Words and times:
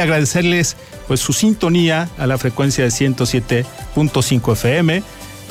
agradecerles 0.00 0.76
pues 1.08 1.20
su 1.20 1.32
sintonía 1.32 2.08
a 2.18 2.26
la 2.26 2.38
frecuencia 2.38 2.84
de 2.84 2.90
107.5 2.90 4.52
FM, 4.52 5.02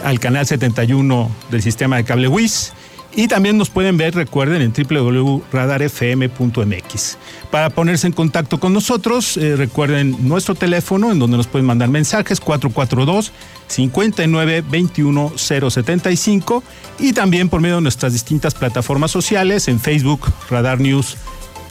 al 0.03 0.19
canal 0.19 0.45
71 0.45 1.29
del 1.51 1.61
sistema 1.61 1.97
de 1.97 2.03
cable 2.03 2.27
WIS 2.27 2.73
y 3.15 3.27
también 3.27 3.57
nos 3.57 3.70
pueden 3.70 3.97
ver, 3.97 4.13
recuerden, 4.13 4.62
en 4.62 4.71
www.radarfm.mx. 4.71 7.17
Para 7.49 7.71
ponerse 7.71 8.05
en 8.07 8.13
contacto 8.13 8.59
con 8.59 8.71
nosotros, 8.71 9.35
eh, 9.38 9.55
recuerden 9.55 10.15
nuestro 10.27 10.54
teléfono 10.54 11.12
en 11.12 11.18
donde 11.18 11.38
nos 11.38 11.47
pueden 11.47 11.66
mandar 11.66 11.90
mensajes 11.90 12.40
442 12.40 13.31
59 13.68 14.63
21 14.70 15.34
075 15.36 16.63
y 17.00 17.13
también 17.13 17.50
por 17.50 17.62
medio 17.62 17.77
de 17.77 17.81
nuestras 17.81 18.13
distintas 18.13 18.54
plataformas 18.54 19.09
sociales 19.12 19.68
en 19.68 19.80
Facebook 19.80 20.31
Radar 20.50 20.80
News 20.80 21.18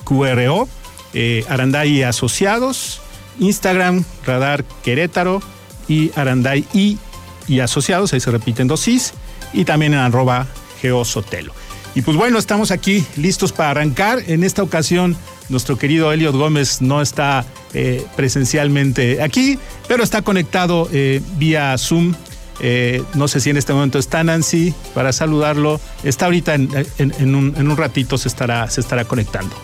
QRO, 0.05 0.69
eh, 1.15 1.45
Aranday 1.49 2.03
Asociados, 2.03 3.01
Instagram 3.39 4.05
Radar 4.27 4.65
Querétaro 4.83 5.43
y 5.89 6.11
Aranday 6.17 6.65
y, 6.73 6.99
y 7.47 7.61
Asociados, 7.61 8.13
ahí 8.13 8.21
se 8.21 8.31
repiten 8.31 8.69
dos 8.69 8.87
is, 8.89 9.13
y 9.53 9.65
también 9.65 9.95
en 9.95 10.01
arroba 10.01 10.47
Geosotelo. 10.81 11.53
Y 11.95 12.03
pues 12.03 12.17
bueno, 12.17 12.39
estamos 12.39 12.71
aquí 12.71 13.05
listos 13.17 13.53
para 13.53 13.71
arrancar. 13.71 14.23
En 14.29 14.45
esta 14.45 14.63
ocasión, 14.63 15.17
nuestro 15.49 15.77
querido 15.77 16.13
Eliot 16.13 16.35
Gómez 16.35 16.81
no 16.81 17.03
está 17.03 17.45
eh, 17.75 18.05
presencialmente 18.17 19.23
aquí, 19.23 19.59
pero 19.89 20.05
está 20.05 20.23
conectado 20.23 20.89
eh, 20.93 21.21
vía 21.39 21.77
Zoom. 21.77 22.15
Eh, 22.61 23.03
no 23.15 23.29
sé 23.29 23.41
si 23.41 23.51
en 23.51 23.57
este 23.57 23.73
momento 23.73 23.99
está 23.99 24.23
Nancy 24.23 24.75
para 24.95 25.13
saludarlo. 25.13 25.81
Está 26.05 26.27
ahorita 26.27 26.55
en, 26.55 27.35
un, 27.35 27.77
ratito 27.77 28.19
se 28.19 28.29
estará, 28.29 28.69
se 28.71 28.81
estará 28.81 29.05
conectando. 29.05 29.57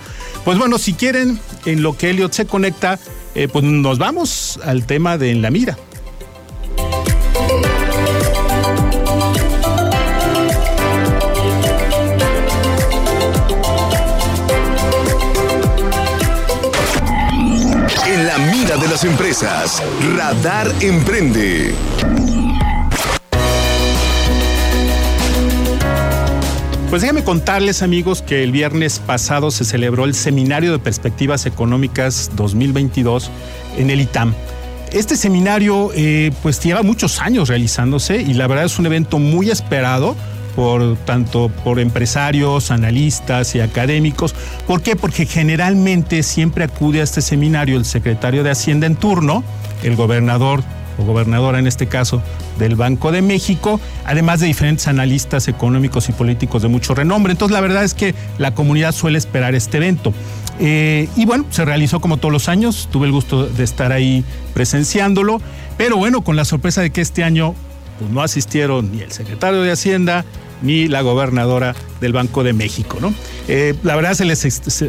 Pues 0.44 0.58
bueno, 0.58 0.78
si 0.78 0.92
quieren, 0.92 1.40
en 1.64 1.82
lo 1.82 1.96
que 1.96 2.10
Eliot 2.10 2.32
se 2.32 2.46
conecta, 2.46 2.98
pues 3.52 3.64
nos 3.64 3.98
vamos 3.98 4.60
al 4.64 4.86
tema 4.86 5.16
de 5.18 5.30
En 5.30 5.42
la 5.42 5.50
Mira. 5.50 5.76
de 18.76 18.88
las 18.88 19.04
empresas. 19.04 19.80
Radar 20.16 20.72
Emprende. 20.80 21.74
Pues 26.94 27.02
déjame 27.02 27.24
contarles 27.24 27.82
amigos 27.82 28.22
que 28.22 28.44
el 28.44 28.52
viernes 28.52 29.00
pasado 29.00 29.50
se 29.50 29.64
celebró 29.64 30.04
el 30.04 30.14
Seminario 30.14 30.70
de 30.70 30.78
Perspectivas 30.78 31.44
Económicas 31.44 32.30
2022 32.36 33.32
en 33.78 33.90
el 33.90 34.00
ITAM. 34.00 34.32
Este 34.92 35.16
seminario 35.16 35.90
eh, 35.96 36.30
pues 36.40 36.62
lleva 36.62 36.84
muchos 36.84 37.20
años 37.20 37.48
realizándose 37.48 38.22
y 38.22 38.34
la 38.34 38.46
verdad 38.46 38.66
es 38.66 38.78
un 38.78 38.86
evento 38.86 39.18
muy 39.18 39.50
esperado 39.50 40.14
por 40.54 40.96
tanto 40.98 41.48
por 41.64 41.80
empresarios, 41.80 42.70
analistas 42.70 43.56
y 43.56 43.60
académicos. 43.60 44.32
¿Por 44.64 44.80
qué? 44.80 44.94
Porque 44.94 45.26
generalmente 45.26 46.22
siempre 46.22 46.62
acude 46.62 47.00
a 47.00 47.02
este 47.02 47.22
seminario 47.22 47.76
el 47.76 47.86
secretario 47.86 48.44
de 48.44 48.52
Hacienda 48.52 48.86
en 48.86 48.94
turno, 48.94 49.42
el 49.82 49.96
gobernador 49.96 50.62
o 50.96 51.04
gobernadora 51.04 51.58
en 51.58 51.66
este 51.66 51.88
caso 51.88 52.22
del 52.58 52.76
Banco 52.76 53.12
de 53.12 53.22
México, 53.22 53.80
además 54.04 54.40
de 54.40 54.46
diferentes 54.46 54.88
analistas 54.88 55.48
económicos 55.48 56.08
y 56.08 56.12
políticos 56.12 56.62
de 56.62 56.68
mucho 56.68 56.94
renombre. 56.94 57.32
Entonces 57.32 57.54
la 57.54 57.60
verdad 57.60 57.84
es 57.84 57.94
que 57.94 58.14
la 58.38 58.54
comunidad 58.54 58.92
suele 58.92 59.18
esperar 59.18 59.54
este 59.54 59.78
evento. 59.78 60.12
Eh, 60.60 61.08
y 61.16 61.26
bueno, 61.26 61.46
se 61.50 61.64
realizó 61.64 62.00
como 62.00 62.18
todos 62.18 62.32
los 62.32 62.48
años, 62.48 62.88
tuve 62.92 63.06
el 63.06 63.12
gusto 63.12 63.46
de 63.46 63.64
estar 63.64 63.92
ahí 63.92 64.24
presenciándolo, 64.52 65.40
pero 65.76 65.96
bueno, 65.96 66.22
con 66.22 66.36
la 66.36 66.44
sorpresa 66.44 66.80
de 66.80 66.90
que 66.90 67.00
este 67.00 67.24
año 67.24 67.54
pues, 67.98 68.10
no 68.10 68.22
asistieron 68.22 68.92
ni 68.92 69.00
el 69.00 69.10
secretario 69.10 69.62
de 69.62 69.72
Hacienda, 69.72 70.24
ni 70.62 70.88
la 70.88 71.02
gobernadora 71.02 71.74
del 72.04 72.12
Banco 72.12 72.44
de 72.44 72.52
México. 72.52 72.98
¿no? 73.00 73.14
Eh, 73.48 73.74
la 73.82 73.96
verdad 73.96 74.14
se 74.14 74.24
les 74.24 74.40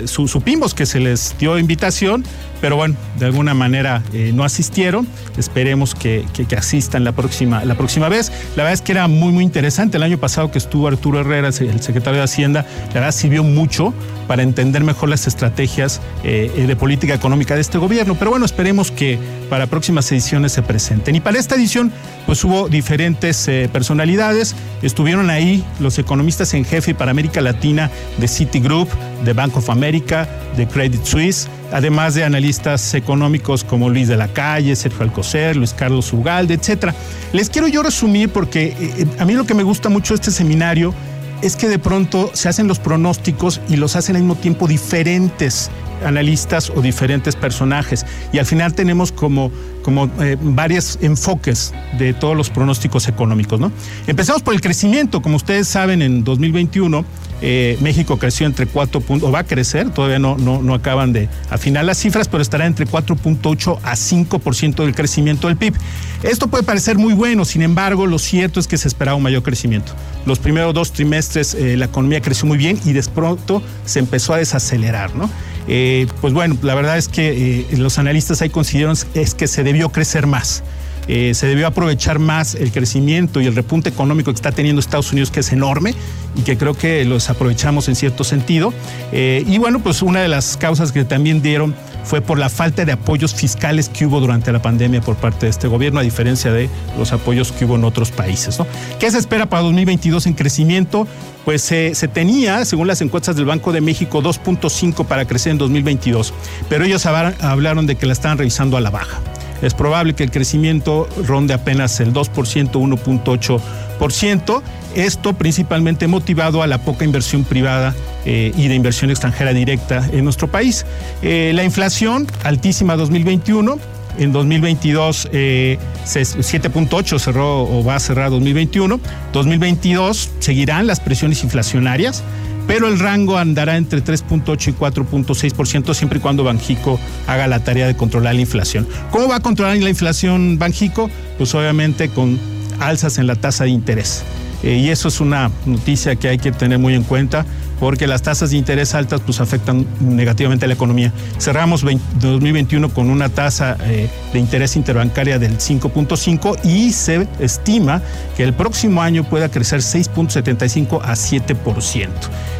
supimos 0.06 0.74
que 0.74 0.86
se 0.86 1.00
les 1.00 1.36
dio 1.40 1.58
invitación, 1.58 2.24
pero 2.62 2.76
bueno, 2.76 2.96
de 3.20 3.26
alguna 3.26 3.54
manera 3.54 4.04
eh, 4.14 4.32
no 4.34 4.44
asistieron. 4.44 5.08
Esperemos 5.38 5.96
que, 5.96 6.26
asistan 6.58 7.04
la 7.04 7.14
próxima, 7.14 7.66
la 7.66 7.76
próxima 7.76 8.10
vez. 8.10 8.32
La 8.56 8.64
verdad 8.64 8.74
es 8.74 8.82
que 8.82 8.92
era 8.92 9.08
muy, 9.08 9.32
muy 9.32 9.44
interesante. 9.44 9.98
El 9.98 10.04
año 10.04 10.18
pasado 10.18 10.52
que 10.52 10.58
estuvo 10.58 10.88
Arturo 10.88 11.20
Herrera, 11.20 11.50
el 11.50 11.82
secretario 11.82 12.20
de 12.20 12.24
Hacienda, 12.24 12.66
la 12.90 12.94
verdad 12.94 13.12
sirvió 13.12 13.44
mucho 13.44 13.94
para 14.28 14.42
entender 14.42 14.84
mejor 14.84 15.10
las 15.10 15.28
estrategias 15.28 16.02
eh, 16.24 16.66
de 16.68 16.76
política 16.76 17.14
económica 17.14 17.56
de 17.56 17.62
este 17.62 17.78
gobierno. 17.78 18.16
Pero 18.16 18.32
bueno, 18.32 18.46
esperemos 18.46 18.92
que 18.92 19.20
para 19.50 19.68
próximas 19.68 20.12
ediciones 20.12 20.52
se 20.52 20.62
presenten. 20.64 21.16
Y 21.16 21.20
para 21.20 21.38
esta 21.38 21.56
edición, 21.56 21.92
pues 22.26 22.44
hubo 22.44 22.68
diferentes 22.68 23.50
personalidades. 23.72 24.56
Estuvieron 24.82 25.30
ahí 25.30 25.64
los 25.80 26.00
economistas 26.00 26.54
en 26.54 26.66
jefe 26.66 26.96
para 27.06 27.12
América 27.12 27.40
Latina 27.40 27.92
de 28.18 28.28
Citigroup, 28.28 28.90
de 29.24 29.34
Bank 29.34 29.56
of 29.58 29.70
America, 29.70 30.28
de 30.58 30.66
Credit 30.66 31.06
Suisse, 31.06 31.48
además 31.72 32.16
de 32.16 32.24
analistas 32.24 32.96
económicos 32.96 33.64
como 33.64 33.92
Luis 33.92 34.08
de 34.08 34.18
la 34.18 34.28
Calle, 34.28 34.76
Sergio 34.76 35.04
Alcocer, 35.04 35.56
Luis 35.56 35.72
Carlos 35.72 36.12
Ugalde, 36.12 36.56
etc. 36.56 36.96
Les 37.32 37.52
quiero 37.52 37.68
yo 37.68 37.84
resumir 37.84 38.30
porque 38.30 38.70
eh, 38.70 38.76
eh, 38.98 39.06
a 39.20 39.26
mí 39.26 39.34
lo 39.34 39.46
que 39.46 39.54
me 39.54 39.62
gusta 39.62 39.88
mucho 39.88 40.16
de 40.16 40.16
este 40.16 40.32
seminario 40.32 40.96
es 41.42 41.56
que 41.56 41.68
de 41.68 41.80
pronto 41.80 42.32
se 42.34 42.50
hacen 42.50 42.68
los 42.68 42.80
pronósticos 42.80 43.62
y 43.70 43.76
los 43.76 43.96
hacen 43.96 44.16
al 44.16 44.24
mismo 44.24 44.36
tiempo 44.36 44.68
diferentes 44.68 45.70
analistas 46.04 46.70
o 46.70 46.82
diferentes 46.82 47.36
personajes. 47.36 48.06
Y 48.34 48.40
al 48.40 48.46
final 48.46 48.74
tenemos 48.74 49.12
como, 49.12 49.52
como 49.84 50.10
eh, 50.20 50.38
varios 50.40 50.98
enfoques 51.02 51.74
de 51.98 52.14
todos 52.14 52.36
los 52.36 52.50
pronósticos 52.50 53.08
económicos. 53.08 53.60
¿no? 53.60 53.72
Empezamos 54.08 54.42
por 54.42 54.54
el 54.54 54.62
crecimiento. 54.62 55.22
Como 55.22 55.38
ustedes 55.38 55.68
saben, 55.68 56.02
en 56.02 56.24
2021 56.24 57.06
eh, 57.42 57.78
México 57.82 58.18
creció 58.18 58.46
entre 58.46 58.66
4 58.66 59.02
puntos, 59.02 59.30
o 59.30 59.32
va 59.32 59.40
a 59.40 59.44
crecer, 59.44 59.90
todavía 59.92 60.20
no, 60.20 60.38
no, 60.38 60.62
no 60.62 60.74
acaban 60.74 61.14
de 61.14 61.30
afinar 61.50 61.86
las 61.86 61.98
cifras, 61.98 62.28
pero 62.28 62.42
estará 62.42 62.66
entre 62.66 62.88
4.8 62.88 63.80
a 63.84 63.96
5% 63.96 64.76
del 64.84 64.96
crecimiento 64.96 65.48
del 65.48 65.58
PIB. 65.58 65.76
Esto 66.24 66.48
puede 66.48 66.64
parecer 66.64 66.98
muy 66.98 67.14
bueno, 67.14 67.46
sin 67.46 67.62
embargo, 67.62 68.08
lo 68.08 68.20
cierto 68.20 68.60
es 68.60 68.68
que 68.68 68.78
se 68.78 68.88
esperaba 68.88 69.18
un 69.18 69.24
mayor 69.24 69.44
crecimiento. 69.44 69.94
Los 70.26 70.40
primeros 70.40 70.74
dos 70.74 70.92
trimestres 70.92 71.54
eh, 71.54 71.78
la 71.78 71.86
economía 71.86 72.22
creció 72.22 72.48
muy 72.48 72.58
bien 72.58 72.80
y 72.86 72.94
de 72.94 73.04
pronto 73.04 73.62
se 73.86 74.00
empezó 74.00 74.34
a 74.34 74.38
desacelerar, 74.38 75.16
¿no? 75.16 75.30
Eh, 75.68 76.08
pues 76.22 76.34
bueno, 76.34 76.58
la 76.62 76.76
verdad 76.76 76.98
es 76.98 77.08
que 77.08 77.66
los 77.78 77.98
analistas 77.98 78.42
ahí 78.42 78.50
consideraron 78.50 78.96
es 79.14 79.34
que 79.34 79.48
se 79.48 79.64
debió 79.64 79.90
crecer 79.90 80.28
más. 80.28 80.64
Eh, 81.08 81.34
se 81.34 81.48
debió 81.48 81.68
aprovechar 81.68 82.20
más 82.20 82.56
el 82.56 82.72
crecimiento 82.72 83.42
y 83.42 83.46
el 83.46 83.56
repunte 83.56 83.90
económico 83.90 84.32
que 84.32 84.36
está 84.36 84.52
teniendo 84.52 84.80
Estados 84.80 85.12
Unidos, 85.12 85.32
que 85.32 85.42
es 85.42 85.52
enorme 85.52 85.94
y 86.36 86.42
que 86.42 86.58
creo 86.58 86.74
que 86.74 87.06
los 87.06 87.30
aprovechamos 87.30 87.88
en 87.88 87.96
cierto 87.96 88.24
sentido. 88.24 88.74
Eh, 89.12 89.44
y 89.48 89.58
bueno, 89.58 89.80
pues 89.80 90.02
una 90.02 90.22
de 90.22 90.28
las 90.28 90.58
causas 90.58 90.92
que 90.92 91.06
también 91.06 91.42
dieron 91.42 91.76
fue 92.04 92.22
por 92.22 92.38
la 92.38 92.50
falta 92.50 92.86
de 92.86 92.92
apoyos 92.92 93.34
fiscales 93.34 93.90
que 93.90 94.06
hubo 94.06 94.20
durante 94.20 94.52
la 94.52 94.62
pandemia 94.62 95.02
por 95.02 95.16
parte 95.16 95.48
de 95.48 95.50
este 95.50 95.68
gobierno, 95.68 96.00
a 96.00 96.04
diferencia 96.04 96.52
de 96.52 96.70
los 96.98 97.12
apoyos 97.14 97.52
que 97.52 97.66
hubo 97.66 97.76
en 97.76 97.84
otros 97.84 98.12
países. 98.12 98.60
¿Qué 99.00 99.10
se 99.10 99.18
espera 99.18 99.48
para 99.48 99.64
2022 99.64 100.28
en 100.28 100.34
crecimiento? 100.34 101.08
Pues 101.46 101.62
se 101.64 102.08
tenía, 102.14 102.64
según 102.66 102.88
las 102.88 103.02
encuestas 103.02 103.36
del 103.36 103.46
Banco 103.46 103.72
de 103.72 103.82
México, 103.82 104.22
2.5 104.22 105.06
para 105.06 105.26
crecer 105.26 105.52
en 105.52 105.58
2022, 105.58 106.34
pero 106.70 106.86
ellos 106.86 107.06
hablaron 107.06 107.88
de 107.88 107.96
que 107.96 108.06
la 108.06 108.14
estaban 108.14 108.38
revisando 108.38 108.78
a 108.78 108.82
la 108.82 108.90
baja 108.90 109.20
es 109.62 109.74
probable 109.74 110.14
que 110.14 110.24
el 110.24 110.32
crecimiento 110.32 111.08
ronde 111.26 111.54
apenas 111.54 112.00
el 112.00 112.14
2%, 112.14 112.72
1.8%. 112.72 114.62
Esto 114.96 115.34
principalmente 115.34 116.08
motivado 116.08 116.64
a 116.64 116.68
la 116.68 116.78
poca 116.78 117.04
inversión 117.04 117.44
privada 117.44 117.94
eh, 118.26 118.54
y 118.56 118.68
de 118.68 118.76
inversión 118.76 119.10
extranjera 119.10 119.54
directa 119.54 120.08
en 120.12 120.24
nuestro 120.24 120.48
país. 120.48 120.86
Eh, 121.22 121.52
la 121.54 121.64
inflación 121.64 122.28
altísima 122.44 122.96
2021, 122.96 123.78
en 124.18 124.32
2022 124.32 125.30
eh, 125.32 125.78
7.8 126.06 127.20
cerró 127.20 127.64
o 127.64 127.84
va 127.84 127.96
a 127.96 128.00
cerrar 128.00 128.30
2021. 128.30 129.00
2022 129.34 130.30
seguirán 130.40 130.88
las 130.88 131.00
presiones 131.00 131.44
inflacionarias 131.44 132.24
pero 132.68 132.88
el 132.88 133.00
rango 133.00 133.38
andará 133.38 133.78
entre 133.78 134.04
3.8 134.04 134.70
y 134.70 134.74
4.6% 134.74 135.94
siempre 135.94 136.20
y 136.20 136.22
cuando 136.22 136.44
Banjico 136.44 137.00
haga 137.28 137.48
la 137.48 137.64
tarea 137.64 137.88
de 137.88 137.96
controlar 137.96 138.36
la 138.36 138.42
inflación. 138.42 138.88
¿Cómo 139.12 139.28
va 139.28 139.38
a 139.38 139.40
controlar 139.40 139.78
la 139.78 139.90
inflación 139.90 140.58
Banjico? 140.58 141.10
Pues 141.38 141.54
obviamente 141.54 142.10
con 142.10 142.40
alzas 142.80 143.18
en 143.18 143.28
la 143.28 143.36
tasa 143.36 143.66
de 143.66 143.70
interés. 143.70 144.24
Eh, 144.64 144.78
y 144.78 144.90
eso 144.90 145.10
es 145.10 145.20
una 145.20 145.52
noticia 145.66 146.16
que 146.16 146.28
hay 146.28 146.38
que 146.38 146.52
tener 146.52 146.80
muy 146.80 146.96
en 146.96 147.04
cuenta 147.04 147.46
porque 147.80 148.08
las 148.08 148.22
tasas 148.22 148.52
de 148.52 148.58
interés 148.58 148.94
altas 148.96 149.22
pues 149.22 149.40
afectan 149.40 149.86
negativamente 150.00 150.66
a 150.66 150.68
la 150.68 150.74
economía. 150.74 151.12
Cerramos 151.40 151.82
2021 151.82 152.90
con 152.90 153.10
una 153.10 153.30
tasa 153.30 153.78
eh, 153.84 154.10
de 154.34 154.40
interés 154.40 154.76
interbancaria 154.76 155.40
del 155.40 155.58
5.5 155.58 156.60
y 156.64 156.92
se 156.92 157.28
estima 157.40 158.02
que 158.38 158.44
el 158.44 158.54
próximo 158.54 159.02
año 159.02 159.24
pueda 159.24 159.50
crecer 159.50 159.82
6.75 159.82 161.02
a 161.04 161.14
7%. 161.14 162.10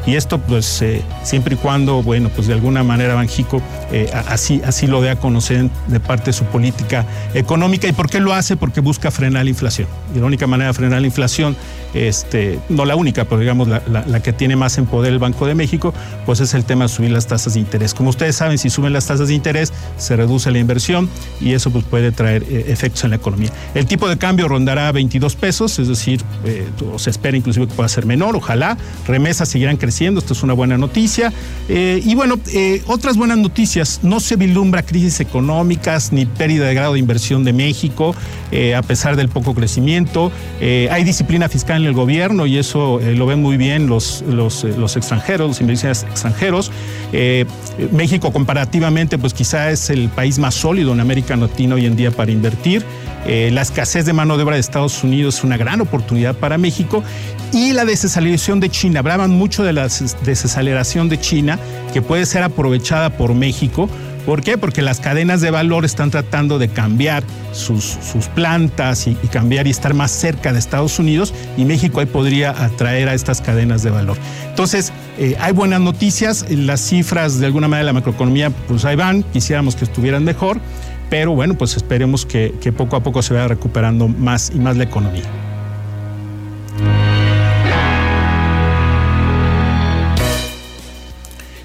Y 0.06 0.16
esto 0.16 0.38
pues 0.38 0.84
siempre 1.24 1.56
y 1.56 1.58
cuando, 1.58 2.04
bueno, 2.04 2.30
pues 2.30 2.48
de 2.48 2.54
alguna 2.54 2.84
manera 2.84 3.16
Banjico 3.16 3.62
así, 4.28 4.62
así 4.64 4.86
lo 4.86 5.02
dé 5.02 5.10
a 5.10 5.16
conocer 5.16 5.70
de 5.88 6.00
parte 6.00 6.26
de 6.26 6.34
su 6.34 6.46
política 6.46 7.06
económica. 7.34 7.88
¿Y 7.88 7.94
por 7.94 8.10
qué 8.10 8.20
lo 8.20 8.34
hace? 8.34 8.56
Porque 8.58 8.82
busca 8.82 9.12
frenar 9.12 9.44
la 9.46 9.50
inflación. 9.50 9.88
Y 10.16 10.20
la 10.20 10.26
única 10.26 10.48
manera 10.48 10.70
de 10.70 10.74
frenar 10.74 11.02
la 11.02 11.08
inflación, 11.08 11.56
este, 11.94 12.60
no 12.70 12.86
la 12.86 12.96
única, 12.96 13.26
pero 13.26 13.40
digamos 13.40 13.68
la, 13.68 13.82
la 13.88 14.20
que 14.22 14.34
tiene 14.34 14.56
más 14.56 14.78
en 14.78 14.86
poder 14.86 15.15
el 15.16 15.20
Banco 15.20 15.48
de 15.48 15.56
México, 15.56 15.94
pues 16.26 16.40
es 16.40 16.54
el 16.54 16.66
tema 16.66 16.86
de 16.86 16.90
subir 16.90 17.12
las 17.12 17.28
tasas 17.28 17.56
de 17.56 17.60
interés. 17.60 17.94
Como 17.94 18.10
ustedes 18.10 18.36
saben, 18.36 18.58
si 18.58 18.70
suben 18.70 18.94
las 18.94 19.08
tasas 19.08 19.28
de 19.30 19.34
interés, 19.34 19.74
se 19.98 20.16
reduce 20.16 20.52
la 20.52 20.60
inversión 20.60 21.10
y 21.42 21.54
eso 21.54 21.72
pues, 21.72 21.84
puede 21.86 22.12
traer 22.12 22.44
eh, 22.44 22.66
efectos 22.68 23.04
en 23.04 23.12
la 23.12 23.16
economía. 23.16 23.50
El 23.74 23.86
tipo 23.86 24.08
de 24.08 24.18
cambio 24.18 24.48
rondará 24.48 24.92
22 24.92 25.36
pesos, 25.36 25.80
es 25.80 25.88
decir, 25.88 26.22
eh, 26.46 26.68
se 26.98 27.10
espera 27.10 27.38
inclusive 27.38 27.68
que 27.68 27.74
pueda 27.74 27.90
ser 27.90 28.06
menor, 28.06 28.36
ojalá. 28.36 28.78
Remesas 29.08 29.50
seguirán 29.50 29.78
creciendo, 29.78 30.20
esto 30.20 30.34
es 30.34 30.44
una 30.44 30.54
buena 30.54 30.78
noticia. 30.78 31.34
Eh, 31.70 32.02
y 32.04 32.16
bueno, 32.16 32.36
otras 32.88 33.18
buenas 33.18 33.38
noticias, 33.38 34.00
no 34.04 34.20
se 34.20 34.36
vislumbra 34.36 34.84
crisis 34.84 35.20
económicas 35.20 36.12
ni 36.12 36.26
pérdida 36.26 36.68
de 36.68 36.74
grado 36.74 36.94
de 36.94 37.00
inversión 37.00 37.44
de 37.44 37.54
México, 37.54 38.16
a 38.76 38.82
pesar 38.84 39.16
del 39.16 39.30
poco 39.30 39.54
crecimiento. 39.54 40.32
hay 40.62 41.04
disciplina 41.04 41.50
fiscal 41.50 41.82
en 41.82 41.88
el 41.88 41.94
gobierno 41.94 42.46
y 42.46 42.58
eso 42.58 43.00
lo 43.00 43.26
ven 43.26 43.42
muy 43.42 43.58
bien 43.58 43.88
los, 43.88 44.24
los, 44.28 44.64
los 44.64 44.95
extranjeros, 44.96 45.48
los 45.48 45.62
inversionistas 45.62 46.10
extranjeros. 46.10 46.72
México 47.92 48.32
comparativamente, 48.32 49.18
pues 49.18 49.34
quizá 49.34 49.72
es 49.72 49.90
el 49.90 50.10
país 50.10 50.40
más 50.40 50.56
sólido 50.56 50.94
en 50.94 51.00
América 51.00 51.36
Latina 51.36 51.76
hoy 51.76 51.86
en 51.86 51.96
día 51.96 52.12
para 52.12 52.32
invertir. 52.32 52.84
Eh, 53.28 53.50
la 53.52 53.64
escasez 53.64 54.06
de 54.06 54.14
mano 54.14 54.38
de 54.38 54.44
obra 54.44 54.56
de 54.56 54.62
Estados 54.62 55.04
Unidos 55.04 55.40
es 55.40 55.44
una 55.44 55.58
gran 55.58 55.82
oportunidad 55.82 56.36
para 56.36 56.60
México 56.60 57.04
y 57.52 57.74
la 57.74 57.84
desaceleración 57.84 58.60
de 58.60 58.70
China. 58.70 59.00
Hablaban 59.00 59.32
mucho 59.32 59.64
de 59.64 59.74
la 59.74 59.88
desaceleración 60.24 61.10
de 61.10 61.20
China 61.20 61.58
que 61.92 62.02
puede 62.02 62.26
ser 62.26 62.44
aprovechada 62.44 63.10
por 63.10 63.34
México. 63.34 63.90
¿Por 64.26 64.42
qué? 64.42 64.58
Porque 64.58 64.82
las 64.82 65.00
cadenas 65.00 65.42
de 65.42 65.52
valor 65.52 65.86
están 65.86 66.10
tratando 66.10 66.58
de 66.58 66.70
cambiar 66.70 67.24
sus, 67.52 67.84
sus 67.84 68.28
plantas 68.28 69.08
y, 69.08 69.16
cambiar 69.32 69.68
y 69.68 69.70
estar 69.70 69.94
más 69.94 70.12
cerca 70.12 70.52
de 70.52 70.60
Estados 70.60 70.98
Unidos 70.98 71.34
y 71.58 71.66
México 71.66 72.00
ahí 72.00 72.08
podría 72.08 72.52
atraer 72.64 73.08
a 73.10 73.14
estas 73.14 73.42
cadenas 73.42 73.84
de 73.84 73.92
valor. 73.92 74.18
Entonces, 74.50 74.92
eh, 75.20 75.36
hay 75.40 75.54
buenas 75.54 75.80
noticias, 75.80 76.46
las 76.50 76.82
cifras 76.82 77.40
de 77.40 77.46
alguna 77.46 77.68
manera 77.68 77.86
de 77.86 77.94
la 77.94 77.94
macroeconomía 77.94 78.50
pues 78.50 78.84
ahí 78.86 78.96
van, 78.96 79.24
quisiéramos 79.24 79.76
que 79.76 79.86
estuvieran 79.86 80.24
mejor, 80.24 80.60
pero 81.10 81.34
bueno, 81.34 81.56
pues 81.56 81.78
esperemos 81.78 82.26
que, 82.26 82.52
poco 82.76 82.96
a 82.96 83.04
poco 83.04 83.22
se 83.22 83.34
vaya 83.34 83.48
recuperando 83.48 84.08
más 84.08 84.52
y 84.54 84.60
más 84.60 84.76
la 84.76 84.86
economía. 84.86 85.24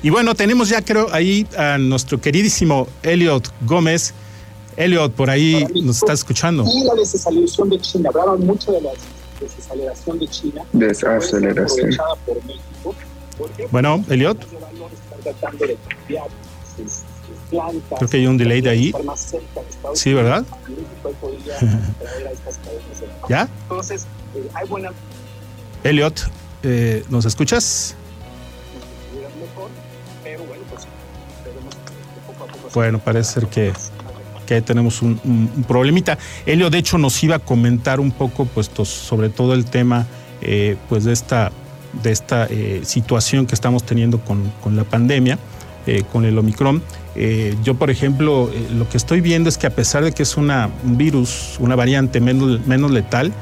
Y 0.02 0.10
bueno, 0.10 0.34
tenemos 0.34 0.68
ya 0.68 0.82
creo 0.82 1.08
ahí 1.12 1.46
a 1.56 1.76
nuestro 1.76 2.20
queridísimo 2.20 2.88
Elliot 3.02 3.52
Gómez. 3.66 4.14
Elliot, 4.76 5.12
por 5.12 5.28
ahí 5.28 5.66
nos 5.82 5.98
está 5.98 6.14
escuchando. 6.14 6.64
Y 6.64 6.84
la 6.84 6.94
desaceleración 6.94 7.68
de 7.68 7.80
China, 7.80 8.08
hablaban 8.08 8.46
mucho 8.46 8.72
de 8.72 8.80
la 8.80 8.90
desaceleración 9.40 10.18
de 10.18 10.28
China. 10.28 10.64
Desaceleración. 10.72 11.90
Bueno, 13.70 14.02
Elliot. 14.08 14.38
Creo 17.50 18.08
que 18.08 18.16
hay 18.16 18.26
un 18.26 18.38
delay 18.38 18.62
de 18.62 18.70
ahí. 18.70 18.92
Sí, 19.94 20.14
¿verdad? 20.14 20.44
¿Ya? 23.28 23.48
Entonces, 23.62 24.06
eh, 24.34 24.48
hay 24.54 24.66
buena... 24.66 24.92
Elliot, 25.84 26.20
eh, 26.62 27.04
¿nos 27.08 27.24
escuchas? 27.26 27.96
Bueno, 32.74 32.98
parece 32.98 33.34
ser 33.34 33.46
que, 33.46 33.72
que 34.46 34.62
tenemos 34.62 35.02
un, 35.02 35.64
problemita. 35.66 36.18
Elliot, 36.46 36.72
de 36.72 36.78
hecho, 36.78 36.98
nos 36.98 37.22
iba 37.22 37.36
a 37.36 37.38
comentar 37.38 38.00
un 38.00 38.10
poco, 38.10 38.46
pues, 38.46 38.70
sobre 38.84 39.28
todo 39.28 39.54
el 39.54 39.64
tema, 39.64 40.06
eh, 40.40 40.76
pues, 40.88 41.04
de 41.04 41.12
esta, 41.12 41.52
de 42.02 42.12
esta 42.12 42.48
situación 42.82 43.46
que 43.46 43.54
estamos 43.54 43.84
teniendo 43.84 44.20
con, 44.20 44.52
con 44.62 44.76
la 44.76 44.84
pandemia, 44.84 45.38
con 46.12 46.24
el 46.24 46.38
Omicron. 46.38 46.82
Eh, 47.16 47.56
yo, 47.62 47.74
por 47.74 47.90
ejemplo, 47.90 48.50
eh, 48.52 48.68
lo 48.72 48.88
que 48.88 48.96
estoy 48.96 49.20
viendo 49.20 49.48
es 49.48 49.58
que 49.58 49.66
a 49.66 49.70
pesar 49.70 50.04
de 50.04 50.12
que 50.12 50.22
es 50.22 50.36
una, 50.36 50.70
un 50.84 50.96
virus, 50.96 51.56
una 51.58 51.74
variante 51.74 52.20
menos, 52.20 52.66
menos 52.66 52.90
letal, 52.90 53.32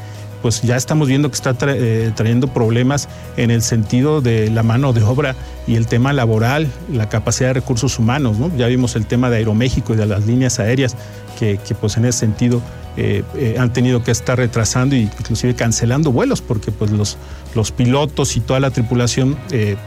pues 0.42 0.62
ya 0.62 0.76
estamos 0.76 1.08
viendo 1.08 1.30
que 1.30 1.34
está 1.34 1.56
eh, 1.62 2.12
trayendo 2.14 2.48
problemas 2.48 3.08
en 3.36 3.50
el 3.50 3.62
sentido 3.62 4.20
de 4.20 4.50
la 4.50 4.62
mano 4.62 4.92
de 4.92 5.02
obra 5.02 5.34
y 5.66 5.76
el 5.76 5.86
tema 5.86 6.12
laboral, 6.12 6.70
la 6.92 7.08
capacidad 7.08 7.50
de 7.50 7.54
recursos 7.54 7.98
humanos. 7.98 8.36
Ya 8.56 8.66
vimos 8.66 8.96
el 8.96 9.06
tema 9.06 9.30
de 9.30 9.38
Aeroméxico 9.38 9.94
y 9.94 9.96
de 9.96 10.06
las 10.06 10.26
líneas 10.26 10.58
aéreas 10.58 10.96
que, 11.38 11.58
pues 11.80 11.96
en 11.96 12.04
ese 12.04 12.18
sentido 12.18 12.62
han 13.56 13.72
tenido 13.72 14.02
que 14.02 14.10
estar 14.10 14.36
retrasando 14.38 14.96
e 14.96 15.00
inclusive 15.00 15.54
cancelando 15.54 16.10
vuelos 16.10 16.42
porque 16.42 16.72
pues 16.72 16.90
los, 16.90 17.16
los 17.54 17.70
pilotos 17.70 18.36
y 18.36 18.40
toda 18.40 18.58
la 18.58 18.72
tripulación 18.72 19.36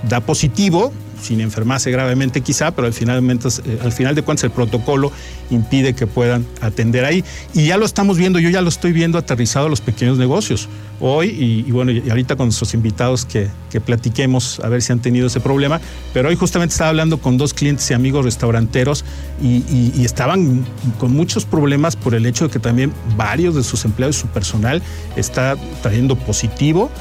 da 0.07 0.21
positivo, 0.21 0.94
sin 1.22 1.42
enfermarse 1.42 1.92
gravemente 1.92 2.42
quizá, 2.42 2.72
pero 2.72 2.88
al 2.88 2.94
final, 2.94 3.24
eh, 3.24 3.80
al 3.84 3.92
final 3.92 4.16
de 4.16 4.24
cuentas 4.24 4.44
el 4.44 4.52
protocolo 4.52 5.12
impide 5.50 5.94
que 5.94 6.08
puedan 6.08 6.46
atender 6.62 7.06
ahí. 7.06 7.24
Y 7.54 7.68
ya 7.68 7.78
lo 7.78 7.86
estamos 7.86 8.18
viendo, 8.18 8.40
yo 8.40 8.50
ya 8.50 8.62
lo 8.62 8.70
estoy 8.70 8.92
viendo 8.92 9.18
aterrizado 9.18 9.68
a 9.68 9.70
los 9.70 9.82
pequeños 9.82 10.18
negocios 10.18 10.68
hoy 11.00 11.30
y, 11.30 11.72
bueno, 11.72 11.92
y 11.92 12.10
ahorita 12.10 12.36
con 12.36 12.48
nuestros 12.48 12.74
invitados 12.74 13.26
que, 13.26 13.50
platiquemos 13.86 14.60
a 14.60 14.68
ver 14.68 14.82
si 14.82 14.92
han 14.92 15.00
tenido 15.00 15.28
ese 15.28 15.40
problema, 15.40 15.80
pero 16.14 16.30
hoy 16.30 16.36
justamente 16.36 16.74
estaba 16.74 16.90
hablando 16.90 17.20
con 17.20 17.38
dos 17.38 17.54
clientes 17.54 17.90
y 17.90 17.94
amigos 17.94 18.26
restauranteros 18.26 19.06
y, 19.42 19.64
y 19.96 20.04
estaban 20.04 20.66
con 21.00 21.14
muchos 21.14 21.46
problemas 21.46 21.96
por 21.96 22.14
el 22.14 22.26
hecho 22.26 22.48
de 22.48 22.52
que 22.52 22.60
también 22.60 22.94
varios 23.16 23.56
de 23.56 23.64
sus 23.64 23.86
empleados 23.86 24.18
y 24.18 24.20
su 24.20 24.28
personal 24.28 24.82
está 25.16 25.56
trayendo 25.82 26.16
positivo 26.16 26.92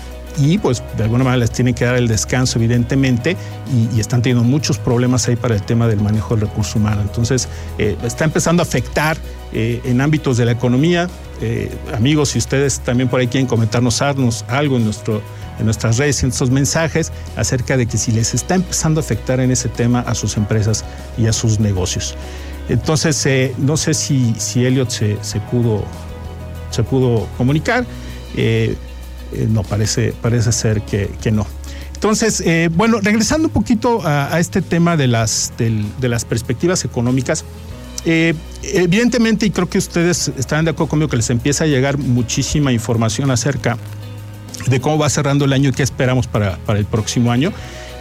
y 0.41 0.59
pues 0.59 0.83
de 0.97 1.03
alguna 1.03 1.25
manera 1.25 1.41
les 1.41 1.51
tienen 1.51 1.75
que 1.75 1.85
dar 1.85 1.97
el 1.97 2.09
descanso 2.09 2.59
evidentemente 2.59 3.37
y, 3.95 4.01
están 4.01 4.23
teniendo 4.23 4.43
muchos 4.43 4.79
problemas 4.79 5.29
ahí 5.29 5.37
para 5.37 5.55
el 5.55 5.63
tema 5.63 5.87
del 5.87 6.01
manejo 6.01 6.35
del 6.35 6.49
recurso 6.49 6.79
humano. 6.79 7.03
Entonces 7.03 7.49
eh, 7.79 7.97
está 8.03 8.25
empezando 8.25 8.63
a 8.63 8.65
afectar 8.65 9.19
eh, 9.53 9.81
en 9.85 10.01
ámbitos 10.01 10.39
de 10.39 10.47
la 10.47 10.53
economía. 10.53 11.09
Eh, 11.43 11.71
amigos, 11.95 12.31
si 12.31 12.39
ustedes 12.39 12.81
también 12.81 13.09
por 13.09 13.21
ahí 13.21 13.29
quieren 13.29 13.47
comentarnos 13.47 14.01
algo 14.01 14.77
en, 14.77 14.85
nuestro, 14.85 15.21
en 15.59 15.67
nuestras 15.67 15.99
redes, 15.99 16.23
en 16.23 16.31
estos 16.31 16.51
mensajes 16.51 17.13
acerca 17.37 17.77
de 17.77 17.87
que 17.87 17.99
si 17.99 18.11
les 18.11 18.33
está 18.33 18.55
empezando 18.55 19.01
a 19.01 19.03
afectar 19.03 19.39
en 19.41 19.51
ese 19.51 19.69
tema 19.69 20.01
a 20.01 20.15
sus 20.15 20.39
empresas 20.39 20.85
y 21.19 21.27
a 21.27 21.33
sus 21.33 21.61
negocios. 21.61 22.17
Entonces, 22.71 23.53
no 23.59 23.77
sé 23.77 23.95
si, 23.95 24.35
si 24.39 24.65
Elliot 24.65 24.89
se, 24.89 25.17
pudo, 25.51 25.85
se 26.71 26.83
pudo 26.83 27.27
comunicar. 27.37 27.85
No, 29.49 29.63
parece, 29.63 30.13
parece 30.21 30.53
ser 30.53 30.83
que, 30.83 31.31
no. 31.33 31.47
Entonces, 31.95 32.41
eh, 32.41 32.71
bueno, 32.73 32.99
regresando 33.03 33.49
un 33.49 33.53
poquito 33.53 34.01
a, 34.05 34.39
este 34.41 34.63
tema 34.63 34.97
de 34.97 35.07
las, 35.07 35.53
de, 35.59 36.09
las 36.09 36.25
perspectivas 36.25 36.85
económicas, 36.85 37.45
eh, 38.05 38.35
evidentemente, 38.63 39.47
y 39.47 39.51
creo 39.51 39.69
que 39.69 39.79
ustedes 39.79 40.33
estarán 40.39 40.65
de 40.65 40.71
acuerdo 40.71 40.91
conmigo 40.91 41.09
que 41.09 41.17
les 41.17 41.29
empieza 41.31 41.65
a 41.65 41.67
llegar 41.67 41.99
muchísima 41.99 42.73
información 42.73 43.31
acerca 43.31 43.77
de 44.67 44.81
cómo 44.81 44.99
va 44.99 45.11
cerrando 45.11 45.45
el 45.45 45.53
año 45.53 45.71
y 45.71 45.73
qué 45.73 45.83
esperamos 45.83 46.27
para, 46.27 46.57
para 46.59 46.79
el 46.79 46.87
próximo 46.87 47.31
año. 47.33 47.53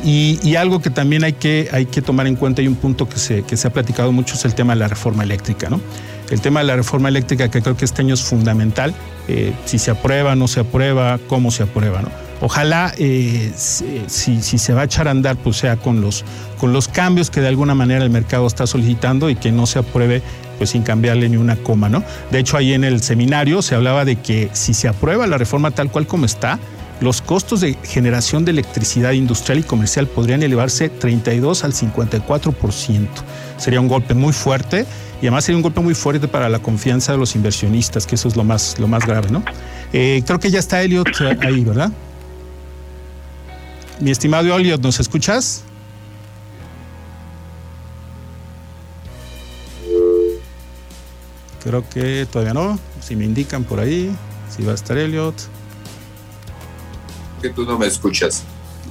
Y, 0.03 0.55
algo 0.55 0.81
que 0.81 0.89
también 0.89 1.23
hay 1.23 1.33
que, 1.33 1.69
hay 1.71 1.85
que 1.85 2.01
tomar 2.01 2.27
en 2.27 2.35
cuenta, 2.35 2.61
y 2.61 2.67
un 2.67 2.75
punto 2.75 3.07
que 3.07 3.17
se, 3.17 3.43
que 3.43 3.57
se 3.57 3.67
ha 3.67 3.71
platicado 3.71 4.11
mucho, 4.11 4.35
es 4.35 4.45
el 4.45 4.55
tema 4.55 4.73
de 4.73 4.79
la 4.79 4.87
reforma 4.87 5.23
eléctrica. 5.23 5.69
¿no? 5.69 5.81
El 6.29 6.41
tema 6.41 6.61
de 6.61 6.67
la 6.67 6.75
reforma 6.75 7.09
eléctrica, 7.09 7.49
que 7.49 7.61
creo 7.61 7.75
que 7.75 7.85
este 7.85 8.01
año 8.01 8.13
es 8.13 8.21
fundamental, 8.21 8.93
eh, 9.27 9.53
si 9.65 9.77
se 9.77 9.91
aprueba, 9.91 10.35
no 10.35 10.47
se 10.47 10.61
aprueba, 10.61 11.19
cómo 11.27 11.51
se 11.51 11.63
aprueba. 11.63 12.01
¿no? 12.01 12.09
Ojalá, 12.41 12.93
eh, 12.97 13.51
si, 13.55 14.41
si, 14.41 14.57
se 14.57 14.73
va 14.73 14.81
a 14.81 14.85
echar 14.85 15.07
a 15.09 15.11
andar, 15.11 15.35
pues 15.35 15.57
sea 15.57 15.75
con 15.75 15.99
los, 15.99 16.23
con 16.57 16.71
los 16.71 16.87
cambios 16.87 17.29
que 17.29 17.41
de 17.41 17.49
alguna 17.49 17.75
manera 17.75 18.03
el 18.03 18.09
mercado 18.09 18.47
está 18.47 18.65
solicitando 18.65 19.29
y 19.29 19.35
que 19.35 19.51
no 19.51 19.65
se 19.65 19.79
apruebe 19.79 20.21
pues 20.57 20.71
sin 20.71 20.83
cambiarle 20.83 21.29
ni 21.29 21.37
una 21.37 21.55
coma, 21.55 21.87
¿no? 21.87 22.03
De 22.31 22.39
hecho, 22.39 22.57
ahí 22.57 22.73
en 22.73 22.83
el 22.83 23.01
seminario 23.01 23.61
se 23.61 23.75
hablaba 23.75 24.03
de 24.03 24.17
que 24.17 24.49
si 24.51 24.73
se 24.73 24.89
aprueba 24.89 25.25
la 25.25 25.37
reforma 25.37 25.71
tal 25.71 25.89
cual 25.89 26.05
como 26.05 26.25
está, 26.25 26.59
los 27.01 27.21
costos 27.21 27.61
de 27.61 27.75
generación 27.83 28.43
de 28.43 28.51
electricidad 28.51 29.11
industrial 29.11 29.59
y 29.59 29.63
comercial 29.63 30.07
podrían 30.07 30.43
elevarse 30.43 30.89
32 30.89 31.63
al 31.63 31.73
54%. 31.73 33.07
Sería 33.57 33.79
un 33.79 33.87
golpe 33.87 34.13
muy 34.13 34.33
fuerte 34.33 34.85
y 35.21 35.25
además 35.27 35.45
sería 35.45 35.57
un 35.57 35.63
golpe 35.63 35.79
muy 35.79 35.95
fuerte 35.95 36.27
para 36.27 36.49
la 36.49 36.59
confianza 36.59 37.13
de 37.13 37.17
los 37.17 37.35
inversionistas, 37.35 38.05
que 38.05 38.15
eso 38.15 38.27
es 38.27 38.35
lo 38.35 38.43
más, 38.43 38.79
lo 38.79 38.87
más 38.87 39.05
grave, 39.05 39.29
¿no? 39.31 39.43
Eh, 39.93 40.23
creo 40.25 40.39
que 40.39 40.51
ya 40.51 40.59
está 40.59 40.81
Elliot 40.81 41.07
ahí, 41.41 41.63
¿verdad? 41.63 41.91
Mi 43.99 44.11
estimado 44.11 44.57
Elliot, 44.57 44.81
¿nos 44.81 44.99
escuchas? 44.99 45.63
Creo 51.63 51.87
que 51.89 52.25
todavía 52.31 52.53
no. 52.53 52.79
Si 53.01 53.15
me 53.15 53.25
indican 53.25 53.63
por 53.63 53.79
ahí, 53.79 54.09
si 54.55 54.63
va 54.63 54.71
a 54.71 54.75
estar 54.75 54.97
Elliot 54.97 55.35
que 57.39 57.49
tú 57.49 57.65
no 57.65 57.77
me 57.77 57.87
escuchas. 57.87 58.43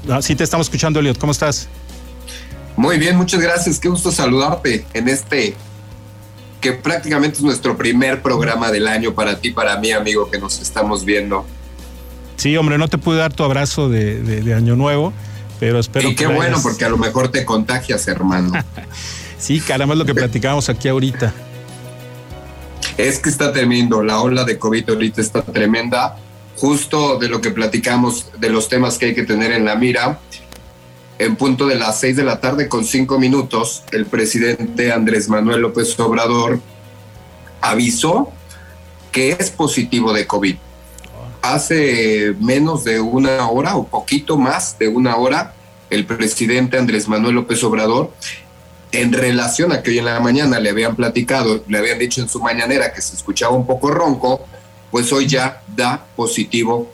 Ah, 0.08 0.22
sí, 0.22 0.34
te 0.34 0.44
estamos 0.44 0.66
escuchando, 0.66 1.00
Eliot. 1.00 1.18
¿Cómo 1.18 1.32
estás? 1.32 1.68
Muy 2.76 2.98
bien, 2.98 3.16
muchas 3.16 3.40
gracias. 3.40 3.78
Qué 3.78 3.88
gusto 3.88 4.12
saludarte 4.12 4.86
en 4.94 5.08
este 5.08 5.56
que 6.60 6.72
prácticamente 6.72 7.38
es 7.38 7.42
nuestro 7.42 7.76
primer 7.76 8.22
programa 8.22 8.70
del 8.70 8.88
año 8.88 9.14
para 9.14 9.38
ti, 9.38 9.50
para 9.50 9.76
mí, 9.78 9.92
amigo, 9.92 10.30
que 10.30 10.38
nos 10.38 10.60
estamos 10.60 11.04
viendo. 11.04 11.46
Sí, 12.36 12.56
hombre, 12.56 12.78
no 12.78 12.88
te 12.88 12.98
pude 12.98 13.18
dar 13.18 13.32
tu 13.32 13.42
abrazo 13.44 13.88
de, 13.88 14.54
Año 14.56 14.76
Nuevo, 14.76 15.12
pero 15.58 15.78
espero 15.78 16.08
y 16.08 16.14
qué 16.14 16.26
bueno, 16.26 16.58
porque 16.62 16.84
a 16.84 16.88
lo 16.88 16.96
mejor 16.96 17.28
te 17.28 17.44
contagias, 17.44 18.06
hermano. 18.08 18.52
sí, 19.38 19.60
caramba, 19.60 19.94
es 19.94 19.98
lo 19.98 20.04
que 20.04 20.14
platicamos 20.14 20.68
aquí 20.68 20.88
ahorita. 20.88 21.32
Es 22.96 23.18
que 23.18 23.28
está 23.28 23.52
tremendo, 23.52 24.02
la 24.02 24.20
ola 24.20 24.44
de 24.44 24.58
COVID 24.58 24.90
ahorita 24.90 25.20
está 25.20 25.42
tremenda, 25.42 26.16
justo 26.58 27.18
de 27.18 27.28
lo 27.28 27.40
que 27.40 27.50
platicamos, 27.50 28.26
de 28.38 28.50
los 28.50 28.68
temas 28.68 28.98
que 28.98 29.06
hay 29.06 29.14
que 29.14 29.24
tener 29.24 29.52
en 29.52 29.64
la 29.64 29.76
mira. 29.76 30.20
En 31.18 31.36
punto 31.36 31.66
de 31.66 31.74
las 31.74 31.98
seis 31.98 32.16
de 32.16 32.24
la 32.24 32.40
tarde 32.40 32.68
con 32.68 32.84
cinco 32.84 33.18
minutos, 33.18 33.82
el 33.92 34.06
presidente 34.06 34.92
Andrés 34.92 35.28
Manuel 35.28 35.62
López 35.62 35.98
Obrador 35.98 36.60
avisó 37.60 38.30
que 39.10 39.32
es 39.32 39.50
positivo 39.50 40.12
de 40.12 40.26
COVID 40.26 40.56
hace 41.42 42.34
menos 42.40 42.84
de 42.84 43.00
una 43.00 43.48
hora 43.48 43.76
o 43.76 43.86
poquito 43.86 44.36
más 44.36 44.78
de 44.78 44.88
una 44.88 45.16
hora, 45.16 45.54
el 45.90 46.04
presidente 46.04 46.78
Andrés 46.78 47.08
Manuel 47.08 47.36
López 47.36 47.62
Obrador, 47.64 48.12
en 48.92 49.12
relación 49.12 49.72
a 49.72 49.82
que 49.82 49.90
hoy 49.90 49.98
en 49.98 50.06
la 50.06 50.20
mañana 50.20 50.58
le 50.60 50.70
habían 50.70 50.96
platicado, 50.96 51.62
le 51.68 51.78
habían 51.78 51.98
dicho 51.98 52.20
en 52.20 52.28
su 52.28 52.40
mañanera 52.40 52.92
que 52.92 53.02
se 53.02 53.16
escuchaba 53.16 53.54
un 53.54 53.66
poco 53.66 53.90
ronco, 53.90 54.46
pues 54.90 55.12
hoy 55.12 55.26
ya 55.26 55.62
da 55.74 56.06
positivo 56.16 56.90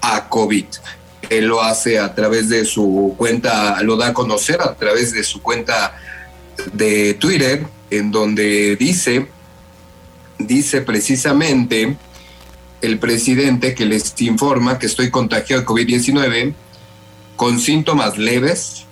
a 0.00 0.28
COVID. 0.28 0.66
Él 1.28 1.46
lo 1.46 1.62
hace 1.62 1.98
a 1.98 2.14
través 2.14 2.48
de 2.48 2.64
su 2.64 3.14
cuenta, 3.16 3.82
lo 3.82 3.96
da 3.96 4.08
a 4.08 4.14
conocer 4.14 4.60
a 4.60 4.74
través 4.74 5.12
de 5.12 5.24
su 5.24 5.42
cuenta 5.42 5.96
de 6.72 7.14
Twitter, 7.14 7.66
en 7.90 8.10
donde 8.10 8.76
dice, 8.76 9.28
dice 10.38 10.82
precisamente, 10.82 11.96
el 12.80 12.98
presidente 12.98 13.74
que 13.74 13.86
les 13.86 14.14
informa 14.20 14.78
que 14.78 14.86
estoy 14.86 15.10
contagiado 15.10 15.62
de 15.62 15.66
COVID-19 15.66 16.54
con 17.34 17.58
síntomas 17.58 18.18
leves, 18.18 18.84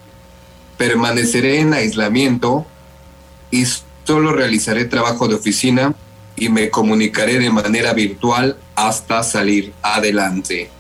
permaneceré 0.76 1.60
en 1.60 1.74
aislamiento 1.74 2.66
y 3.50 3.64
solo 4.04 4.32
realizaré 4.32 4.86
trabajo 4.86 5.28
de 5.28 5.36
oficina 5.36 5.94
y 6.36 6.48
me 6.48 6.70
comunicaré 6.70 7.38
de 7.38 7.50
manera 7.50 7.92
virtual 7.92 8.56
hasta 8.74 9.22
salir 9.22 9.72
adelante. 9.82 10.70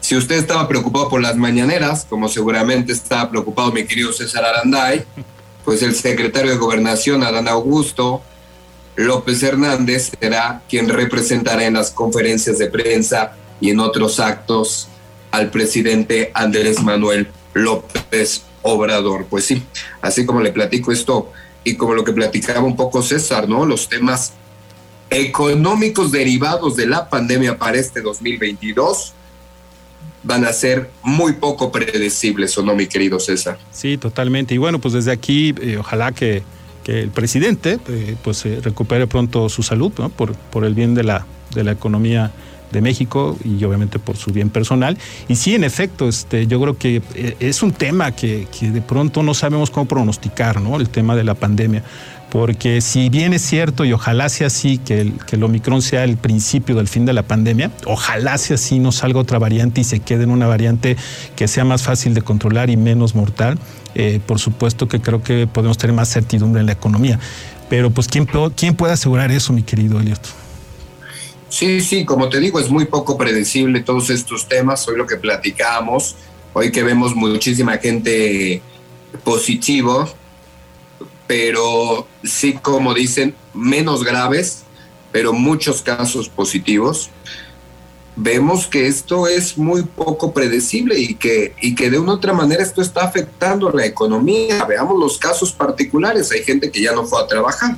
Si 0.00 0.16
usted 0.16 0.36
estaba 0.36 0.66
preocupado 0.66 1.08
por 1.08 1.20
las 1.20 1.36
mañaneras, 1.36 2.06
como 2.08 2.28
seguramente 2.28 2.92
estaba 2.92 3.30
preocupado 3.30 3.70
mi 3.70 3.84
querido 3.84 4.12
César 4.12 4.44
Aranday, 4.44 5.04
pues 5.64 5.82
el 5.82 5.94
secretario 5.94 6.50
de 6.50 6.56
Gobernación, 6.56 7.22
Adán 7.22 7.48
Augusto, 7.48 8.22
López 8.96 9.42
Hernández 9.42 10.10
será 10.18 10.62
quien 10.68 10.88
representará 10.88 11.64
en 11.64 11.74
las 11.74 11.90
conferencias 11.90 12.58
de 12.58 12.66
prensa 12.66 13.32
y 13.60 13.70
en 13.70 13.80
otros 13.80 14.18
actos 14.20 14.88
al 15.30 15.50
presidente 15.50 16.30
Andrés 16.34 16.82
Manuel 16.82 17.28
López 17.54 18.42
Obrador. 18.62 19.26
Pues 19.26 19.44
sí, 19.44 19.62
así 20.02 20.26
como 20.26 20.40
le 20.40 20.52
platico 20.52 20.92
esto 20.92 21.30
y 21.62 21.76
como 21.76 21.94
lo 21.94 22.04
que 22.04 22.12
platicaba 22.12 22.62
un 22.62 22.76
poco 22.76 23.02
César, 23.02 23.48
¿no? 23.48 23.64
Los 23.64 23.88
temas 23.88 24.32
económicos 25.10 26.12
derivados 26.12 26.76
de 26.76 26.86
la 26.86 27.08
pandemia 27.08 27.58
para 27.58 27.78
este 27.78 28.00
2022 28.00 29.12
van 30.22 30.44
a 30.44 30.52
ser 30.52 30.90
muy 31.02 31.34
poco 31.34 31.72
predecibles, 31.72 32.56
¿o 32.58 32.62
no, 32.62 32.74
mi 32.74 32.86
querido 32.86 33.18
César? 33.18 33.58
Sí, 33.70 33.96
totalmente. 33.96 34.54
Y 34.54 34.58
bueno, 34.58 34.78
pues 34.78 34.94
desde 34.94 35.12
aquí, 35.12 35.54
eh, 35.60 35.76
ojalá 35.78 36.12
que 36.12 36.42
que 36.84 37.00
el 37.00 37.10
presidente 37.10 37.78
eh, 37.88 38.16
pues 38.22 38.44
eh, 38.46 38.60
recupere 38.62 39.06
pronto 39.06 39.48
su 39.48 39.62
salud 39.62 39.92
por, 39.92 40.34
por 40.34 40.64
el 40.64 40.74
bien 40.74 40.94
de 40.94 41.04
la, 41.04 41.26
de 41.54 41.64
la 41.64 41.72
economía 41.72 42.30
de 42.72 42.80
México 42.80 43.36
y 43.44 43.62
obviamente 43.64 43.98
por 43.98 44.16
su 44.16 44.32
bien 44.32 44.48
personal. 44.48 44.96
Y 45.28 45.34
sí, 45.34 45.54
en 45.54 45.64
efecto, 45.64 46.08
este, 46.08 46.46
yo 46.46 46.60
creo 46.60 46.78
que 46.78 47.02
es 47.40 47.62
un 47.62 47.72
tema 47.72 48.12
que, 48.12 48.46
que 48.56 48.70
de 48.70 48.80
pronto 48.80 49.24
no 49.24 49.34
sabemos 49.34 49.70
cómo 49.70 49.86
pronosticar, 49.86 50.60
¿no? 50.60 50.76
El 50.76 50.88
tema 50.88 51.16
de 51.16 51.24
la 51.24 51.34
pandemia 51.34 51.82
porque 52.30 52.80
si 52.80 53.08
bien 53.08 53.32
es 53.32 53.42
cierto 53.42 53.84
y 53.84 53.92
ojalá 53.92 54.28
sea 54.28 54.46
así 54.46 54.78
que 54.78 55.00
el, 55.00 55.12
que 55.26 55.36
el 55.36 55.42
Omicron 55.42 55.82
sea 55.82 56.04
el 56.04 56.16
principio 56.16 56.76
del 56.76 56.86
fin 56.86 57.04
de 57.04 57.12
la 57.12 57.24
pandemia, 57.24 57.72
ojalá 57.86 58.38
sea 58.38 58.54
así, 58.54 58.78
no 58.78 58.92
salga 58.92 59.18
otra 59.18 59.38
variante 59.38 59.80
y 59.80 59.84
se 59.84 60.00
quede 60.00 60.24
en 60.24 60.30
una 60.30 60.46
variante 60.46 60.96
que 61.34 61.48
sea 61.48 61.64
más 61.64 61.82
fácil 61.82 62.14
de 62.14 62.22
controlar 62.22 62.70
y 62.70 62.76
menos 62.76 63.14
mortal, 63.14 63.58
eh, 63.94 64.20
por 64.24 64.38
supuesto 64.38 64.86
que 64.86 65.00
creo 65.00 65.22
que 65.22 65.46
podemos 65.46 65.76
tener 65.76 65.94
más 65.94 66.08
certidumbre 66.08 66.60
en 66.60 66.66
la 66.66 66.72
economía. 66.72 67.18
Pero 67.68 67.90
pues, 67.90 68.08
¿quién, 68.08 68.28
quién 68.56 68.74
puede 68.74 68.92
asegurar 68.92 69.30
eso, 69.30 69.52
mi 69.52 69.62
querido 69.62 70.00
Eliot? 70.00 70.20
Sí, 71.48 71.80
sí, 71.80 72.04
como 72.04 72.28
te 72.28 72.38
digo, 72.38 72.60
es 72.60 72.70
muy 72.70 72.84
poco 72.84 73.18
predecible 73.18 73.80
todos 73.80 74.08
estos 74.10 74.46
temas, 74.46 74.86
hoy 74.86 74.96
lo 74.96 75.06
que 75.06 75.16
platicamos, 75.16 76.14
hoy 76.52 76.70
que 76.70 76.84
vemos 76.84 77.16
muchísima 77.16 77.78
gente 77.78 78.62
positivo, 79.24 80.08
pero 81.30 82.08
sí, 82.24 82.54
como 82.54 82.92
dicen, 82.92 83.36
menos 83.54 84.02
graves, 84.02 84.64
pero 85.12 85.32
muchos 85.32 85.80
casos 85.80 86.28
positivos. 86.28 87.08
Vemos 88.16 88.66
que 88.66 88.88
esto 88.88 89.28
es 89.28 89.56
muy 89.56 89.84
poco 89.84 90.34
predecible 90.34 90.98
y 90.98 91.14
que, 91.14 91.54
y 91.62 91.76
que 91.76 91.88
de 91.88 92.00
una 92.00 92.14
u 92.14 92.16
otra 92.16 92.32
manera 92.32 92.64
esto 92.64 92.82
está 92.82 93.04
afectando 93.04 93.70
la 93.70 93.86
economía. 93.86 94.64
Veamos 94.64 94.98
los 94.98 95.18
casos 95.18 95.52
particulares. 95.52 96.32
Hay 96.32 96.42
gente 96.42 96.68
que 96.68 96.82
ya 96.82 96.96
no 96.96 97.06
fue 97.06 97.22
a 97.22 97.28
trabajar. 97.28 97.76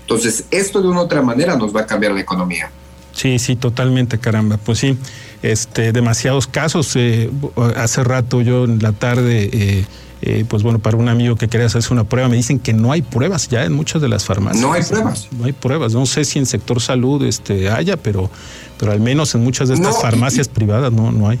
Entonces, 0.00 0.46
esto 0.50 0.82
de 0.82 0.88
una 0.88 1.02
u 1.02 1.04
otra 1.04 1.22
manera 1.22 1.54
nos 1.54 1.72
va 1.72 1.82
a 1.82 1.86
cambiar 1.86 2.10
la 2.10 2.20
economía. 2.20 2.72
Sí, 3.12 3.38
sí, 3.38 3.54
totalmente, 3.54 4.18
caramba. 4.18 4.56
Pues 4.56 4.78
sí, 4.78 4.98
este, 5.40 5.92
demasiados 5.92 6.48
casos. 6.48 6.96
Eh, 6.96 7.30
hace 7.76 8.02
rato 8.02 8.40
yo 8.40 8.64
en 8.64 8.80
la 8.82 8.90
tarde 8.90 9.50
eh, 9.52 9.84
eh, 10.24 10.44
pues 10.48 10.62
bueno, 10.62 10.78
para 10.78 10.96
un 10.96 11.08
amigo 11.08 11.34
que 11.34 11.48
quería 11.48 11.66
hacerse 11.66 11.92
una 11.92 12.04
prueba, 12.04 12.28
me 12.28 12.36
dicen 12.36 12.60
que 12.60 12.72
no 12.72 12.92
hay 12.92 13.02
pruebas 13.02 13.48
ya 13.48 13.64
en 13.64 13.72
muchas 13.72 14.00
de 14.00 14.08
las 14.08 14.24
farmacias. 14.24 14.62
No 14.62 14.72
hay 14.72 14.82
pruebas. 14.84 15.28
No 15.32 15.44
hay 15.46 15.52
pruebas. 15.52 15.94
No 15.94 16.06
sé 16.06 16.24
si 16.24 16.38
en 16.38 16.46
sector 16.46 16.80
salud 16.80 17.24
este, 17.24 17.68
haya, 17.68 17.96
pero, 17.96 18.30
pero 18.78 18.92
al 18.92 19.00
menos 19.00 19.34
en 19.34 19.42
muchas 19.42 19.68
de 19.68 19.74
estas 19.74 20.00
farmacias 20.00 20.46
privadas 20.46 20.92
no, 20.92 21.10
no 21.10 21.28
hay. 21.28 21.40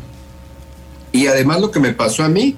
Y 1.12 1.28
además 1.28 1.60
lo 1.60 1.70
que 1.70 1.78
me 1.78 1.92
pasó 1.92 2.24
a 2.24 2.28
mí, 2.28 2.56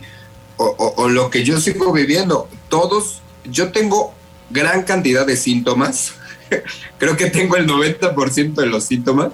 o, 0.57 0.95
o 0.97 1.09
lo 1.11 1.29
que 1.29 1.45
yo 1.45 1.61
sigo 1.61 1.93
viviendo, 1.93 2.49
todos, 2.71 3.21
yo 3.45 3.71
tengo 3.71 4.15
gran 4.49 4.85
cantidad 4.85 5.27
de 5.27 5.37
síntomas. 5.37 6.15
Creo 6.99 7.19
que 7.19 7.27
tengo 7.27 7.57
el 7.57 7.69
90% 7.69 8.55
de 8.55 8.67
los 8.67 8.85
síntomas. 8.85 9.29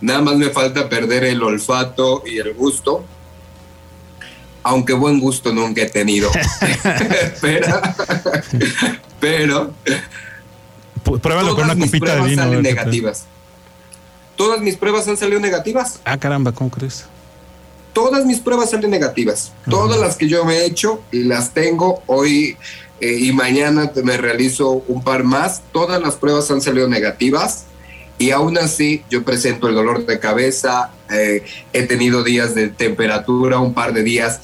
Nada 0.00 0.22
más 0.22 0.36
me 0.36 0.48
falta 0.48 0.88
perder 0.88 1.24
el 1.24 1.42
olfato 1.42 2.22
y 2.24 2.38
el 2.38 2.54
gusto 2.54 3.04
aunque 4.66 4.94
buen 4.94 5.20
gusto 5.20 5.52
nunca 5.52 5.82
he 5.82 5.86
tenido. 5.88 6.28
pero, 7.40 7.80
pero 9.20 9.72
pruébalo 11.22 11.54
con 11.54 11.64
una 11.64 11.78
copita 11.78 12.16
de 12.16 12.22
vino. 12.22 12.42
Salen 12.42 12.62
negativas. 12.62 13.26
Todas 14.34 14.60
mis 14.60 14.76
pruebas 14.76 15.06
han 15.06 15.16
salido 15.16 15.38
negativas. 15.38 16.00
Ah, 16.04 16.18
caramba, 16.18 16.50
¿cómo 16.50 16.68
crees? 16.68 17.04
Todas 17.92 18.26
mis 18.26 18.40
pruebas 18.40 18.70
salen 18.70 18.90
negativas. 18.90 19.52
Todas 19.70 20.00
las 20.00 20.16
que 20.16 20.28
yo 20.28 20.44
me 20.44 20.56
he 20.56 20.66
hecho 20.66 21.00
y 21.12 21.22
las 21.22 21.54
tengo 21.54 22.02
hoy 22.06 22.56
eh, 23.00 23.18
y 23.20 23.32
mañana 23.32 23.92
me 24.02 24.16
realizo 24.16 24.82
un 24.88 25.02
par 25.02 25.22
más. 25.22 25.62
Todas 25.72 26.02
las 26.02 26.16
pruebas 26.16 26.50
han 26.50 26.60
salido 26.60 26.88
negativas 26.88 27.66
y 28.18 28.30
aún 28.30 28.58
así 28.58 29.04
yo 29.10 29.24
presento 29.24 29.68
el 29.68 29.74
dolor 29.74 30.06
de 30.06 30.18
cabeza, 30.18 30.90
eh, 31.10 31.44
he 31.72 31.82
tenido 31.82 32.24
días 32.24 32.54
de 32.54 32.68
temperatura, 32.68 33.58
un 33.58 33.74
par 33.74 33.92
de 33.92 34.02
días 34.02 34.40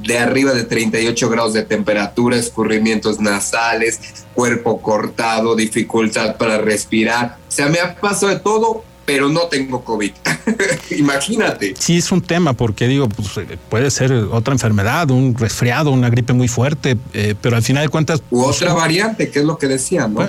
de 0.00 0.18
arriba 0.18 0.52
de 0.52 0.64
38 0.64 1.28
grados 1.28 1.52
de 1.52 1.62
temperatura, 1.62 2.36
escurrimientos 2.36 3.20
nasales, 3.20 4.00
cuerpo 4.34 4.80
cortado, 4.80 5.54
dificultad 5.54 6.36
para 6.36 6.58
respirar. 6.58 7.36
O 7.46 7.50
sea, 7.50 7.68
me 7.68 7.78
ha 7.78 7.94
pasado 7.94 8.32
de 8.32 8.40
todo, 8.40 8.84
pero 9.04 9.28
no 9.28 9.42
tengo 9.42 9.84
COVID. 9.84 10.12
Imagínate. 10.96 11.74
Sí, 11.78 11.98
es 11.98 12.12
un 12.12 12.22
tema, 12.22 12.52
porque 12.52 12.86
digo, 12.86 13.08
pues, 13.08 13.36
eh, 13.38 13.58
puede 13.68 13.90
ser 13.90 14.12
otra 14.12 14.52
enfermedad, 14.52 15.10
un 15.10 15.36
resfriado, 15.36 15.90
una 15.90 16.10
gripe 16.10 16.32
muy 16.32 16.48
fuerte, 16.48 16.96
eh, 17.12 17.34
pero 17.40 17.56
al 17.56 17.62
final 17.62 17.84
de 17.84 17.88
cuentas. 17.88 18.22
U 18.30 18.44
pues, 18.44 18.56
otra 18.56 18.74
variante, 18.74 19.30
que 19.30 19.40
es 19.40 19.44
lo 19.44 19.58
que 19.58 19.68
decían, 19.68 20.14
¿no? 20.14 20.28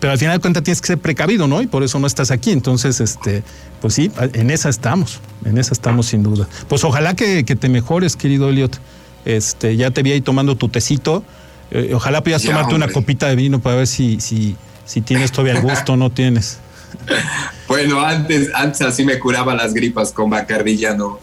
pero 0.00 0.12
al 0.12 0.18
final 0.18 0.36
de 0.36 0.40
cuentas 0.40 0.62
tienes 0.62 0.80
que 0.80 0.88
ser 0.88 0.98
precavido, 0.98 1.46
¿no? 1.46 1.62
Y 1.62 1.66
por 1.66 1.82
eso 1.82 1.98
no 1.98 2.06
estás 2.06 2.30
aquí. 2.30 2.50
Entonces, 2.50 3.00
este, 3.00 3.42
pues 3.80 3.94
sí, 3.94 4.10
en 4.34 4.50
esa 4.50 4.68
estamos, 4.68 5.20
en 5.44 5.58
esa 5.58 5.72
estamos 5.72 6.06
sin 6.06 6.22
duda. 6.22 6.48
Pues 6.68 6.84
ojalá 6.84 7.14
que, 7.14 7.42
te 7.44 7.68
mejores, 7.68 8.16
querido 8.16 8.48
Elliot. 8.50 8.78
Este, 9.24 9.76
ya 9.76 9.90
te 9.90 10.02
vi 10.02 10.12
ahí 10.12 10.20
tomando 10.20 10.56
tu 10.56 10.68
tecito. 10.68 11.22
Eh, 11.70 11.92
ojalá 11.94 12.22
puedas 12.22 12.42
tomarte 12.42 12.74
una 12.74 12.88
copita 12.88 13.28
de 13.28 13.36
vino 13.36 13.60
para 13.60 13.76
ver 13.76 13.86
si, 13.86 14.20
si, 14.20 14.56
si 14.84 15.02
tienes 15.02 15.30
todavía 15.30 15.52
el 15.54 15.60
gusto 15.60 15.92
o 15.92 15.96
no 15.96 16.10
tienes. 16.10 16.58
Bueno, 17.68 18.00
antes, 18.00 18.50
antes 18.52 18.80
así 18.80 19.04
me 19.04 19.20
curaba 19.20 19.54
las 19.54 19.72
gripas 19.72 20.10
con 20.10 20.28
bacardilla, 20.28 20.92
no. 20.92 21.20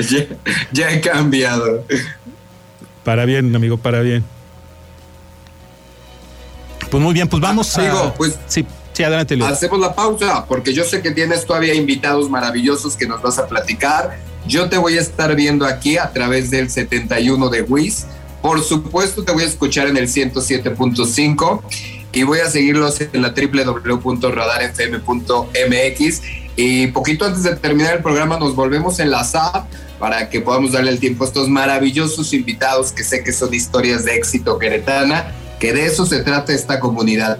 ya, 0.72 0.90
he 0.90 1.00
cambiado. 1.00 1.84
Para 3.04 3.24
bien, 3.24 3.54
amigo, 3.54 3.76
para 3.76 4.00
bien. 4.00 4.24
Pues 6.90 7.00
muy 7.00 7.14
bien, 7.14 7.28
pues 7.28 7.40
vamos 7.40 7.78
a... 7.78 8.12
pues... 8.14 8.36
Sí. 8.48 8.66
Sí, 8.92 9.02
adelante, 9.04 9.36
Luis. 9.36 9.50
Hacemos 9.50 9.80
la 9.80 9.94
pausa, 9.94 10.44
porque 10.46 10.74
yo 10.74 10.84
sé 10.84 11.00
que 11.00 11.12
tienes 11.12 11.46
todavía 11.46 11.74
invitados 11.74 12.28
maravillosos 12.28 12.96
que 12.96 13.06
nos 13.06 13.22
vas 13.22 13.38
a 13.38 13.46
platicar. 13.46 14.18
Yo 14.46 14.68
te 14.68 14.76
voy 14.76 14.98
a 14.98 15.00
estar 15.00 15.34
viendo 15.34 15.64
aquí 15.64 15.96
a 15.96 16.12
través 16.12 16.50
del 16.50 16.68
71 16.68 17.48
de 17.48 17.62
WIS. 17.62 18.06
Por 18.42 18.62
supuesto, 18.62 19.22
te 19.24 19.32
voy 19.32 19.44
a 19.44 19.46
escuchar 19.46 19.86
en 19.86 19.96
el 19.96 20.08
107.5 20.08 21.62
y 22.12 22.24
voy 22.24 22.40
a 22.40 22.50
seguirlos 22.50 23.00
en 23.00 23.22
la 23.22 23.32
www.radarfm.mx. 23.34 26.22
Y 26.54 26.88
poquito 26.88 27.24
antes 27.24 27.42
de 27.42 27.56
terminar 27.56 27.96
el 27.96 28.02
programa, 28.02 28.38
nos 28.38 28.54
volvemos 28.54 29.00
a 29.00 29.04
enlazar 29.04 29.64
para 29.98 30.28
que 30.28 30.40
podamos 30.40 30.72
darle 30.72 30.90
el 30.90 31.00
tiempo 31.00 31.24
a 31.24 31.28
estos 31.28 31.48
maravillosos 31.48 32.34
invitados 32.34 32.92
que 32.92 33.04
sé 33.04 33.24
que 33.24 33.32
son 33.32 33.54
historias 33.54 34.04
de 34.04 34.16
éxito 34.16 34.58
queretana, 34.58 35.32
que 35.58 35.72
de 35.72 35.86
eso 35.86 36.04
se 36.04 36.22
trata 36.22 36.52
esta 36.52 36.78
comunidad 36.80 37.38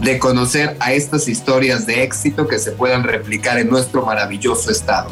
de 0.00 0.18
conocer 0.18 0.76
a 0.80 0.92
estas 0.92 1.28
historias 1.28 1.86
de 1.86 2.02
éxito 2.02 2.46
que 2.46 2.58
se 2.58 2.72
puedan 2.72 3.04
replicar 3.04 3.58
en 3.58 3.70
nuestro 3.70 4.04
maravilloso 4.04 4.70
estado. 4.70 5.08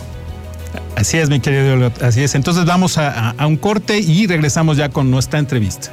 Así 0.96 1.16
es, 1.18 1.30
mi 1.30 1.40
querido, 1.40 1.90
así 2.02 2.22
es. 2.22 2.34
Entonces 2.34 2.66
vamos 2.66 2.98
a, 2.98 3.30
a 3.30 3.46
un 3.46 3.56
corte 3.56 3.98
y 3.98 4.26
regresamos 4.26 4.76
ya 4.76 4.90
con 4.90 5.10
nuestra 5.10 5.38
entrevista. 5.38 5.90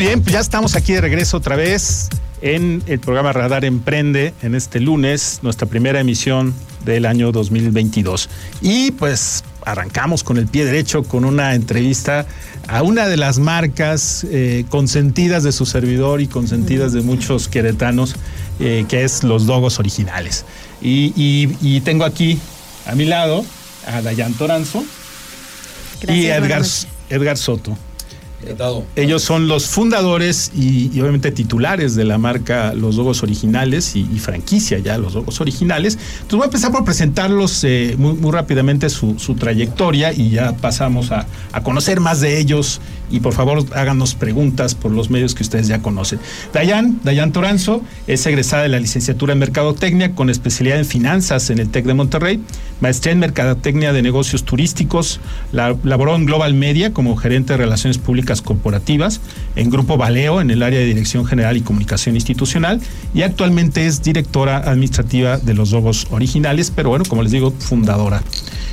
Muy 0.00 0.06
bien, 0.06 0.22
pues 0.22 0.32
ya 0.32 0.40
estamos 0.40 0.76
aquí 0.76 0.94
de 0.94 1.02
regreso 1.02 1.36
otra 1.36 1.56
vez 1.56 2.08
en 2.40 2.82
el 2.86 3.00
programa 3.00 3.34
Radar 3.34 3.66
Emprende 3.66 4.32
en 4.40 4.54
este 4.54 4.80
lunes, 4.80 5.40
nuestra 5.42 5.68
primera 5.68 6.00
emisión 6.00 6.54
del 6.86 7.04
año 7.04 7.32
2022. 7.32 8.30
Y 8.62 8.92
pues 8.92 9.44
arrancamos 9.62 10.24
con 10.24 10.38
el 10.38 10.46
pie 10.46 10.64
derecho 10.64 11.02
con 11.02 11.26
una 11.26 11.54
entrevista 11.54 12.24
a 12.66 12.82
una 12.82 13.08
de 13.08 13.18
las 13.18 13.38
marcas 13.38 14.24
eh, 14.30 14.64
consentidas 14.70 15.42
de 15.42 15.52
su 15.52 15.66
servidor 15.66 16.22
y 16.22 16.28
consentidas 16.28 16.94
de 16.94 17.02
muchos 17.02 17.48
queretanos, 17.48 18.14
eh, 18.58 18.86
que 18.88 19.04
es 19.04 19.22
los 19.22 19.44
Dogos 19.44 19.78
Originales. 19.80 20.46
Y, 20.80 21.80
tengo 21.80 22.06
aquí 22.06 22.38
a 22.86 22.94
mi 22.94 23.04
lado 23.04 23.44
a 23.86 24.00
Dayan 24.00 24.32
Toranzo 24.32 24.82
y 26.08 26.24
Edgar, 26.24 26.62
Edgar 27.10 27.36
Soto. 27.36 27.76
Ellos 28.96 29.22
son 29.22 29.48
los 29.48 29.66
fundadores 29.66 30.50
y, 30.54 30.88
obviamente 31.00 31.30
titulares 31.30 31.94
de 31.94 32.04
la 32.04 32.18
marca 32.18 32.72
Los 32.74 32.96
Dogos 32.96 33.22
Originales 33.22 33.96
y, 33.96 34.04
franquicia 34.18 34.78
ya 34.78 34.98
Los 34.98 35.14
Dogos 35.14 35.40
Originales. 35.40 35.94
Entonces 35.94 36.36
voy 36.36 36.42
a 36.42 36.46
empezar 36.46 36.72
por 36.72 36.84
presentarlos 36.84 37.64
eh, 37.64 37.94
muy, 37.98 38.30
rápidamente 38.30 38.88
su, 38.90 39.14
trayectoria 39.38 40.12
y 40.12 40.30
ya 40.30 40.52
pasamos 40.52 41.12
a, 41.12 41.26
a 41.52 41.62
conocer 41.62 42.00
más 42.00 42.20
de 42.20 42.38
ellos 42.38 42.80
y 43.10 43.20
por 43.20 43.32
favor 43.32 43.64
háganos 43.74 44.14
preguntas 44.14 44.74
por 44.74 44.92
los 44.92 45.10
medios 45.10 45.34
que 45.34 45.42
ustedes 45.42 45.68
ya 45.68 45.82
conocen. 45.82 46.20
Dayan, 46.52 47.00
Dayan 47.02 47.32
Toranzo, 47.32 47.82
es 48.06 48.24
egresada 48.26 48.62
de 48.62 48.68
la 48.68 48.78
licenciatura 48.78 49.32
en 49.32 49.38
Mercadotecnia 49.38 50.14
con 50.14 50.30
especialidad 50.30 50.78
en 50.78 50.84
finanzas 50.84 51.50
en 51.50 51.58
el 51.58 51.70
TEC 51.70 51.86
de 51.86 51.94
Monterrey, 51.94 52.40
maestría 52.80 53.12
en 53.12 53.18
Mercadotecnia 53.18 53.92
de 53.92 54.02
Negocios 54.02 54.44
Turísticos, 54.44 55.20
la, 55.52 55.76
laboró 55.82 56.14
en 56.14 56.26
Global 56.26 56.54
Media 56.54 56.92
como 56.92 57.16
gerente 57.16 57.54
de 57.54 57.58
Relaciones 57.58 57.98
Públicas 57.98 58.29
Corporativas, 58.42 59.20
en 59.56 59.70
Grupo 59.70 59.96
Valeo 59.96 60.40
en 60.40 60.50
el 60.50 60.62
área 60.62 60.78
de 60.78 60.86
Dirección 60.86 61.26
General 61.26 61.56
y 61.56 61.62
Comunicación 61.62 62.14
Institucional 62.14 62.80
y 63.14 63.22
actualmente 63.22 63.86
es 63.86 64.02
directora 64.02 64.58
administrativa 64.58 65.38
de 65.38 65.54
los 65.54 65.72
Logos 65.72 66.06
Originales, 66.10 66.72
pero 66.74 66.90
bueno, 66.90 67.04
como 67.08 67.22
les 67.22 67.32
digo, 67.32 67.52
fundadora. 67.58 68.22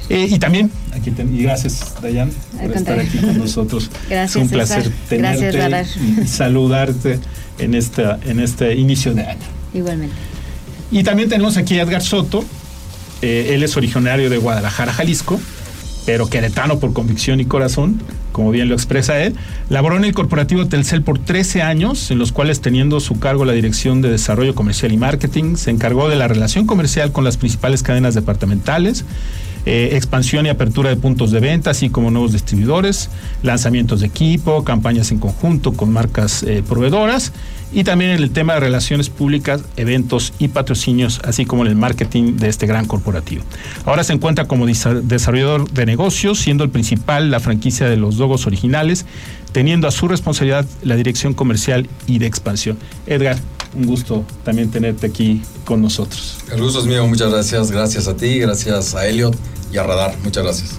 Eh, 0.10 0.28
y 0.30 0.40
también, 0.40 0.72
aquí 0.94 1.12
y 1.34 1.44
gracias, 1.44 1.96
Dayan, 2.02 2.32
por 2.62 2.72
estar 2.72 3.00
aquí 3.00 3.18
con 3.18 3.38
nosotros. 3.38 3.90
Gracias. 4.10 4.36
Es 4.36 4.42
un 4.42 4.50
placer 4.50 4.92
tenerte 5.10 5.86
y 6.24 6.28
saludarte 6.28 7.20
en, 7.60 7.74
esta, 7.74 8.18
en 8.26 8.40
este 8.40 8.76
inicio 8.76 9.14
de 9.14 9.26
año. 9.26 9.40
Igualmente. 9.74 10.16
Y 10.92 11.04
también 11.04 11.28
tenemos 11.28 11.58
aquí 11.58 11.78
a 11.80 11.84
Edgar 11.84 12.02
Soto. 12.02 12.46
Eh, 13.22 13.52
él 13.54 13.64
es 13.64 13.76
originario 13.76 14.30
de 14.30 14.38
Guadalajara, 14.38 14.94
Jalisco, 14.94 15.40
pero 16.06 16.30
queretano 16.30 16.80
por 16.80 16.94
convicción 16.94 17.42
y 17.42 17.46
corazón, 17.46 18.02
como 18.38 18.52
bien 18.52 18.70
lo 18.70 18.76
expresa 18.76 19.20
él. 19.20 19.34
Laboró 19.68 19.98
en 19.98 20.06
el 20.06 20.14
corporativo 20.14 20.68
Telcel 20.68 21.02
por 21.02 21.18
13 21.18 21.64
años, 21.64 22.12
en 22.12 22.20
los 22.20 22.32
cuales 22.32 22.62
teniendo 22.62 23.00
su 23.00 23.20
cargo 23.20 23.46
la 23.46 23.54
dirección 23.54 24.04
de 24.04 24.12
desarrollo 24.12 24.54
comercial 24.54 24.92
y 24.92 24.98
marketing, 24.98 25.56
se 25.56 25.72
encargó 25.72 26.08
de 26.08 26.18
la 26.18 26.28
relación 26.28 26.68
comercial 26.68 27.12
con 27.12 27.24
las 27.24 27.36
principales 27.36 27.82
cadenas 27.82 28.14
departamentales 28.14 29.06
eh, 29.68 29.98
expansión 29.98 30.46
y 30.46 30.50
apertura 30.50 30.90
de 30.90 30.96
puntos 30.96 31.32
de 31.32 31.42
venta, 31.42 31.72
así 31.72 31.90
como 31.90 32.10
nuevos 32.10 32.32
distribuidores, 32.32 33.10
lanzamientos 33.44 34.00
de 34.00 34.08
equipo, 34.08 34.64
campañas 34.64 35.12
en 35.12 35.20
conjunto 35.20 35.74
con 35.74 35.92
marcas 35.92 36.42
eh, 36.44 36.64
proveedoras 36.66 37.34
y 37.74 37.84
también 37.84 38.12
en 38.12 38.24
el 38.24 38.32
tema 38.32 38.54
de 38.54 38.62
relaciones 38.62 39.10
públicas, 39.10 39.62
eventos 39.76 40.32
y 40.40 40.48
patrocinios, 40.48 41.20
así 41.26 41.44
como 41.44 41.66
en 41.66 41.68
el 41.68 41.76
marketing 41.76 42.38
de 42.38 42.48
este 42.48 42.66
gran 42.66 42.86
corporativo. 42.86 43.44
Ahora 43.84 44.06
se 44.06 44.14
encuentra 44.14 44.46
como 44.46 44.66
desarrollador 44.66 45.70
de 45.70 45.86
negocios, 45.86 46.40
siendo 46.40 46.64
el 46.64 46.70
principal 46.70 47.30
la 47.30 47.42
franquicia 47.42 47.90
de 47.90 47.98
los 47.98 48.16
Dogos 48.16 48.48
originales, 48.48 49.06
teniendo 49.52 49.88
a 49.88 49.92
su 49.92 50.08
responsabilidad 50.08 50.66
la 50.84 50.96
dirección 50.96 51.34
comercial 51.34 51.88
y 52.06 52.20
de 52.20 52.28
expansión. 52.28 52.78
Edgar, 53.06 53.38
un 53.76 53.86
gusto 53.86 54.26
también 54.44 54.72
tenerte 54.72 55.08
aquí 55.08 55.42
con 55.66 55.82
nosotros. 55.82 56.38
El 56.52 56.62
gusto 56.62 56.80
es 56.80 56.86
mío, 56.86 57.06
muchas 57.08 57.32
gracias. 57.32 57.72
Gracias 57.72 58.08
a 58.08 58.16
ti, 58.16 58.40
gracias 58.40 58.96
a 58.96 59.08
Elliot 59.08 59.36
y 59.72 59.78
a 59.78 59.84
Radar. 59.84 60.16
Muchas 60.24 60.44
gracias. 60.44 60.76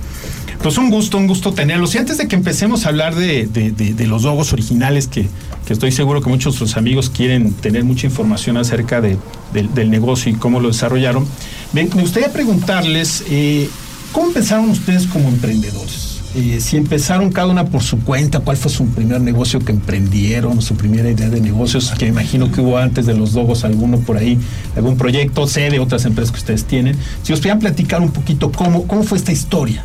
Pues 0.62 0.76
un 0.76 0.90
gusto, 0.90 1.18
un 1.18 1.28
gusto 1.28 1.52
tenerlos. 1.52 1.94
Y 1.94 1.98
antes 1.98 2.18
de 2.18 2.26
que 2.26 2.34
empecemos 2.34 2.84
a 2.84 2.88
hablar 2.88 3.14
de, 3.14 3.94
los 4.06 4.22
logos 4.24 4.52
originales, 4.52 5.06
que, 5.06 5.28
estoy 5.68 5.92
seguro 5.92 6.20
que 6.22 6.28
muchos 6.28 6.54
de 6.54 6.58
sus 6.58 6.76
amigos 6.76 7.10
quieren 7.10 7.52
tener 7.52 7.84
mucha 7.84 8.06
información 8.06 8.56
acerca 8.56 9.00
del 9.00 9.90
negocio 9.90 10.32
y 10.32 10.34
cómo 10.34 10.60
lo 10.60 10.68
desarrollaron, 10.68 11.26
me, 11.72 11.84
gustaría 11.84 12.32
preguntarles, 12.32 13.22
eh, 13.28 13.68
¿cómo 14.12 14.28
empezaron 14.28 14.70
ustedes 14.70 15.06
como 15.06 15.28
emprendedores? 15.28 16.07
Eh, 16.34 16.60
si 16.60 16.76
empezaron 16.76 17.32
cada 17.32 17.48
una 17.48 17.64
por 17.66 17.82
su 17.82 18.00
cuenta, 18.00 18.40
cuál 18.40 18.56
fue 18.56 18.70
su 18.70 18.86
primer 18.88 19.20
negocio 19.20 19.60
que 19.60 19.72
emprendieron, 19.72 20.60
su 20.60 20.76
primera 20.76 21.10
idea 21.10 21.30
de 21.30 21.40
negocios, 21.40 21.92
que 21.98 22.06
imagino 22.06 22.52
que 22.52 22.60
hubo 22.60 22.76
antes 22.76 23.06
de 23.06 23.14
los 23.14 23.32
Dogos 23.32 23.64
alguno 23.64 23.98
por 24.00 24.18
ahí, 24.18 24.38
algún 24.76 24.96
proyecto, 24.98 25.46
sé 25.46 25.70
de 25.70 25.78
otras 25.78 26.04
empresas 26.04 26.30
que 26.30 26.38
ustedes 26.38 26.64
tienen. 26.64 26.96
Si 27.22 27.32
os 27.32 27.40
pudieran 27.40 27.60
platicar 27.60 28.02
un 28.02 28.10
poquito 28.10 28.52
cómo, 28.52 28.86
cómo 28.86 29.04
fue 29.04 29.16
esta 29.16 29.32
historia 29.32 29.84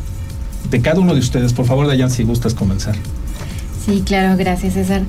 de 0.70 0.80
cada 0.80 1.00
uno 1.00 1.14
de 1.14 1.20
ustedes, 1.20 1.52
por 1.54 1.66
favor, 1.66 1.86
Dayan, 1.86 2.10
si 2.10 2.24
gustas 2.24 2.52
comenzar. 2.52 2.94
Sí, 3.84 4.02
claro, 4.04 4.36
gracias 4.36 4.74
César. 4.74 5.02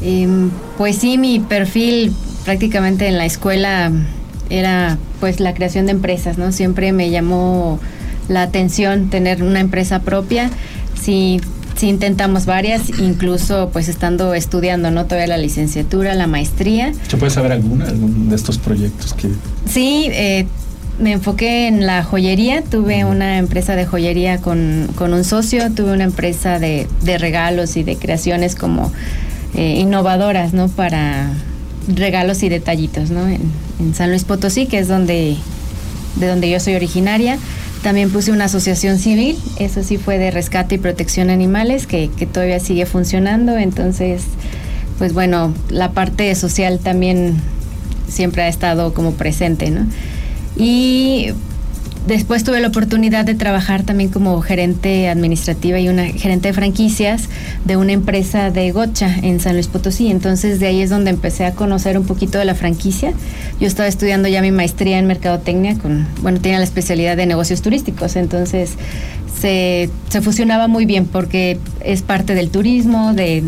Em, 0.00 0.50
pues 0.78 0.96
sí, 0.96 1.18
mi 1.18 1.40
perfil 1.40 2.12
prácticamente 2.44 3.08
en 3.08 3.18
la 3.18 3.26
escuela 3.26 3.90
era 4.50 4.98
pues 5.20 5.40
la 5.40 5.54
creación 5.54 5.86
de 5.86 5.92
empresas, 5.92 6.38
¿no? 6.38 6.52
Siempre 6.52 6.92
me 6.92 7.10
llamó 7.10 7.80
la 8.28 8.42
atención 8.42 9.10
tener 9.10 9.42
una 9.42 9.60
empresa 9.60 10.00
propia. 10.00 10.50
Sí, 11.00 11.40
sí 11.76 11.88
intentamos 11.88 12.46
varias, 12.46 12.88
incluso 12.98 13.70
pues 13.72 13.88
estando 13.88 14.34
estudiando, 14.34 14.90
¿no? 14.90 15.04
Todavía 15.04 15.26
la 15.26 15.38
licenciatura, 15.38 16.14
la 16.14 16.26
maestría. 16.26 16.92
¿Se 17.08 17.16
puede 17.16 17.30
saber 17.30 17.52
alguna 17.52 17.86
algún 17.88 18.28
de 18.28 18.36
estos 18.36 18.58
proyectos 18.58 19.14
que...? 19.14 19.28
Sí, 19.68 20.08
eh, 20.12 20.46
me 20.98 21.12
enfoqué 21.12 21.68
en 21.68 21.86
la 21.86 22.02
joyería, 22.02 22.62
tuve 22.62 23.04
una 23.04 23.38
empresa 23.38 23.76
de 23.76 23.84
joyería 23.84 24.38
con, 24.38 24.88
con 24.94 25.12
un 25.12 25.24
socio, 25.24 25.70
tuve 25.72 25.92
una 25.92 26.04
empresa 26.04 26.58
de, 26.58 26.86
de 27.02 27.18
regalos 27.18 27.76
y 27.76 27.82
de 27.82 27.96
creaciones 27.96 28.54
como 28.54 28.92
eh, 29.54 29.76
innovadoras, 29.78 30.54
¿no? 30.54 30.68
Para 30.68 31.30
regalos 31.88 32.42
y 32.42 32.48
detallitos, 32.48 33.10
¿no? 33.10 33.28
En, 33.28 33.40
en, 33.78 33.94
San 33.94 34.10
Luis 34.10 34.24
Potosí, 34.24 34.66
que 34.66 34.78
es 34.78 34.88
donde, 34.88 35.36
de 36.16 36.26
donde 36.26 36.48
yo 36.48 36.60
soy 36.60 36.74
originaria. 36.74 37.38
También 37.86 38.10
puse 38.10 38.32
una 38.32 38.46
asociación 38.46 38.98
civil, 38.98 39.38
eso 39.60 39.84
sí 39.84 39.96
fue 39.96 40.18
de 40.18 40.32
rescate 40.32 40.74
y 40.74 40.78
protección 40.78 41.28
de 41.28 41.34
animales, 41.34 41.86
que, 41.86 42.10
que 42.10 42.26
todavía 42.26 42.58
sigue 42.58 42.84
funcionando. 42.84 43.56
Entonces, 43.56 44.24
pues 44.98 45.12
bueno, 45.12 45.54
la 45.70 45.92
parte 45.92 46.34
social 46.34 46.80
también 46.80 47.36
siempre 48.08 48.42
ha 48.42 48.48
estado 48.48 48.92
como 48.92 49.12
presente, 49.12 49.70
¿no? 49.70 49.86
Y 50.56 51.28
después 52.06 52.44
tuve 52.44 52.60
la 52.60 52.68
oportunidad 52.68 53.24
de 53.24 53.34
trabajar 53.34 53.82
también 53.82 54.10
como 54.10 54.40
gerente 54.40 55.08
administrativa 55.08 55.78
y 55.78 55.88
una 55.88 56.06
gerente 56.06 56.48
de 56.48 56.54
franquicias 56.54 57.28
de 57.64 57.76
una 57.76 57.92
empresa 57.92 58.50
de 58.50 58.70
gocha 58.72 59.14
en 59.22 59.40
San 59.40 59.54
Luis 59.54 59.68
Potosí. 59.68 60.10
Entonces 60.10 60.60
de 60.60 60.68
ahí 60.68 60.80
es 60.80 60.90
donde 60.90 61.10
empecé 61.10 61.44
a 61.44 61.52
conocer 61.52 61.98
un 61.98 62.06
poquito 62.06 62.38
de 62.38 62.44
la 62.44 62.54
franquicia. 62.54 63.12
Yo 63.60 63.66
estaba 63.66 63.88
estudiando 63.88 64.28
ya 64.28 64.42
mi 64.42 64.50
maestría 64.50 64.98
en 64.98 65.06
mercadotecnia 65.06 65.78
con, 65.78 66.06
bueno, 66.22 66.40
tenía 66.40 66.58
la 66.58 66.64
especialidad 66.64 67.16
de 67.16 67.26
negocios 67.26 67.62
turísticos, 67.62 68.16
entonces 68.16 68.74
se, 69.40 69.90
se 70.08 70.20
fusionaba 70.22 70.68
muy 70.68 70.86
bien 70.86 71.06
porque 71.06 71.58
es 71.84 72.02
parte 72.02 72.34
del 72.34 72.50
turismo, 72.50 73.12
de 73.12 73.42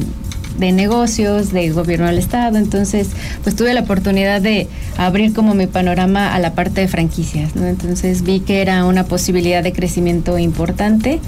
de 0.58 0.72
negocios, 0.72 1.52
de 1.52 1.70
gobierno 1.70 2.06
del 2.06 2.18
Estado. 2.18 2.58
Entonces, 2.58 3.08
pues 3.42 3.56
tuve 3.56 3.72
la 3.74 3.80
oportunidad 3.80 4.40
de 4.40 4.68
abrir 4.96 5.32
como 5.32 5.54
mi 5.54 5.66
panorama 5.66 6.34
a 6.34 6.38
la 6.38 6.52
parte 6.54 6.80
de 6.80 6.88
franquicias, 6.88 7.56
¿no? 7.56 7.66
Entonces 7.66 8.22
vi 8.22 8.40
que 8.40 8.60
era 8.60 8.84
una 8.84 9.04
posibilidad 9.04 9.62
de 9.62 9.72
crecimiento 9.72 10.38
importante 10.38 11.20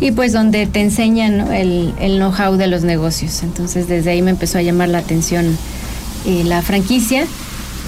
y 0.00 0.10
pues 0.10 0.32
donde 0.32 0.66
te 0.66 0.80
enseñan 0.80 1.52
el, 1.52 1.94
el 2.00 2.16
know-how 2.16 2.56
de 2.56 2.66
los 2.66 2.82
negocios. 2.82 3.42
Entonces, 3.42 3.88
desde 3.88 4.10
ahí 4.10 4.22
me 4.22 4.30
empezó 4.30 4.58
a 4.58 4.62
llamar 4.62 4.88
la 4.88 4.98
atención 4.98 5.56
eh, 6.26 6.42
la 6.44 6.62
franquicia. 6.62 7.26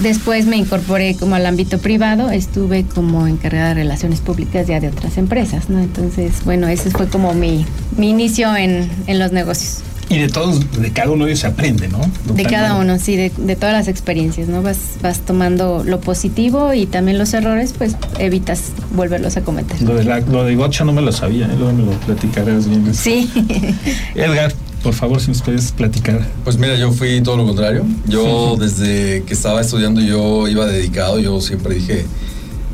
Después 0.01 0.45
me 0.45 0.57
incorporé 0.57 1.15
como 1.15 1.35
al 1.35 1.45
ámbito 1.47 1.79
privado, 1.79 2.29
estuve 2.29 2.83
como 2.83 3.25
encargada 3.25 3.69
de 3.69 3.73
relaciones 3.75 4.21
públicas 4.21 4.67
ya 4.67 4.79
de 4.79 4.89
otras 4.89 5.17
empresas, 5.17 5.69
¿no? 5.69 5.79
Entonces, 5.79 6.45
bueno, 6.45 6.67
ese 6.67 6.91
fue 6.91 7.07
como 7.07 7.33
mi, 7.33 7.65
mi 7.97 8.11
inicio 8.11 8.55
en, 8.55 8.89
en 9.07 9.17
los 9.17 9.31
negocios. 9.31 9.81
Y 10.09 10.19
de 10.19 10.29
todos, 10.29 10.59
de 10.79 10.91
cada 10.91 11.11
uno 11.11 11.25
de 11.25 11.31
ellos 11.31 11.41
se 11.41 11.47
aprende, 11.47 11.89
¿no? 11.89 11.99
De 12.33 12.43
cada 12.43 12.75
uno, 12.75 12.97
sí, 12.97 13.17
de, 13.17 13.31
de, 13.35 13.55
todas 13.57 13.73
las 13.73 13.89
experiencias, 13.89 14.47
¿no? 14.47 14.61
Vas, 14.61 14.77
vas 15.01 15.19
tomando 15.19 15.83
lo 15.83 15.99
positivo 15.99 16.73
y 16.73 16.85
también 16.85 17.17
los 17.17 17.33
errores, 17.33 17.73
pues 17.77 17.95
evitas 18.17 18.71
volverlos 18.95 19.35
a 19.35 19.41
cometer. 19.41 19.81
Lo 19.81 19.95
de, 19.95 20.05
la, 20.05 20.19
lo 20.21 20.45
de 20.45 20.55
Gotcha 20.55 20.85
no 20.85 20.93
me 20.93 21.01
lo 21.01 21.11
sabía, 21.11 21.47
¿eh? 21.47 21.55
luego 21.57 21.73
me 21.73 21.83
lo 21.83 21.91
platicarás 21.91 22.67
bien. 22.69 22.93
Sí. 22.95 23.29
Edgar, 24.15 24.53
por 24.81 24.93
favor, 24.93 25.19
si 25.19 25.27
nos 25.27 25.41
puedes 25.41 25.73
platicar. 25.73 26.25
Pues 26.45 26.57
mira, 26.57 26.75
yo 26.75 26.93
fui 26.93 27.19
todo 27.21 27.35
lo 27.35 27.45
contrario. 27.45 27.85
Yo 28.07 28.55
sí. 28.55 28.61
desde 28.61 29.23
que 29.23 29.33
estaba 29.33 29.59
estudiando, 29.59 29.99
yo 29.99 30.47
iba 30.47 30.65
dedicado, 30.65 31.19
yo 31.19 31.41
siempre 31.41 31.75
dije, 31.75 32.05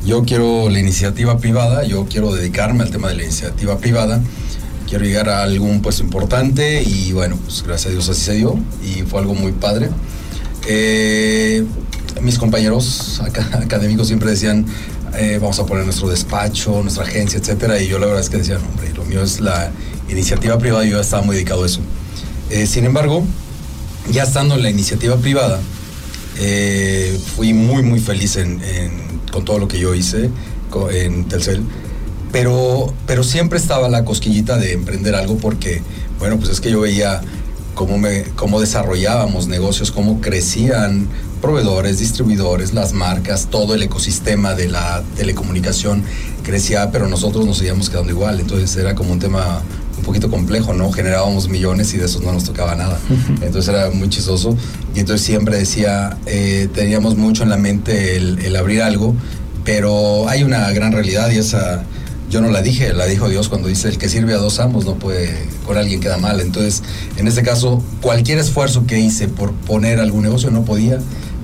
yo 0.06 0.22
quiero 0.22 0.68
la 0.70 0.78
iniciativa 0.78 1.38
privada, 1.38 1.84
yo 1.84 2.06
quiero 2.06 2.32
dedicarme 2.32 2.84
al 2.84 2.90
tema 2.90 3.08
de 3.08 3.16
la 3.16 3.22
iniciativa 3.24 3.78
privada 3.78 4.22
quiero 4.94 5.06
llegar 5.06 5.28
a 5.28 5.42
algún 5.42 5.82
puesto 5.82 6.04
importante 6.04 6.80
y 6.84 7.10
bueno, 7.10 7.36
pues 7.44 7.64
gracias 7.64 7.88
a 7.88 7.90
Dios 7.90 8.08
así 8.08 8.20
se 8.20 8.34
dio 8.34 8.56
y 8.80 9.02
fue 9.02 9.18
algo 9.18 9.34
muy 9.34 9.50
padre. 9.50 9.90
Eh, 10.68 11.64
mis 12.20 12.38
compañeros 12.38 13.20
académicos 13.54 14.06
siempre 14.06 14.30
decían, 14.30 14.64
eh, 15.18 15.38
vamos 15.40 15.58
a 15.58 15.66
poner 15.66 15.84
nuestro 15.84 16.08
despacho, 16.08 16.80
nuestra 16.80 17.02
agencia, 17.02 17.40
etcétera, 17.40 17.82
y 17.82 17.88
yo 17.88 17.98
la 17.98 18.06
verdad 18.06 18.22
es 18.22 18.30
que 18.30 18.36
decía, 18.36 18.56
no, 18.58 18.68
hombre, 18.68 18.92
lo 18.94 19.04
mío 19.04 19.20
es 19.24 19.40
la 19.40 19.72
iniciativa 20.08 20.58
privada 20.58 20.86
y 20.86 20.90
yo 20.90 21.00
estaba 21.00 21.24
muy 21.24 21.34
dedicado 21.34 21.64
a 21.64 21.66
eso. 21.66 21.80
Eh, 22.50 22.68
sin 22.68 22.84
embargo, 22.84 23.24
ya 24.12 24.22
estando 24.22 24.54
en 24.54 24.62
la 24.62 24.70
iniciativa 24.70 25.16
privada, 25.16 25.58
eh, 26.38 27.18
fui 27.34 27.52
muy, 27.52 27.82
muy 27.82 27.98
feliz 27.98 28.36
en, 28.36 28.60
con 29.32 29.44
todo 29.44 29.58
lo 29.58 29.66
que 29.66 29.80
yo 29.80 29.92
hice 29.92 30.30
en 30.92 31.24
Telcel 31.24 31.64
pero, 32.34 32.92
pero 33.06 33.22
siempre 33.22 33.60
estaba 33.60 33.88
la 33.88 34.04
cosquillita 34.04 34.58
de 34.58 34.72
emprender 34.72 35.14
algo 35.14 35.36
porque, 35.36 35.82
bueno, 36.18 36.36
pues 36.36 36.50
es 36.50 36.60
que 36.60 36.68
yo 36.68 36.80
veía 36.80 37.20
cómo, 37.76 37.96
me, 37.96 38.24
cómo 38.34 38.60
desarrollábamos 38.60 39.46
negocios, 39.46 39.92
cómo 39.92 40.20
crecían 40.20 41.06
proveedores, 41.40 42.00
distribuidores, 42.00 42.74
las 42.74 42.92
marcas, 42.92 43.50
todo 43.52 43.76
el 43.76 43.84
ecosistema 43.84 44.54
de 44.54 44.66
la 44.66 45.04
telecomunicación 45.16 46.02
crecía, 46.42 46.90
pero 46.90 47.06
nosotros 47.06 47.46
nos 47.46 47.58
seguíamos 47.58 47.88
quedando 47.88 48.10
igual. 48.10 48.40
Entonces 48.40 48.76
era 48.78 48.96
como 48.96 49.12
un 49.12 49.20
tema 49.20 49.62
un 49.96 50.02
poquito 50.02 50.28
complejo, 50.28 50.74
¿no? 50.74 50.90
Generábamos 50.90 51.48
millones 51.48 51.94
y 51.94 51.98
de 51.98 52.06
esos 52.06 52.24
no 52.24 52.32
nos 52.32 52.42
tocaba 52.42 52.74
nada. 52.74 52.98
Entonces 53.42 53.68
era 53.68 53.90
muy 53.90 54.08
chistoso. 54.08 54.56
Y 54.92 54.98
entonces 54.98 55.24
siempre 55.24 55.56
decía, 55.56 56.18
eh, 56.26 56.68
teníamos 56.74 57.16
mucho 57.16 57.44
en 57.44 57.50
la 57.50 57.58
mente 57.58 58.16
el, 58.16 58.40
el 58.40 58.56
abrir 58.56 58.82
algo, 58.82 59.14
pero 59.64 60.28
hay 60.28 60.42
una 60.42 60.68
gran 60.72 60.90
realidad 60.90 61.30
y 61.30 61.38
esa 61.38 61.84
yo 62.34 62.40
no 62.40 62.50
la 62.50 62.62
dije, 62.62 62.92
la 62.92 63.06
dijo 63.06 63.28
Dios 63.28 63.48
cuando 63.48 63.68
dice 63.68 63.86
el 63.86 63.96
que 63.96 64.08
sirve 64.08 64.34
a 64.34 64.38
dos 64.38 64.58
amos 64.58 64.84
no 64.84 64.96
puede, 64.96 65.32
con 65.64 65.76
alguien 65.76 66.00
queda 66.00 66.18
mal. 66.18 66.40
Entonces, 66.40 66.82
en 67.16 67.28
este 67.28 67.44
caso, 67.44 67.80
cualquier 68.00 68.40
esfuerzo 68.40 68.88
que 68.88 68.98
hice 68.98 69.28
por 69.28 69.52
poner 69.52 70.00
algún 70.00 70.24
negocio 70.24 70.50
no 70.50 70.64
podía, 70.64 70.98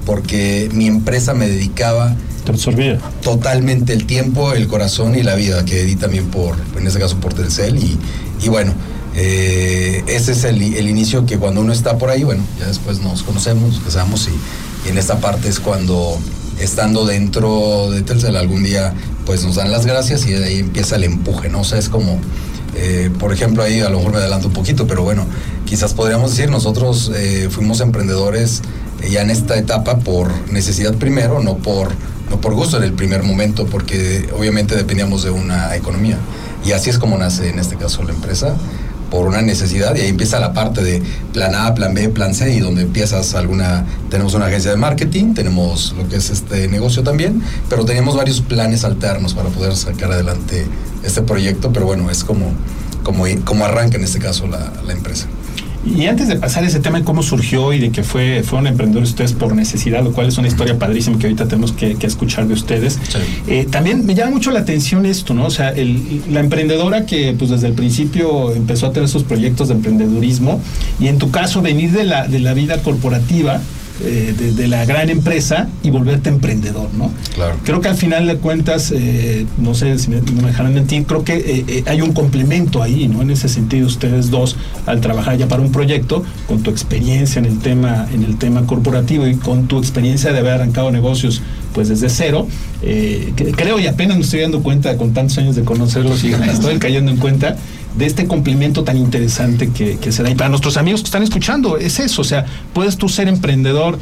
porque 0.05 0.69
mi 0.73 0.89
empresa 0.89 1.33
me 1.33 1.47
dedicaba 1.47 2.17
Te 2.45 2.51
absorbía. 2.51 2.99
totalmente 3.23 3.93
el 3.93 4.05
tiempo, 4.05 4.53
el 4.53 4.67
corazón 4.67 5.15
y 5.15 5.23
la 5.23 5.37
vida, 5.37 5.65
que 5.65 5.85
di 5.85 5.95
también 5.95 6.27
por, 6.27 6.57
en 6.77 6.85
este 6.85 6.99
caso 6.99 7.19
por 7.21 7.35
Telcel. 7.35 7.77
Y, 7.77 7.97
y 8.43 8.49
bueno, 8.49 8.73
eh, 9.15 10.03
ese 10.09 10.33
es 10.33 10.43
el, 10.43 10.61
el, 10.61 10.89
inicio 10.89 11.25
que 11.25 11.39
cuando 11.39 11.61
uno 11.61 11.73
está 11.73 11.99
por 11.99 12.11
ahí, 12.11 12.25
bueno, 12.25 12.43
ya 12.59 12.67
después 12.67 12.99
nos 12.99 13.23
conocemos, 13.23 13.81
casamos 13.85 14.29
y, 14.29 14.89
y 14.89 14.91
en 14.91 14.99
esta 14.99 15.21
parte 15.21 15.49
es 15.49 15.61
cuando 15.61 16.19
estando 16.61 17.05
dentro 17.07 17.91
de 17.91 18.03
Telcel 18.03 18.37
algún 18.37 18.63
día 18.63 18.95
pues 19.27 19.45
nos 19.45 19.57
dan 19.57 19.71
las 19.71 19.87
gracias 19.87 20.27
y 20.27 20.35
ahí 20.35 20.59
empieza 20.59 20.97
el 20.97 21.05
empuje, 21.05 21.49
¿no? 21.49 21.61
O 21.61 21.65
sea, 21.65 21.79
es 21.79 21.89
como, 21.89 22.19
eh, 22.75 23.11
por 23.19 23.33
ejemplo, 23.33 23.63
ahí 23.63 23.81
a 23.81 23.89
lo 23.89 23.99
mejor 23.99 24.13
me 24.13 24.19
adelanto 24.19 24.49
un 24.49 24.55
poquito, 24.55 24.87
pero 24.87 25.03
bueno, 25.03 25.25
quizás 25.65 25.95
podríamos 25.95 26.31
decir, 26.31 26.51
nosotros 26.51 27.13
eh, 27.15 27.49
fuimos 27.51 27.81
emprendedores 27.81 28.63
ya 29.09 29.23
en 29.23 29.31
esta 29.31 29.57
etapa 29.57 29.99
por 29.99 30.31
necesidad 30.51 30.95
primero, 30.95 31.41
no 31.41 31.57
por, 31.59 31.91
no 32.29 32.41
por 32.41 32.55
gusto 32.55 32.77
en 32.77 32.83
el 32.83 32.93
primer 32.93 33.23
momento, 33.23 33.67
porque 33.67 34.29
obviamente 34.37 34.75
dependíamos 34.77 35.23
de 35.23 35.31
una 35.31 35.75
economía. 35.77 36.19
Y 36.65 36.73
así 36.73 36.91
es 36.91 36.99
como 36.99 37.17
nace 37.17 37.49
en 37.49 37.59
este 37.59 37.77
caso 37.77 38.03
la 38.03 38.13
empresa 38.13 38.57
por 39.11 39.27
una 39.27 39.43
necesidad 39.43 39.97
y 39.97 40.01
ahí 40.03 40.09
empieza 40.09 40.39
la 40.39 40.53
parte 40.53 40.83
de 40.83 41.03
plan 41.33 41.55
A, 41.55 41.75
plan 41.75 41.95
B, 41.95 42.09
plan 42.09 42.35
C 42.35 42.55
y 42.55 42.61
donde 42.61 42.83
empiezas 42.83 43.35
alguna, 43.35 43.85
tenemos 44.09 44.35
una 44.35 44.47
agencia 44.47 44.71
de 44.71 44.77
marketing, 44.77 45.35
tenemos 45.35 45.95
lo 45.97 46.09
que 46.09 46.17
es 46.17 46.31
este 46.31 46.69
negocio 46.69 47.03
también, 47.03 47.43
pero 47.69 47.85
teníamos 47.85 48.17
varios 48.17 48.41
planes 48.41 48.85
alternos 48.85 49.35
para 49.35 49.49
poder 49.49 49.75
sacar 49.77 50.13
adelante 50.13 50.67
este 51.03 51.23
proyecto, 51.23 51.73
pero 51.73 51.87
bueno, 51.87 52.11
es 52.11 52.25
como, 52.25 52.53
como, 53.03 53.25
como 53.45 53.65
arranca 53.65 53.97
en 53.97 54.05
este 54.05 54.19
caso 54.19 54.47
la 54.47 54.93
empresa. 54.93 55.27
Y 55.85 56.07
antes 56.07 56.29
de 56.29 56.37
pasar 56.37 56.63
ese 56.65 56.79
tema 56.81 56.99
de 56.99 57.05
cómo 57.05 57.23
surgió 57.23 57.73
y 57.73 57.79
de 57.79 57.91
que 57.91 58.03
fue, 58.03 58.43
fueron 58.43 58.67
emprendedores 58.67 59.11
ustedes 59.11 59.33
por 59.33 59.55
necesidad, 59.55 60.05
lo 60.05 60.13
cual 60.13 60.29
es 60.29 60.37
una 60.37 60.49
historia 60.49 60.79
padrísima 60.79 61.19
que 61.19 61.27
ahorita 61.27 61.47
tenemos 61.47 61.73
que, 61.73 61.95
que 61.95 62.07
escuchar 62.07 62.47
de 62.47 62.55
ustedes, 62.55 62.99
sí. 63.03 63.19
eh, 63.47 63.67
también 63.71 64.05
me 64.05 64.15
llama 64.15 64.33
mucho 64.33 64.51
la 64.51 64.61
atención 64.61 65.07
esto, 65.07 65.33
¿no? 65.33 65.47
O 65.47 65.51
sea, 65.51 65.71
el, 65.71 66.23
la 66.31 66.41
emprendedora 66.41 67.07
que 67.07 67.35
pues 67.39 67.51
desde 67.51 67.69
el 67.69 67.73
principio 67.73 68.53
empezó 68.55 68.87
a 68.87 68.93
tener 68.93 69.09
sus 69.09 69.23
proyectos 69.23 69.69
de 69.69 69.75
emprendedurismo 69.75 70.61
y 70.99 71.09
en 71.09 71.19
tu 71.19 71.31
caso 71.31 71.63
venir 71.63 71.93
de 71.93 72.05
la, 72.05 72.29
de 72.29 72.41
la 72.41 72.53
vida 72.53 72.83
corporativa, 72.83 73.61
eh, 74.03 74.35
de, 74.37 74.53
de, 74.53 74.69
la 74.69 74.85
gran 74.85 75.11
empresa 75.11 75.69
y 75.83 75.91
volverte 75.91 76.29
emprendedor, 76.29 76.89
¿no? 76.95 77.11
Claro. 77.35 77.57
Creo 77.65 77.81
que 77.81 77.89
al 77.89 77.97
final 77.97 78.27
de 78.27 78.37
cuentas, 78.37 78.93
eh, 78.95 79.47
no 79.59 79.75
sé 79.75 79.99
si 79.99 80.11
me, 80.11 80.21
no 80.21 80.43
me 80.43 80.49
dejarán 80.49 80.75
mentir, 80.75 81.05
creo 81.05 81.25
que 81.25 81.35
eh, 81.35 81.65
eh, 81.67 81.85
hay 81.87 82.01
un 82.01 82.13
complemento 82.13 82.83
ahí, 82.83 83.09
¿no? 83.09 83.23
En 83.23 83.31
ese 83.31 83.49
sentido, 83.49 83.87
ustedes 83.87 84.31
dos, 84.31 84.57
al 84.87 85.01
trabajar 85.01 85.37
ya 85.37 85.49
para 85.49 85.63
un 85.63 85.73
proyecto, 85.73 86.25
con 86.47 86.63
tu 86.63 86.71
experiencia 86.71 87.39
en 87.39 87.47
el 87.47 87.59
tema, 87.59 88.07
en 88.13 88.25
el 88.25 88.39
tema 88.39 88.67
corporativo 88.67 89.27
y 89.27 89.37
con 89.37 89.67
tu 89.67 89.79
experiencia 89.79 90.33
de 90.33 90.39
haber 90.39 90.53
arrancado 90.53 90.91
negocios 90.91 91.43
pues 91.73 91.89
desde 91.89 92.09
cero, 92.09 92.47
eh, 92.83 93.33
que, 93.37 93.53
creo 93.53 93.79
y 93.79 93.87
apenas 93.87 94.17
me 94.17 94.25
estoy 94.25 94.41
dando 94.41 94.63
cuenta 94.63 94.97
con 94.97 95.13
tantos 95.13 95.39
años 95.39 95.57
de 95.57 95.63
conocerlos 95.63 96.25
y 96.25 96.29
me 96.37 96.51
estoy 96.51 96.79
cayendo 96.79 97.11
en 97.11 97.19
cuenta 97.19 97.57
de 97.97 98.07
este 98.07 98.27
complemento 98.27 98.85
tan 98.85 98.97
interesante 98.97 99.71
que, 99.71 99.99
que, 99.99 100.13
se 100.13 100.23
da. 100.23 100.31
Y 100.31 100.35
para 100.35 100.49
nuestros 100.49 100.77
amigos 100.77 101.01
que 101.01 101.07
están 101.07 101.23
escuchando, 101.23 101.77
es 101.77 101.99
eso, 101.99 102.23
o 102.23 102.25
sea, 102.25 102.47
puedes 102.73 102.97
tú 102.97 103.09
ser 103.09 103.29
emprendedor 103.29 103.99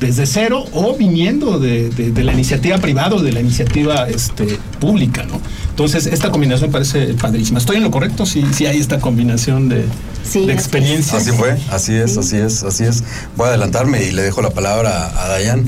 desde 0.00 0.26
cero 0.26 0.64
o 0.72 0.96
viniendo 0.96 1.58
de, 1.58 1.90
de, 1.90 2.10
de 2.10 2.24
la 2.24 2.32
iniciativa 2.32 2.78
privada 2.78 3.16
o 3.16 3.22
de 3.22 3.32
la 3.32 3.40
iniciativa 3.40 4.08
este, 4.08 4.58
pública, 4.80 5.24
¿no? 5.24 5.40
Entonces, 5.70 6.06
esta 6.06 6.30
combinación 6.30 6.70
me 6.70 6.72
parece 6.72 7.14
padrísima. 7.14 7.58
¿Estoy 7.58 7.76
en 7.76 7.82
lo 7.82 7.90
correcto? 7.90 8.26
Sí, 8.26 8.44
sí 8.52 8.66
hay 8.66 8.78
esta 8.78 9.00
combinación 9.00 9.68
de, 9.68 9.84
Sí, 10.22 10.40
de 10.40 10.44
así 10.44 10.50
es. 10.52 10.58
experiencia. 10.58 11.18
Así 11.18 11.30
fue, 11.32 11.58
así 11.70 11.94
es, 11.94 12.16
así 12.16 12.36
es, 12.36 12.62
así 12.62 12.84
es. 12.84 13.02
Voy 13.36 13.46
a 13.46 13.48
adelantarme 13.50 14.02
y 14.04 14.12
le 14.12 14.22
dejo 14.22 14.42
la 14.42 14.50
palabra 14.50 15.12
a 15.16 15.28
Dayan. 15.28 15.66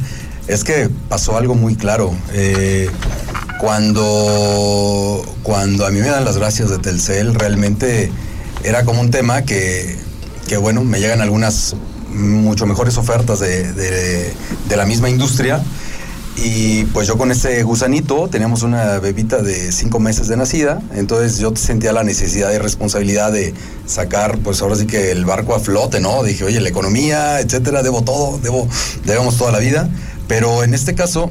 Es 0.48 0.62
que 0.64 0.90
pasó 1.09 1.37
algo 1.37 1.54
muy 1.54 1.74
claro. 1.76 2.12
Eh, 2.33 2.88
cuando, 3.61 5.24
cuando 5.42 5.87
a 5.87 5.90
mí 5.90 6.00
me 6.00 6.09
dan 6.09 6.24
las 6.24 6.37
gracias 6.37 6.70
de 6.70 6.78
Telcel, 6.78 7.35
realmente 7.35 8.11
era 8.62 8.85
como 8.85 9.00
un 9.00 9.11
tema 9.11 9.42
que, 9.42 9.96
que 10.48 10.57
bueno, 10.57 10.85
me 10.85 11.00
llegan 11.00 11.20
algunas 11.20 11.74
mucho 12.11 12.66
mejores 12.66 12.96
ofertas 12.98 13.40
de, 13.40 13.72
de- 13.72 14.33
la 14.76 14.85
misma 14.87 15.09
industria. 15.09 15.62
Y 16.37 16.85
pues 16.87 17.07
yo 17.07 17.16
con 17.16 17.30
ese 17.30 17.62
gusanito 17.62 18.26
teníamos 18.28 18.62
una 18.64 18.98
bebita 18.98 19.40
de 19.40 19.70
cinco 19.70 20.00
meses 20.00 20.26
de 20.26 20.37
nacida, 20.37 20.83
entonces 20.96 21.38
yo 21.38 21.52
sentía 21.54 21.92
la 21.92 22.02
necesidad 22.02 22.52
y 22.52 22.59
responsabilidad 22.59 23.30
de 23.30 23.54
sacar, 23.87 24.38
pues 24.38 24.61
ahora 24.61 24.74
sí 24.74 24.85
que 24.87 25.12
el 25.12 25.24
barco 25.24 25.54
a 25.54 25.61
flote, 25.61 26.00
¿no? 26.00 26.24
Dije, 26.24 26.42
oye, 26.42 26.61
la 26.61 26.68
economía, 26.70 27.38
etcétera, 27.38 27.85
debo 27.85 28.02
todo, 28.02 28.38
debo, 28.42 28.68
debemos 29.04 29.37
toda 29.37 29.52
la 29.52 29.61
vida. 29.61 29.88
Pero 30.28 30.64
en 30.64 30.74
este 30.74 30.94
caso, 30.94 31.30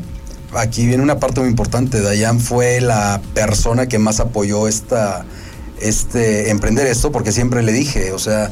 aquí 0.56 0.86
viene 0.86 1.04
una 1.04 1.20
parte 1.20 1.40
muy 1.40 1.50
importante. 1.50 2.02
Dayan 2.02 2.40
fue 2.40 2.82
la 2.82 3.22
persona 3.34 3.88
que 3.88 4.00
más 4.00 4.20
apoyó 4.20 4.68
esta, 4.68 5.26
este, 5.82 6.50
emprender 6.50 6.88
esto, 6.88 7.12
porque 7.12 7.32
siempre 7.32 7.64
le 7.64 7.72
dije, 7.72 8.12
o 8.12 8.20
sea, 8.20 8.52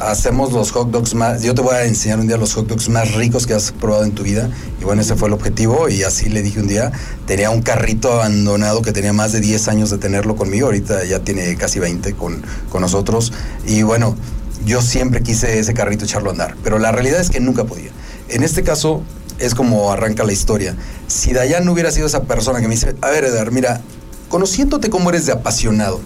hacemos 0.00 0.52
los 0.52 0.70
hot 0.72 0.90
dogs 0.90 1.14
más, 1.14 1.42
yo 1.42 1.54
te 1.54 1.60
voy 1.60 1.74
a 1.74 1.84
enseñar 1.84 2.18
un 2.18 2.26
día 2.26 2.36
los 2.36 2.54
hot 2.54 2.66
dogs 2.66 2.88
más 2.88 3.14
ricos 3.14 3.46
que 3.46 3.54
has 3.54 3.72
probado 3.72 4.04
en 4.04 4.12
tu 4.12 4.22
vida. 4.22 4.50
Y 4.80 4.84
bueno, 4.84 5.02
ese 5.02 5.16
fue 5.16 5.28
el 5.28 5.34
objetivo 5.34 5.88
y 5.88 6.02
así 6.02 6.28
le 6.28 6.42
dije 6.42 6.60
un 6.60 6.68
día, 6.68 6.92
tenía 7.26 7.50
un 7.50 7.62
carrito 7.62 8.12
abandonado 8.12 8.82
que 8.82 8.92
tenía 8.92 9.12
más 9.12 9.32
de 9.32 9.40
10 9.40 9.68
años 9.68 9.90
de 9.90 9.98
tenerlo 9.98 10.36
conmigo, 10.36 10.66
ahorita 10.66 11.04
ya 11.04 11.20
tiene 11.20 11.56
casi 11.56 11.78
20 11.78 12.14
con, 12.14 12.42
con 12.70 12.80
nosotros. 12.80 13.32
Y 13.66 13.82
bueno, 13.82 14.16
yo 14.64 14.80
siempre 14.80 15.22
quise 15.22 15.58
ese 15.58 15.74
carrito 15.74 16.04
echarlo 16.04 16.30
a 16.30 16.32
andar, 16.32 16.56
pero 16.62 16.78
la 16.78 16.92
realidad 16.92 17.20
es 17.20 17.30
que 17.30 17.40
nunca 17.40 17.64
podía. 17.64 17.90
En 18.28 18.42
este 18.42 18.62
caso 18.62 19.02
es 19.38 19.54
como 19.54 19.92
arranca 19.92 20.24
la 20.24 20.32
historia. 20.32 20.76
Si 21.06 21.32
Dayan 21.32 21.64
no 21.64 21.72
hubiera 21.72 21.90
sido 21.90 22.06
esa 22.06 22.24
persona 22.24 22.60
que 22.60 22.68
me 22.68 22.74
dice, 22.74 22.94
a 23.00 23.10
ver, 23.10 23.24
Edgar, 23.24 23.50
mira, 23.50 23.80
conociéndote 24.28 24.90
cómo 24.90 25.10
eres 25.10 25.26
de 25.26 25.32
apasionado, 25.32 26.00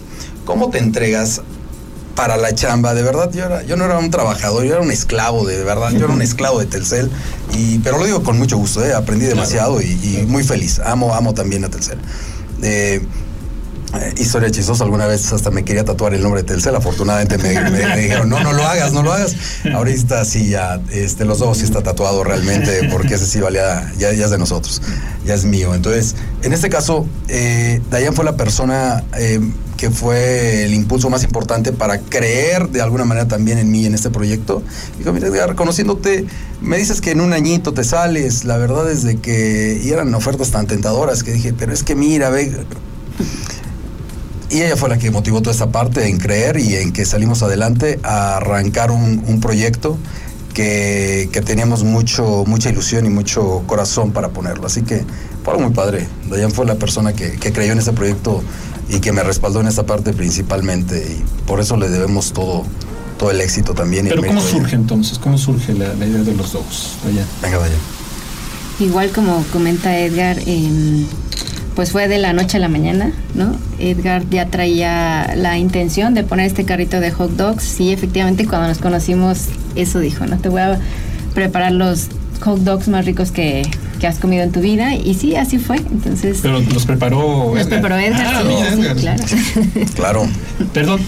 cómo 0.44 0.70
te 0.70 0.78
entregas 0.78 1.42
para 2.14 2.38
la 2.38 2.54
chamba, 2.54 2.94
de 2.94 3.02
verdad, 3.02 3.30
yo, 3.32 3.44
era, 3.44 3.62
yo 3.62 3.76
no 3.76 3.84
era 3.84 3.98
un 3.98 4.10
trabajador, 4.10 4.64
yo 4.64 4.72
era 4.72 4.82
un 4.82 4.90
esclavo, 4.90 5.46
de 5.46 5.62
verdad, 5.62 5.90
yo 5.90 6.06
era 6.06 6.12
un 6.12 6.22
esclavo 6.22 6.58
de 6.58 6.66
Telcel, 6.66 7.10
y, 7.52 7.78
pero 7.80 7.98
lo 7.98 8.06
digo 8.06 8.22
con 8.22 8.38
mucho 8.38 8.56
gusto, 8.56 8.84
¿eh? 8.84 8.94
aprendí 8.94 9.26
demasiado 9.26 9.82
y, 9.82 9.86
y 9.86 10.24
muy 10.26 10.42
feliz, 10.42 10.80
amo, 10.80 11.14
amo 11.14 11.34
también 11.34 11.64
a 11.64 11.68
Telcel. 11.68 11.98
Eh, 12.62 13.06
eh, 14.00 14.14
historia 14.18 14.50
chistosa, 14.50 14.84
alguna 14.84 15.06
vez 15.06 15.32
hasta 15.32 15.50
me 15.50 15.64
quería 15.64 15.84
tatuar 15.84 16.14
el 16.14 16.22
nombre 16.22 16.42
de 16.42 16.48
Telcel, 16.48 16.74
afortunadamente 16.74 17.38
me, 17.38 17.50
dijeron, 17.96 18.28
no, 18.28 18.40
no 18.40 18.52
lo 18.52 18.64
hagas, 18.64 18.92
no 18.92 19.02
lo 19.02 19.12
hagas. 19.12 19.36
Ahorita 19.72 20.24
sí 20.24 20.48
ya, 20.48 20.80
este, 20.90 21.24
los 21.24 21.38
dos 21.38 21.58
sí 21.58 21.64
está 21.64 21.82
tatuado 21.82 22.24
realmente, 22.24 22.88
porque 22.90 23.14
ese 23.14 23.26
sí 23.26 23.40
valía, 23.40 23.92
ya, 23.98 24.12
ya 24.12 24.24
es 24.26 24.30
de 24.30 24.38
nosotros, 24.38 24.82
ya 25.24 25.34
es 25.34 25.44
mío. 25.44 25.74
Entonces, 25.74 26.14
en 26.42 26.52
este 26.52 26.68
caso, 26.68 27.06
eh, 27.28 27.80
Dayan 27.90 28.14
fue 28.14 28.24
la 28.24 28.36
persona 28.36 29.04
eh, 29.18 29.40
que 29.76 29.90
fue 29.90 30.64
el 30.64 30.74
impulso 30.74 31.10
más 31.10 31.22
importante 31.22 31.72
para 31.72 31.98
creer 31.98 32.68
de 32.70 32.80
alguna 32.80 33.04
manera 33.04 33.28
también 33.28 33.58
en 33.58 33.70
mí, 33.70 33.86
en 33.86 33.94
este 33.94 34.10
proyecto. 34.10 34.62
Dijo, 34.98 35.12
mira, 35.12 35.28
Edgar, 35.28 35.54
conociéndote, 35.54 36.26
me 36.60 36.78
dices 36.78 37.00
que 37.00 37.10
en 37.10 37.20
un 37.20 37.32
añito 37.32 37.72
te 37.74 37.84
sales, 37.84 38.44
la 38.44 38.56
verdad 38.56 38.90
es 38.90 39.02
de 39.02 39.18
que, 39.18 39.80
y 39.82 39.90
eran 39.90 40.14
ofertas 40.14 40.50
tan 40.50 40.66
tentadoras 40.66 41.22
que 41.22 41.32
dije, 41.32 41.52
pero 41.52 41.72
es 41.72 41.82
que 41.82 41.94
mira, 41.94 42.30
ve, 42.30 42.52
y 44.50 44.62
ella 44.62 44.76
fue 44.76 44.88
la 44.88 44.98
que 44.98 45.10
motivó 45.10 45.40
toda 45.40 45.52
esta 45.52 45.70
parte 45.70 46.08
en 46.08 46.18
creer 46.18 46.58
y 46.58 46.76
en 46.76 46.92
que 46.92 47.04
salimos 47.04 47.42
adelante 47.42 47.98
a 48.02 48.36
arrancar 48.36 48.90
un, 48.90 49.24
un 49.26 49.40
proyecto 49.40 49.98
que, 50.54 51.28
que 51.32 51.42
teníamos 51.42 51.84
mucho, 51.84 52.44
mucha 52.46 52.70
ilusión 52.70 53.04
y 53.06 53.10
mucho 53.10 53.62
corazón 53.66 54.12
para 54.12 54.30
ponerlo. 54.30 54.66
Así 54.66 54.82
que 54.82 55.04
fue 55.44 55.52
algo 55.52 55.66
muy 55.66 55.74
padre. 55.74 56.08
Dayan 56.30 56.50
fue 56.50 56.64
la 56.64 56.76
persona 56.76 57.12
que, 57.12 57.32
que 57.32 57.52
creyó 57.52 57.72
en 57.72 57.78
este 57.78 57.92
proyecto 57.92 58.42
y 58.88 59.00
que 59.00 59.12
me 59.12 59.22
respaldó 59.22 59.60
en 59.60 59.66
esta 59.66 59.84
parte 59.84 60.12
principalmente. 60.12 60.96
Y 60.98 61.24
por 61.46 61.60
eso 61.60 61.76
le 61.76 61.90
debemos 61.90 62.32
todo, 62.32 62.64
todo 63.18 63.30
el 63.30 63.40
éxito 63.40 63.74
también. 63.74 64.06
y 64.06 64.10
el 64.10 64.20
Pero 64.20 64.28
¿cómo 64.28 64.40
surge 64.40 64.76
entonces? 64.76 65.18
¿Cómo 65.18 65.36
surge 65.36 65.74
la, 65.74 65.92
la 65.94 66.06
idea 66.06 66.22
de 66.22 66.34
los 66.34 66.52
dos? 66.52 66.92
Venga, 67.42 67.58
Dayan. 67.58 67.78
Igual 68.78 69.10
como 69.10 69.42
comenta 69.52 69.98
Edgar, 69.98 70.38
em, 70.46 71.06
pues 71.76 71.92
fue 71.92 72.08
de 72.08 72.18
la 72.18 72.32
noche 72.32 72.56
a 72.56 72.60
la 72.60 72.68
mañana, 72.68 73.12
¿no? 73.34 73.54
Edgar 73.78 74.24
ya 74.30 74.46
traía 74.46 75.32
la 75.36 75.58
intención 75.58 76.14
de 76.14 76.24
poner 76.24 76.46
este 76.46 76.64
carrito 76.64 76.98
de 76.98 77.10
hot 77.12 77.32
dogs. 77.32 77.62
Sí, 77.62 77.92
efectivamente, 77.92 78.46
cuando 78.46 78.66
nos 78.68 78.78
conocimos, 78.78 79.42
eso 79.76 80.00
dijo, 80.00 80.26
¿no? 80.26 80.38
Te 80.38 80.48
voy 80.48 80.62
a 80.62 80.80
preparar 81.34 81.72
los 81.72 82.08
hot 82.40 82.60
dogs 82.60 82.88
más 82.88 83.04
ricos 83.04 83.30
que, 83.30 83.62
que 84.00 84.06
has 84.06 84.18
comido 84.18 84.42
en 84.42 84.52
tu 84.52 84.60
vida. 84.60 84.94
Y 84.94 85.14
sí, 85.14 85.36
así 85.36 85.58
fue. 85.58 85.76
Entonces, 85.76 86.38
Pero 86.42 86.60
los 86.60 86.86
preparó 86.86 87.54
los 87.54 87.66
preparó 87.66 87.96
Edgar. 87.98 88.26
Ah, 88.26 88.42
sí, 88.74 89.00
claro. 89.00 89.22
Claro. 89.94 90.26
Perdón, 90.72 91.00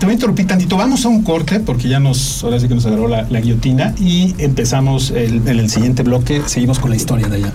te 0.00 0.06
voy 0.06 0.12
a 0.12 0.14
interrumpir 0.14 0.46
tantito. 0.48 0.76
Vamos 0.76 1.04
a 1.04 1.08
un 1.08 1.22
corte 1.22 1.60
porque 1.60 1.88
ya 1.88 2.00
nos, 2.00 2.42
ahora 2.42 2.58
sí 2.58 2.66
que 2.66 2.74
nos 2.74 2.84
agarró 2.86 3.06
la, 3.06 3.26
la 3.30 3.40
guillotina 3.40 3.94
y 3.98 4.34
empezamos 4.38 5.10
el- 5.12 5.46
en 5.46 5.58
el 5.60 5.70
siguiente 5.70 6.02
bloque. 6.02 6.42
Seguimos 6.46 6.80
con 6.80 6.90
la 6.90 6.96
historia 6.96 7.28
de 7.28 7.36
allá. 7.36 7.52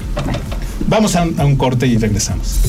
Vamos 0.91 1.15
a 1.15 1.23
un, 1.23 1.55
corte 1.55 1.87
y 1.87 1.97
regresamos. 1.97 2.59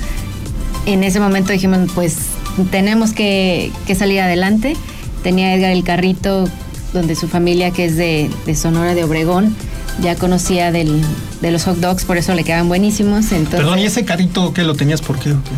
En 0.85 1.03
ese 1.03 1.19
momento 1.19 1.51
dijimos 1.53 1.91
pues 1.93 2.15
tenemos 2.71 3.11
que, 3.13 3.71
que 3.87 3.95
salir 3.95 4.19
adelante. 4.21 4.75
Tenía 5.23 5.53
Edgar 5.55 5.71
el 5.71 5.83
carrito 5.83 6.47
donde 6.93 7.15
su 7.15 7.27
familia 7.27 7.71
que 7.71 7.85
es 7.85 7.95
de, 7.95 8.29
de 8.45 8.55
Sonora 8.55 8.93
de 8.95 9.03
Obregón 9.03 9.55
ya 10.01 10.15
conocía 10.15 10.71
del- 10.71 11.01
de 11.41 11.51
los 11.51 11.63
hot 11.65 11.77
dogs, 11.77 12.03
por 12.05 12.17
eso 12.17 12.33
le 12.33 12.43
quedaban 12.43 12.67
buenísimos. 12.67 13.31
Entonces, 13.31 13.59
Perdón, 13.61 13.79
¿y 13.79 13.85
ese 13.85 14.03
carrito 14.05 14.53
que 14.53 14.63
lo 14.63 14.75
tenías 14.75 15.01
por 15.01 15.17
qué? 15.19 15.31
o 15.31 15.43
qué? 15.43 15.51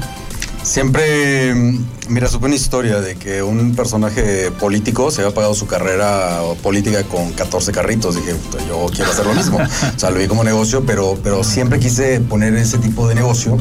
Siempre, 0.64 1.54
mira, 2.08 2.28
supe 2.30 2.46
una 2.46 2.56
historia 2.56 3.02
de 3.02 3.16
que 3.16 3.44
un 3.44 3.76
personaje 3.76 4.50
político 4.52 5.12
se 5.12 5.22
había 5.22 5.34
pagado 5.34 5.54
su 5.54 5.68
carrera 5.68 6.40
política 6.62 7.04
con 7.04 7.32
14 7.34 7.72
carritos. 7.74 8.16
Dije, 8.16 8.34
yo 8.70 8.86
quiero 8.94 9.12
hacer 9.12 9.26
lo 9.26 9.34
mismo. 9.34 9.58
o 9.96 10.00
sea, 10.00 10.10
lo 10.10 10.20
vi 10.20 10.28
como 10.28 10.44
negocio, 10.44 10.84
pero, 10.86 11.18
pero 11.22 11.44
siempre 11.44 11.80
quise 11.80 12.22
poner 12.22 12.56
ese 12.56 12.78
tipo 12.78 13.08
de 13.10 13.16
negocio. 13.16 13.58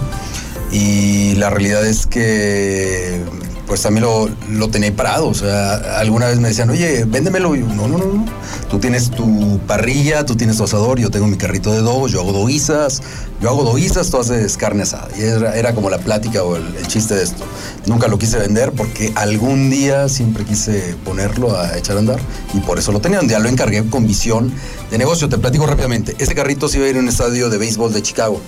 Y 0.73 1.35
la 1.35 1.51
realidad 1.51 1.87
es 1.87 2.07
que 2.07 3.21
pues 3.67 3.81
también 3.81 4.05
lo, 4.05 4.29
lo 4.51 4.69
tenía 4.69 4.95
parado. 4.95 5.29
O 5.29 5.35
sea, 5.35 5.99
alguna 5.99 6.27
vez 6.27 6.39
me 6.39 6.49
decían, 6.49 6.69
oye, 6.71 7.05
véndemelo. 7.07 7.55
Y 7.55 7.61
yo, 7.61 7.67
no, 7.69 7.89
no, 7.89 7.99
no, 7.99 8.05
no. 8.05 8.27
Tú 8.69 8.79
tienes 8.79 9.11
tu 9.11 9.61
parrilla, 9.67 10.27
tú 10.27 10.37
tienes 10.37 10.57
tu 10.57 10.65
asador, 10.65 10.99
yo 10.99 11.11
tengo 11.11 11.27
mi 11.27 11.37
carrito 11.37 11.73
de 11.73 11.81
dogos, 11.81 12.13
yo 12.13 12.21
hago 12.21 12.33
doguizas, 12.33 13.03
yo 13.41 13.49
hago 13.49 13.65
doguizas, 13.65 14.11
tú 14.11 14.19
haces 14.19 14.57
carne 14.57 14.83
asada. 14.83 15.09
Y 15.19 15.23
era, 15.23 15.57
era 15.57 15.75
como 15.75 15.91
la 15.91 15.99
plática 15.99 16.43
o 16.43 16.57
el, 16.57 16.65
el, 16.77 16.87
chiste 16.87 17.15
de 17.15 17.23
esto. 17.23 17.45
Nunca 17.87 18.09
lo 18.09 18.19
quise 18.19 18.39
vender 18.39 18.73
porque 18.73 19.13
algún 19.15 19.71
día 19.71 20.09
siempre 20.09 20.45
quise 20.45 20.95
ponerlo 21.05 21.57
a 21.59 21.77
echar 21.79 21.97
a 21.97 22.01
andar 22.01 22.21
y 22.55 22.61
por 22.61 22.79
eso 22.79 22.93
lo 22.93 23.01
tenía. 23.01 23.21
Un 23.21 23.29
día 23.29 23.39
lo 23.39 23.49
encargué 23.49 23.85
con 23.89 24.07
visión 24.07 24.53
de 24.91 24.99
negocio. 24.99 25.29
Te 25.29 25.39
platico 25.39 25.67
rápidamente. 25.67 26.15
Ese 26.19 26.35
carrito 26.35 26.69
se 26.69 26.79
iba 26.79 26.87
a 26.87 26.91
ir 26.91 26.97
a 26.97 27.01
un 27.01 27.09
estadio 27.09 27.49
de 27.49 27.59
béisbol 27.59 27.93
de 27.93 28.03
Chicago. 28.03 28.41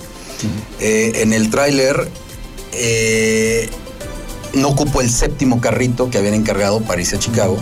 Eh, 0.81 1.12
en 1.16 1.33
el 1.33 1.51
tráiler 1.51 2.09
eh, 2.73 3.68
no 4.55 4.68
ocupó 4.68 5.01
el 5.01 5.11
séptimo 5.11 5.61
carrito 5.61 6.11
que 6.11 6.18
habían 6.18 6.35
encargado 6.35 6.81
para 6.81 7.01
irse 7.01 7.16
a 7.16 7.18
Chicago 7.18 7.57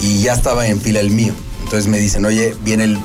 y 0.00 0.22
ya 0.22 0.32
estaba 0.32 0.66
en 0.66 0.80
fila 0.80 1.00
el 1.00 1.10
mío. 1.10 1.34
Entonces 1.64 1.88
me 1.88 1.98
dicen, 1.98 2.24
oye, 2.24 2.54
viene 2.62 2.84
el 2.84 2.98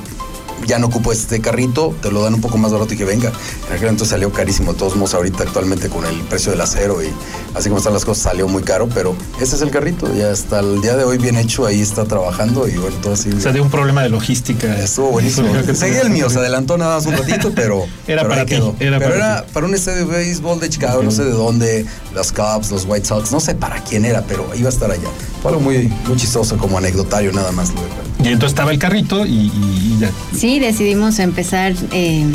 ya 0.66 0.78
no 0.78 0.86
ocupo 0.86 1.12
este 1.12 1.40
carrito, 1.40 1.94
te 2.00 2.10
lo 2.10 2.22
dan 2.22 2.34
un 2.34 2.40
poco 2.40 2.58
más 2.58 2.72
barato 2.72 2.94
y 2.94 2.96
que 2.96 3.04
venga. 3.04 3.32
En 3.68 3.76
aquel 3.76 3.88
entonces 3.88 4.08
salió 4.08 4.32
carísimo. 4.32 4.72
De 4.72 4.78
todos 4.78 4.96
modos, 4.96 5.14
ahorita 5.14 5.42
actualmente 5.44 5.88
con 5.88 6.04
el 6.06 6.20
precio 6.22 6.52
del 6.52 6.60
acero 6.60 7.02
y 7.02 7.08
así 7.54 7.68
como 7.68 7.78
están 7.78 7.92
las 7.92 8.04
cosas, 8.04 8.24
salió 8.24 8.48
muy 8.48 8.62
caro, 8.62 8.88
pero 8.94 9.14
ese 9.40 9.56
es 9.56 9.62
el 9.62 9.70
carrito. 9.70 10.12
Ya 10.14 10.30
hasta 10.30 10.60
el 10.60 10.80
día 10.80 10.96
de 10.96 11.04
hoy 11.04 11.18
bien 11.18 11.36
hecho, 11.36 11.66
ahí 11.66 11.80
está 11.80 12.04
trabajando 12.04 12.66
y 12.68 12.76
bueno, 12.76 12.96
todo 13.02 13.14
así. 13.14 13.30
O 13.30 13.40
sea, 13.40 13.52
de 13.52 13.60
un 13.60 13.70
problema 13.70 14.02
de 14.02 14.08
logística. 14.08 14.74
Estuvo 14.78 15.10
buenísimo. 15.10 15.48
Seguía 15.74 16.02
el 16.02 16.10
mío, 16.10 16.30
se 16.30 16.38
adelantó 16.38 16.78
nada 16.78 16.96
más 16.96 17.06
un 17.06 17.16
ratito, 17.16 17.52
pero. 17.54 17.84
era 18.06 18.22
pero 18.22 18.28
para 18.28 18.40
ahí 18.42 18.46
ti. 18.46 18.54
quedó. 18.54 18.74
Era 18.80 18.98
pero 18.98 19.10
para 19.12 19.16
era 19.16 19.42
ti. 19.42 19.50
para 19.52 19.66
un 19.66 19.74
estadio 19.74 20.06
de 20.06 20.16
béisbol 20.16 20.60
de 20.60 20.68
Chicago, 20.68 21.02
no 21.02 21.10
sé 21.10 21.24
de 21.24 21.32
dónde, 21.32 21.86
los 22.14 22.32
Cubs, 22.32 22.70
los 22.70 22.84
White 22.86 23.06
Sox, 23.06 23.32
no 23.32 23.40
sé 23.40 23.54
para 23.54 23.82
quién 23.82 24.04
era, 24.04 24.22
pero 24.22 24.46
iba 24.54 24.68
a 24.68 24.72
estar 24.72 24.90
allá. 24.90 25.08
Fue 25.46 25.52
algo 25.52 25.60
muy, 25.62 25.88
muy 26.08 26.16
chistoso, 26.16 26.56
como 26.56 26.76
anecdotario 26.76 27.32
nada 27.32 27.52
más. 27.52 27.72
Y 28.18 28.26
entonces 28.28 28.48
estaba 28.48 28.72
el 28.72 28.80
carrito 28.80 29.24
y, 29.24 29.30
y- 29.30 29.92
y 29.94 29.98
ya. 30.00 30.10
Sí, 30.36 30.58
decidimos 30.58 31.20
empezar 31.20 31.72
eh, 31.92 32.26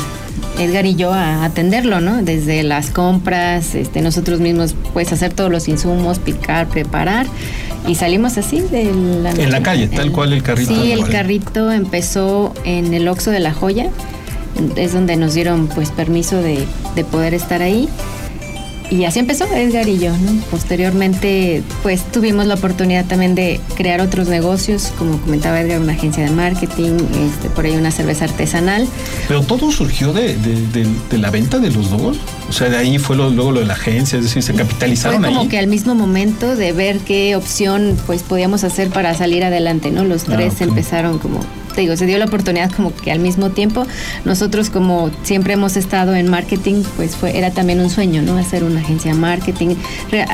Edgar 0.58 0.86
y 0.86 0.94
yo 0.94 1.12
a 1.12 1.44
atenderlo, 1.44 2.00
¿no? 2.00 2.22
Desde 2.22 2.62
las 2.62 2.88
compras, 2.88 3.74
este, 3.74 4.00
nosotros 4.00 4.40
mismos 4.40 4.74
pues 4.94 5.12
hacer 5.12 5.34
todos 5.34 5.50
los 5.50 5.68
insumos, 5.68 6.20
picar, 6.20 6.68
preparar 6.68 7.26
y 7.86 7.96
salimos 7.96 8.38
así 8.38 8.60
de 8.60 8.84
la, 9.22 9.32
En 9.32 9.50
la 9.50 9.62
calle, 9.62 9.88
tal 9.88 10.10
cual 10.10 10.32
el 10.32 10.42
carrito. 10.42 10.74
Sí, 10.74 10.92
el 10.92 11.00
cual. 11.00 11.10
carrito 11.12 11.70
empezó 11.70 12.54
en 12.64 12.94
el 12.94 13.06
Oxxo 13.08 13.30
de 13.30 13.40
la 13.40 13.52
Joya, 13.52 13.90
es 14.76 14.94
donde 14.94 15.16
nos 15.16 15.34
dieron 15.34 15.66
pues 15.66 15.90
permiso 15.90 16.36
de, 16.36 16.64
de 16.96 17.04
poder 17.04 17.34
estar 17.34 17.60
ahí. 17.60 17.90
Y 18.92 19.06
así 19.06 19.20
empezó 19.20 19.46
Edgar 19.46 19.88
y 19.88 19.98
yo, 19.98 20.10
¿no? 20.18 20.32
Posteriormente, 20.50 21.62
pues 21.82 22.02
tuvimos 22.12 22.44
la 22.46 22.54
oportunidad 22.56 23.06
también 23.06 23.34
de 23.34 23.58
crear 23.74 24.02
otros 24.02 24.28
negocios, 24.28 24.92
como 24.98 25.16
comentaba 25.18 25.60
Edgar, 25.62 25.80
una 25.80 25.92
agencia 25.94 26.22
de 26.24 26.30
marketing, 26.30 26.98
este, 27.26 27.48
por 27.54 27.64
ahí 27.64 27.74
una 27.74 27.90
cerveza 27.90 28.26
artesanal. 28.26 28.86
Pero 29.28 29.40
todo 29.42 29.70
surgió 29.72 30.12
de, 30.12 30.36
de- 30.36 30.66
de- 30.72 30.88
de 31.10 31.18
la 31.18 31.30
venta 31.30 31.58
de 31.58 31.70
los 31.70 31.88
dos. 31.90 32.18
O 32.50 32.52
sea, 32.52 32.68
de 32.68 32.76
ahí 32.76 32.98
fue 32.98 33.16
lo- 33.16 33.30
luego 33.30 33.52
lo 33.52 33.60
de 33.60 33.66
la 33.66 33.74
agencia, 33.74 34.18
es 34.18 34.24
decir, 34.26 34.42
se 34.42 34.52
Fue 34.52 34.62
capitalizaron 34.62 35.22
como 35.22 35.40
ahí. 35.40 35.48
que 35.48 35.58
al 35.58 35.68
mismo 35.68 35.94
momento 35.94 36.54
de 36.54 36.72
ver 36.72 36.98
qué 36.98 37.34
opción 37.34 37.96
pues 38.06 38.22
podíamos 38.22 38.62
hacer 38.62 38.90
para 38.90 39.14
salir 39.14 39.42
adelante, 39.42 39.90
¿no? 39.90 40.04
Los 40.04 40.24
Ah, 40.28 40.32
tres 40.32 40.60
empezaron 40.60 41.18
como, 41.18 41.40
te 41.74 41.82
digo, 41.82 41.96
se 41.96 42.06
dio 42.06 42.18
la 42.18 42.26
oportunidad 42.26 42.70
como 42.70 42.94
que 42.94 43.10
al 43.12 43.18
mismo 43.18 43.50
tiempo. 43.50 43.86
Nosotros 44.24 44.70
como 44.70 45.10
siempre 45.22 45.54
hemos 45.54 45.76
estado 45.76 46.14
en 46.14 46.28
marketing, 46.28 46.82
pues 46.96 47.16
fue, 47.16 47.36
era 47.36 47.50
también 47.50 47.80
un 47.80 47.90
sueño, 47.90 48.22
¿no? 48.22 48.36
Hacer 48.38 48.64
una 48.64 48.80
agencia 48.80 49.12
de 49.12 49.18
marketing. 49.18 49.76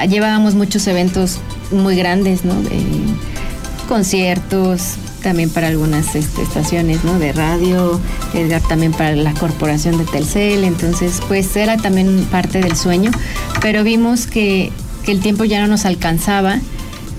Llevábamos 0.08 0.54
muchos 0.54 0.86
eventos 0.86 1.38
muy 1.70 1.96
grandes, 1.96 2.44
¿no? 2.44 2.54
Conciertos, 3.88 4.96
también 5.22 5.50
para 5.50 5.68
algunas 5.68 6.14
este, 6.14 6.42
estaciones 6.42 7.04
¿no? 7.04 7.18
de 7.18 7.32
radio, 7.32 8.00
Edgar 8.34 8.62
también 8.62 8.92
para 8.92 9.14
la 9.16 9.32
corporación 9.34 9.98
de 9.98 10.04
Telcel, 10.04 10.64
entonces 10.64 11.20
pues 11.28 11.56
era 11.56 11.76
también 11.76 12.26
parte 12.30 12.60
del 12.60 12.76
sueño, 12.76 13.10
pero 13.60 13.84
vimos 13.84 14.26
que, 14.26 14.72
que 15.04 15.12
el 15.12 15.20
tiempo 15.20 15.44
ya 15.44 15.60
no 15.60 15.66
nos 15.66 15.84
alcanzaba 15.84 16.60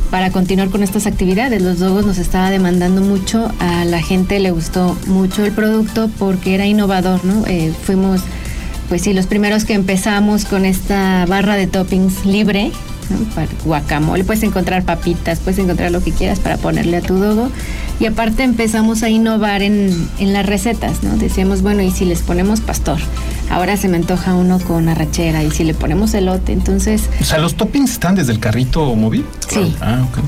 para 0.10 0.32
continuar 0.32 0.70
con 0.70 0.84
estas 0.84 1.06
actividades. 1.06 1.62
Los 1.62 1.80
Dogos 1.80 2.06
nos 2.06 2.18
estaba 2.18 2.50
demandando 2.50 3.02
mucho, 3.02 3.52
a 3.60 3.86
la 3.86 4.02
gente 4.02 4.40
le 4.40 4.52
gustó 4.52 4.98
mucho 5.08 5.46
el 5.46 5.52
producto 5.52 6.10
porque 6.18 6.56
era 6.56 6.66
innovador, 6.66 7.24
¿no? 7.24 7.46
Eh, 7.48 7.74
fuimos, 7.84 8.22
pues 8.88 9.04
sí, 9.04 9.14
los 9.14 9.28
primeros 9.28 9.66
que 9.66 9.74
empezamos 9.74 10.46
con 10.46 10.66
esta 10.66 11.26
barra 11.28 11.56
de 11.56 11.68
toppings 11.68 12.26
libre, 12.26 12.72
guacamole, 13.66 14.24
puedes 14.24 14.44
encontrar 14.44 14.84
papitas, 14.84 15.40
puedes 15.40 15.60
encontrar 15.60 15.92
lo 15.92 16.02
que 16.02 16.12
quieras 16.12 16.40
para 16.40 16.58
ponerle 16.58 16.98
a 16.98 17.02
tu 17.02 17.16
dogo. 17.16 17.50
Y 18.00 18.06
aparte 18.06 18.44
empezamos 18.44 19.04
a 19.04 19.10
innovar 19.10 19.62
en, 19.62 20.10
en 20.20 20.34
las 20.34 20.46
recetas, 20.46 21.04
¿no? 21.04 21.18
Decíamos, 21.18 21.62
bueno, 21.62 21.82
¿y 21.82 21.92
si 21.92 22.06
les 22.06 22.22
ponemos 22.22 22.62
pastor? 22.62 23.00
Ahora 23.50 23.76
se 23.78 23.88
me 23.88 23.98
antoja 23.98 24.36
uno 24.36 24.60
con 24.60 24.88
arrachera, 24.88 25.44
y 25.44 25.52
si 25.52 25.64
le 25.64 25.74
ponemos 25.74 26.14
elote, 26.14 26.54
entonces... 26.54 27.10
O 27.20 27.24
sea, 27.24 27.40
los 27.40 27.56
toppings 27.56 27.92
están 27.92 28.16
desde 28.16 28.32
el 28.32 28.40
carrito 28.40 28.96
móvil. 28.96 29.26
Sí. 29.50 29.76
Ah, 29.82 30.06
ok. 30.10 30.24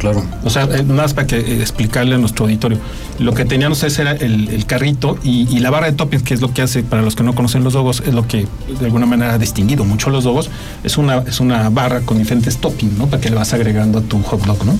Claro. 0.00 0.24
O 0.44 0.48
sea, 0.48 0.62
eh, 0.64 0.82
nada 0.82 1.02
más 1.02 1.12
para 1.12 1.26
que 1.26 1.36
eh, 1.36 1.60
explicarle 1.60 2.14
a 2.14 2.18
nuestro 2.18 2.46
auditorio. 2.46 2.78
Lo 3.18 3.34
que 3.34 3.44
teníamos 3.44 3.82
ese 3.82 4.00
era 4.00 4.12
el, 4.12 4.48
el 4.48 4.64
carrito 4.64 5.18
y, 5.22 5.46
y 5.54 5.60
la 5.60 5.68
barra 5.68 5.90
de 5.90 5.92
toppings, 5.92 6.22
que 6.22 6.32
es 6.32 6.40
lo 6.40 6.54
que 6.54 6.62
hace, 6.62 6.82
para 6.82 7.02
los 7.02 7.14
que 7.14 7.22
no 7.22 7.34
conocen 7.34 7.62
los 7.64 7.74
dogos, 7.74 8.02
es 8.06 8.14
lo 8.14 8.26
que 8.26 8.46
de 8.78 8.86
alguna 8.86 9.04
manera 9.04 9.34
ha 9.34 9.38
distinguido 9.38 9.84
mucho 9.84 10.08
los 10.08 10.24
dogos. 10.24 10.48
Es 10.84 10.96
una, 10.96 11.18
es 11.18 11.38
una 11.38 11.68
barra 11.68 12.00
con 12.00 12.16
diferentes 12.16 12.56
toppings, 12.56 12.96
¿no? 12.96 13.08
Para 13.08 13.20
que 13.20 13.28
le 13.28 13.36
vas 13.36 13.52
agregando 13.52 13.98
a 13.98 14.02
tu 14.02 14.22
hot 14.22 14.42
dog, 14.46 14.64
¿no? 14.64 14.74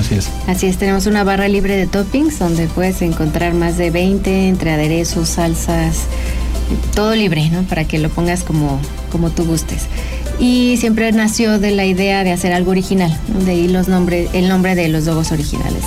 Así 0.00 0.14
es. 0.14 0.30
Así 0.46 0.68
es, 0.68 0.78
tenemos 0.78 1.04
una 1.04 1.22
barra 1.22 1.48
libre 1.48 1.76
de 1.76 1.86
toppings 1.86 2.38
donde 2.38 2.66
puedes 2.66 3.02
encontrar 3.02 3.52
más 3.52 3.76
de 3.76 3.90
20 3.90 4.48
entre 4.48 4.70
aderezos, 4.70 5.28
salsas, 5.28 6.06
todo 6.94 7.14
libre, 7.14 7.50
¿no? 7.50 7.62
Para 7.64 7.84
que 7.84 7.98
lo 7.98 8.08
pongas 8.08 8.42
como, 8.42 8.80
como 9.10 9.28
tú 9.28 9.44
gustes. 9.44 9.82
Y 10.38 10.76
siempre 10.78 11.10
nació 11.12 11.58
de 11.58 11.70
la 11.70 11.84
idea 11.84 12.24
de 12.24 12.32
hacer 12.32 12.52
algo 12.52 12.70
original, 12.70 13.16
de 13.44 13.52
ahí 13.52 13.68
los 13.68 13.88
nombres, 13.88 14.30
el 14.32 14.48
nombre 14.48 14.74
de 14.74 14.88
los 14.88 15.04
dogos 15.04 15.30
originales. 15.30 15.82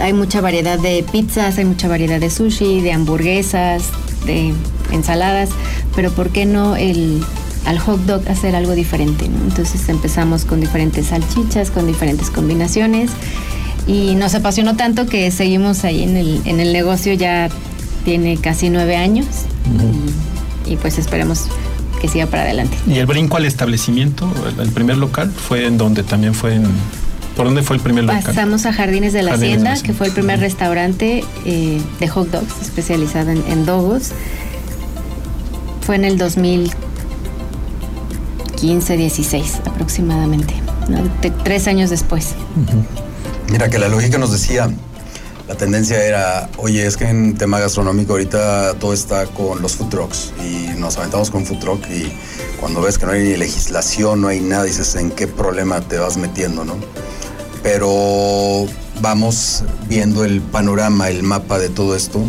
hay 0.00 0.12
mucha 0.12 0.40
variedad 0.40 0.78
de 0.78 1.04
pizzas, 1.10 1.58
hay 1.58 1.64
mucha 1.64 1.88
variedad 1.88 2.20
de 2.20 2.30
sushi, 2.30 2.80
de 2.80 2.92
hamburguesas, 2.92 3.84
de 4.26 4.52
ensaladas, 4.92 5.50
pero 5.94 6.10
¿por 6.10 6.30
qué 6.30 6.46
no 6.46 6.76
el 6.76 7.22
al 7.64 7.78
hot 7.78 8.00
dog 8.06 8.28
hacer 8.28 8.56
algo 8.56 8.72
diferente? 8.72 9.28
¿no? 9.28 9.44
Entonces 9.44 9.88
empezamos 9.88 10.44
con 10.44 10.60
diferentes 10.60 11.06
salchichas, 11.06 11.70
con 11.70 11.86
diferentes 11.86 12.30
combinaciones 12.30 13.10
y 13.86 14.14
nos 14.14 14.34
apasionó 14.34 14.76
tanto 14.76 15.06
que 15.06 15.30
seguimos 15.30 15.84
ahí 15.84 16.02
en 16.02 16.16
el, 16.16 16.40
en 16.44 16.60
el 16.60 16.72
negocio 16.72 17.12
ya 17.12 17.48
tiene 18.04 18.36
casi 18.36 18.70
nueve 18.70 18.96
años 18.96 19.26
y, 20.66 20.72
y 20.72 20.76
pues 20.76 20.98
esperemos 20.98 21.46
que 22.00 22.08
siga 22.08 22.26
para 22.26 22.42
adelante. 22.42 22.76
Y 22.86 22.98
el 22.98 23.06
brinco 23.06 23.36
al 23.36 23.44
establecimiento, 23.46 24.30
el, 24.48 24.60
el 24.60 24.70
primer 24.72 24.96
local, 24.96 25.30
fue 25.30 25.66
en 25.66 25.78
donde 25.78 26.02
también 26.02 26.34
fue 26.34 26.54
en. 26.54 26.66
¿Por 27.36 27.46
dónde 27.46 27.62
fue 27.62 27.76
el 27.76 27.82
primer 27.82 28.04
local? 28.04 28.22
Pasamos 28.24 28.66
a 28.66 28.72
Jardines 28.72 29.12
de 29.12 29.22
la 29.22 29.30
Jardines 29.32 29.58
de 29.58 29.64
la 29.64 29.70
Hacienda, 29.72 29.86
que 29.86 29.92
fue 29.96 30.08
el 30.08 30.12
primer 30.12 30.40
restaurante 30.40 31.24
eh, 31.44 31.80
de 32.00 32.08
hot 32.08 32.30
dogs 32.30 32.52
especializado 32.62 33.30
en, 33.30 33.42
en 33.48 33.64
dogos. 33.64 34.10
Fue 35.82 35.96
en 35.96 36.04
el 36.04 36.18
2015-16 36.18 36.70
aproximadamente, 39.66 40.54
¿no? 40.88 41.02
Te- 41.20 41.30
tres 41.30 41.66
años 41.68 41.90
después. 41.90 42.34
Mira 43.50 43.68
que 43.70 43.78
la 43.78 43.88
lógica 43.88 44.18
nos 44.18 44.32
decía, 44.32 44.68
la 45.48 45.54
tendencia 45.54 46.04
era, 46.04 46.50
oye, 46.58 46.86
es 46.86 46.98
que 46.98 47.08
en 47.08 47.34
tema 47.36 47.58
gastronómico 47.58 48.12
ahorita 48.12 48.74
todo 48.74 48.92
está 48.92 49.26
con 49.26 49.62
los 49.62 49.76
food 49.76 49.88
trucks 49.88 50.32
y 50.44 50.78
nos 50.78 50.98
aventamos 50.98 51.30
con 51.30 51.46
food 51.46 51.58
truck 51.58 51.88
y 51.90 52.12
cuando 52.60 52.82
ves 52.82 52.98
que 52.98 53.06
no 53.06 53.12
hay 53.12 53.22
ni 53.22 53.36
legislación, 53.36 54.20
no 54.20 54.28
hay 54.28 54.40
nada, 54.40 54.64
dices, 54.64 54.94
¿en 54.96 55.10
qué 55.10 55.26
problema 55.26 55.80
te 55.80 55.98
vas 55.98 56.18
metiendo, 56.18 56.66
no? 56.66 56.76
Pero 57.62 58.66
vamos 59.00 59.64
viendo 59.88 60.24
el 60.24 60.42
panorama, 60.42 61.08
el 61.08 61.22
mapa 61.22 61.58
de 61.58 61.70
todo 61.70 61.96
esto 61.96 62.22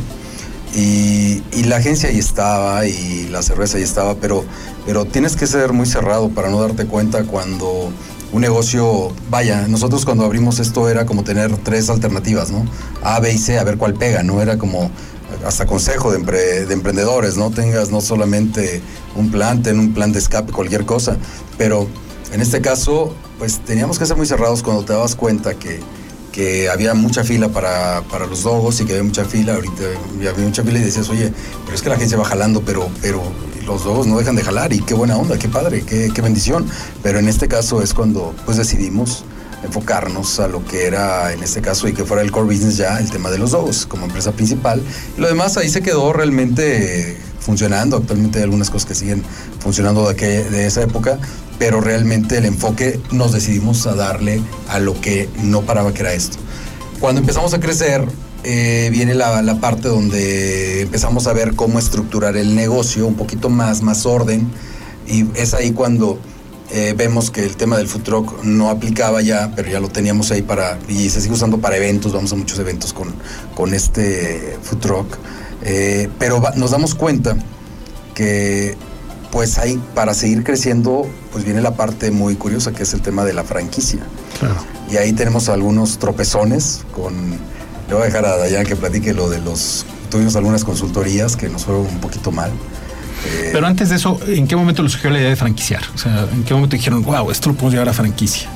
y, 0.74 1.42
la 1.66 1.76
agencia 1.76 2.10
ahí 2.10 2.18
estaba 2.18 2.86
y 2.88 3.28
la 3.30 3.44
cerveza 3.44 3.78
ahí 3.78 3.84
estaba, 3.84 4.16
pero, 4.16 4.44
pero 4.86 5.06
tienes 5.06 5.36
que 5.36 5.46
ser 5.46 5.74
muy 5.74 5.86
cerrado 5.86 6.30
para 6.30 6.50
no 6.50 6.62
darte 6.62 6.86
cuenta 6.86 7.26
cuando 7.26 7.92
un 8.32 8.42
negocio, 8.42 9.12
vaya, 9.30 9.68
nosotros 9.68 10.06
cuando 10.06 10.24
abrimos 10.24 10.60
esto 10.60 10.88
era 10.90 11.06
como 11.06 11.24
tener 11.24 11.56
tres 11.58 11.90
alternativas, 11.90 12.52
¿no? 12.52 12.66
A, 13.02 13.20
B 13.20 13.34
y 13.34 13.38
C, 13.38 13.58
a 13.58 13.64
ver 13.64 13.78
cuál 13.78 13.96
pega, 13.96 14.24
¿no? 14.24 14.42
Era 14.42 14.58
como 14.58 14.92
hasta 15.46 15.66
consejo 15.66 16.12
de, 16.12 16.66
de, 16.66 16.74
emprendedores, 16.74 17.38
no 17.38 17.52
tengas 17.52 17.92
no 17.92 18.02
solamente 18.02 18.82
un 19.16 19.32
plan, 19.32 19.64
ten 19.64 19.80
un 19.80 19.94
plan 19.94 20.12
de 20.12 20.20
escape, 20.20 20.52
cualquier 20.52 20.86
cosa, 20.86 21.18
pero 21.58 21.88
en 22.32 22.42
este 22.42 22.62
caso, 22.62 23.16
pues 23.38 23.60
teníamos 23.60 23.98
que 23.98 24.06
ser 24.06 24.18
muy 24.18 24.26
cerrados 24.26 24.62
cuando 24.62 24.84
te 24.84 24.94
dabas 24.94 25.16
cuenta 25.16 25.54
que, 25.56 25.80
que 26.32 26.70
había 26.70 26.94
mucha 26.94 27.24
fila 27.24 27.50
para, 27.50 28.02
para, 28.10 28.26
los 28.26 28.44
dogos 28.44 28.80
y 28.82 28.86
que 28.86 28.94
había 28.94 29.04
mucha 29.04 29.26
fila, 29.26 29.56
ahorita 29.56 29.84
había 30.30 30.34
mucha 30.46 30.64
fila 30.64 30.80
y 30.80 30.84
decías, 30.84 31.10
oye, 31.10 31.34
pero 31.66 31.76
es 31.76 31.82
que 31.82 31.90
la 31.90 31.98
gente 31.98 32.16
va 32.16 32.26
jalando, 32.26 32.62
pero, 32.62 32.90
pero 33.02 33.22
los 33.66 33.84
dogos 33.84 34.08
no 34.08 34.18
dejan 34.18 34.36
de 34.36 34.44
jalar 34.44 34.74
y 34.74 34.82
qué 34.82 34.94
buena 34.94 35.18
onda, 35.18 35.38
qué 35.38 35.48
padre, 35.48 35.84
qué, 35.84 36.12
qué 36.14 36.22
bendición. 36.22 36.68
Pero 37.04 37.20
en 37.20 37.28
este 37.28 37.48
caso 37.48 37.82
es 37.82 37.94
cuando 37.94 38.34
pues 38.46 38.58
decidimos 38.58 39.26
enfocarnos 39.64 40.40
a 40.40 40.48
lo 40.48 40.64
que 40.64 40.86
era 40.86 41.34
en 41.34 41.44
este 41.44 41.62
caso 41.62 41.88
y 41.88 41.94
que 41.94 42.06
fuera 42.06 42.22
el 42.22 42.32
core 42.32 42.48
business 42.48 42.78
ya 42.78 42.98
el 42.98 43.10
tema 43.10 43.30
de 43.30 43.38
los 43.38 43.52
dogos 43.52 43.86
como 43.86 44.06
empresa 44.06 44.32
principal. 44.32 44.82
Y 45.18 45.22
lo 45.22 45.28
demás 45.28 45.58
ahí 45.58 45.70
se 45.70 45.82
quedó 45.82 46.14
realmente 46.14 47.18
funcionando. 47.40 47.98
Actualmente 47.98 48.40
hay 48.40 48.44
algunas 48.46 48.70
cosas 48.70 48.88
que 48.88 48.96
siguen 48.96 49.24
funcionando 49.60 50.12
de, 50.12 50.50
de 50.50 50.66
esa 50.66 50.82
época, 50.82 51.20
pero 51.60 51.82
realmente 51.82 52.38
el 52.38 52.46
enfoque 52.46 53.00
nos 53.12 53.34
decidimos 53.34 53.86
a 53.86 53.94
darle 53.94 54.42
a 54.70 54.80
lo 54.80 55.00
que 55.00 55.30
no 55.44 55.62
paraba 55.62 55.94
que 55.94 56.02
era 56.02 56.14
esto. 56.14 56.38
Cuando 57.00 57.22
empezamos 57.22 57.54
a 57.54 57.60
crecer, 57.60 58.06
eh, 58.44 58.90
viene 58.92 59.14
la, 59.14 59.42
la, 59.42 59.60
parte 59.60 59.90
donde 59.90 60.82
empezamos 60.82 61.28
a 61.28 61.34
ver 61.34 61.56
cómo 61.56 61.78
estructurar 61.78 62.38
el 62.38 62.56
negocio, 62.56 63.06
un 63.06 63.16
poquito 63.16 63.50
más, 63.50 63.82
más 63.82 64.06
orden, 64.06 64.50
y 65.06 65.26
es 65.36 65.54
ahí 65.54 65.72
cuando 65.72 66.20
eh, 66.72 66.94
vemos 66.96 67.32
que 67.32 67.44
el 67.44 67.56
tema 67.58 67.78
del 67.78 67.88
food 67.88 68.04
truck 68.04 68.44
no 68.44 68.70
aplicaba 68.70 69.22
ya, 69.22 69.52
pero 69.56 69.70
ya 69.70 69.80
lo 69.80 69.90
teníamos 69.90 70.32
ahí 70.32 70.42
para, 70.42 70.78
y 70.88 71.10
se 71.10 71.20
sigue 71.20 71.34
usando 71.34 71.60
para 71.60 71.78
eventos, 71.78 72.14
vamos 72.14 72.32
a 72.32 72.36
muchos 72.36 72.60
eventos 72.60 72.94
con, 72.94 73.14
con 73.56 73.74
este 73.74 74.58
food 74.62 74.80
truck, 74.80 75.18
eh, 75.64 76.10
pero 76.20 76.42
nos 76.56 76.72
damos 76.72 76.96
cuenta 76.96 77.36
que 78.14 78.78
pues 79.32 79.58
ahí 79.58 79.80
para 79.94 80.14
seguir 80.14 80.44
creciendo, 80.44 81.08
pues 81.32 81.44
viene 81.44 81.62
la 81.62 81.76
parte 81.76 82.12
muy 82.12 82.36
curiosa 82.36 82.72
que 82.72 82.84
es 82.84 82.94
el 82.94 83.02
tema 83.02 83.26
de 83.26 83.34
la 83.34 83.44
franquicia. 83.44 84.00
Y 84.92 84.98
ahí 84.98 85.14
tenemos 85.14 85.50
algunos 85.50 86.00
tropezones 86.00 86.82
con, 86.96 87.14
le 87.88 87.94
voy 87.94 88.04
a 88.04 88.06
dejar 88.06 88.26
a 88.26 88.38
Dayan 88.38 88.66
que 88.66 88.76
platique 88.76 89.14
lo 89.14 89.30
de 89.30 89.40
los, 89.40 89.86
tuvimos 90.10 90.36
algunas 90.36 90.64
consultorías 90.64 91.36
que 91.36 91.50
nos 91.50 91.66
fueron 91.66 91.86
un 91.86 92.00
poquito 92.00 92.32
mal. 92.32 92.52
Eh, 93.26 93.50
Pero 93.52 93.68
antes 93.68 93.90
de 93.90 93.98
eso, 93.98 94.20
¿en 94.28 94.48
qué 94.48 94.56
momento 94.56 94.82
les 94.82 94.94
surgió 94.94 95.10
la 95.10 95.20
idea 95.20 95.30
de 95.30 95.36
franquiciar? 95.36 95.84
O 95.94 95.98
sea, 95.98 96.28
¿en 96.32 96.44
qué 96.44 96.54
momento 96.54 96.76
dijeron, 96.76 97.04
wow, 97.04 97.30
esto 97.30 97.50
lo 97.50 97.56
podemos 97.56 97.74
llevar 97.74 97.90
a 97.90 97.94
franquicia? 97.94 98.50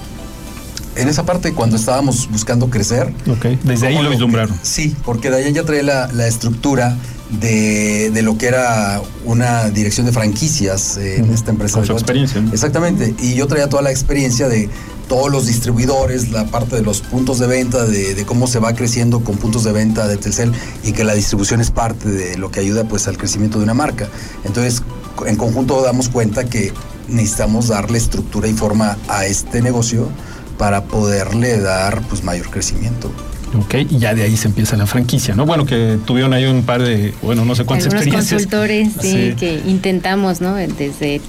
En 0.95 1.09
esa 1.09 1.25
parte, 1.25 1.53
cuando 1.53 1.75
estábamos 1.75 2.29
buscando 2.29 2.69
crecer. 2.69 3.11
Ok, 3.27 3.45
desde 3.63 3.87
ahí 3.87 4.01
lo 4.01 4.09
vislumbraron. 4.09 4.57
Sí, 4.61 4.95
porque 5.03 5.31
de 5.31 5.51
ya 5.51 5.63
trae 5.63 5.83
la, 5.83 6.07
la 6.13 6.27
estructura 6.27 6.95
de, 7.39 8.11
de, 8.11 8.21
lo 8.21 8.37
que 8.37 8.47
era 8.47 9.01
una 9.25 9.69
dirección 9.69 10.05
de 10.05 10.11
franquicias 10.11 10.97
en 10.97 11.31
esta 11.31 11.51
empresa. 11.51 11.75
Con 11.75 11.85
su 11.85 11.93
experiencia. 11.93 12.43
Exactamente. 12.51 13.15
Y 13.21 13.35
yo 13.35 13.47
traía 13.47 13.69
toda 13.69 13.81
la 13.81 13.91
experiencia 13.91 14.47
de 14.47 14.69
todos 15.07 15.31
los 15.31 15.45
distribuidores, 15.45 16.31
la 16.31 16.45
parte 16.45 16.75
de 16.75 16.81
los 16.81 17.01
puntos 17.01 17.39
de 17.39 17.47
venta, 17.47 17.85
de, 17.85 18.23
cómo 18.25 18.47
se 18.47 18.59
va 18.59 18.73
creciendo 18.73 19.23
con 19.23 19.37
puntos 19.37 19.63
de 19.63 19.71
venta 19.71 20.07
de 20.07 20.17
Telcel 20.17 20.51
y 20.83 20.93
que 20.93 21.03
la 21.03 21.13
distribución 21.13 21.61
es 21.61 21.71
parte 21.71 22.09
de 22.09 22.37
lo 22.37 22.51
que 22.51 22.59
ayuda 22.59 22.83
pues 22.85 23.07
al 23.07 23.17
crecimiento 23.17 23.57
de 23.57 23.65
una 23.65 23.73
marca. 23.73 24.07
Entonces, 24.43 24.81
en 25.25 25.35
conjunto 25.35 25.81
damos 25.81 26.09
cuenta 26.09 26.45
que 26.45 26.73
necesitamos 27.07 27.67
darle 27.67 27.97
estructura 27.97 28.47
y 28.47 28.53
forma 28.53 28.97
a 29.07 29.25
este 29.25 29.61
negocio 29.61 30.09
para 30.57 30.85
poderle 30.85 31.59
dar 31.59 32.01
pues 32.07 32.23
mayor 32.23 32.49
crecimiento. 32.49 33.11
Ok, 33.57 33.75
y 33.89 33.99
ya 33.99 34.13
de 34.15 34.23
ahí 34.23 34.35
se 34.35 34.47
empieza 34.47 34.75
la 34.77 34.85
franquicia, 34.85 35.35
¿no? 35.35 35.45
Bueno, 35.45 35.65
que 35.65 35.97
tuvieron 36.05 36.33
ahí 36.33 36.45
un 36.45 36.63
par 36.63 36.81
de, 36.81 37.13
bueno, 37.21 37.45
no 37.45 37.55
sé 37.55 37.65
cuántas 37.65 37.87
Algunos 37.87 38.07
experiencias. 38.07 38.41
consultores, 38.41 38.89
sí, 38.99 39.35
que 39.37 39.61
intentamos, 39.67 40.41
¿no? 40.41 40.55
Desde 40.55 41.21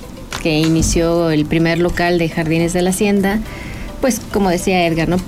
que 0.43 0.59
inició 0.59 1.31
el 1.31 1.47
primer 1.47 1.79
local 1.79 2.19
de 2.19 2.29
Jardines 2.29 2.73
de 2.73 2.83
la 2.83 2.91
Hacienda, 2.91 3.41
pues 4.01 4.21
como 4.33 4.51
decía 4.51 4.87
Edgar, 4.87 5.09
¿no? 5.09 5.19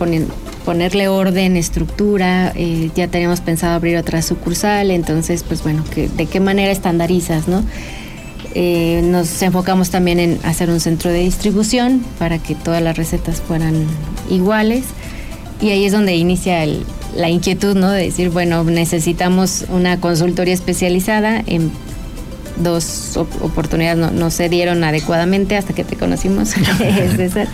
ponerle 0.65 1.07
orden, 1.07 1.57
estructura, 1.57 2.53
eh, 2.57 2.91
ya 2.95 3.07
teníamos 3.07 3.41
pensado 3.41 3.75
abrir 3.75 3.97
otra 3.97 4.21
sucursal, 4.21 4.91
entonces, 4.91 5.45
pues 5.45 5.63
bueno, 5.63 5.85
que, 5.95 6.09
¿de 6.09 6.27
qué 6.27 6.41
manera 6.41 6.73
estandarizas, 6.73 7.47
no? 7.47 7.63
Eh, 8.55 9.03
nos 9.05 9.41
enfocamos 9.43 9.91
también 9.91 10.19
en 10.19 10.39
hacer 10.43 10.71
un 10.71 10.81
centro 10.81 11.11
de 11.11 11.21
distribución 11.21 12.05
para 12.19 12.39
que 12.39 12.55
todas 12.55 12.83
las 12.83 12.97
recetas 12.97 13.41
fueran 13.41 13.85
iguales 14.29 14.85
y 15.61 15.71
ahí 15.71 15.85
es 15.85 15.93
donde 15.93 16.15
inicia 16.17 16.67
la 17.15 17.29
inquietud, 17.29 17.77
¿no? 17.77 17.91
De 17.91 18.03
decir, 18.03 18.31
bueno, 18.31 18.63
necesitamos 18.65 19.65
una 19.71 20.01
consultoría 20.01 20.55
especializada 20.55 21.43
en 21.47 21.71
dos 22.57 23.17
oportunidades 23.17 24.13
no, 24.13 24.31
se 24.31 24.49
dieron 24.49 24.83
adecuadamente 24.83 25.57
hasta 25.57 25.75
que 25.75 25.85
te 25.85 25.97
conocimos, 25.97 26.51
César, 27.17 27.49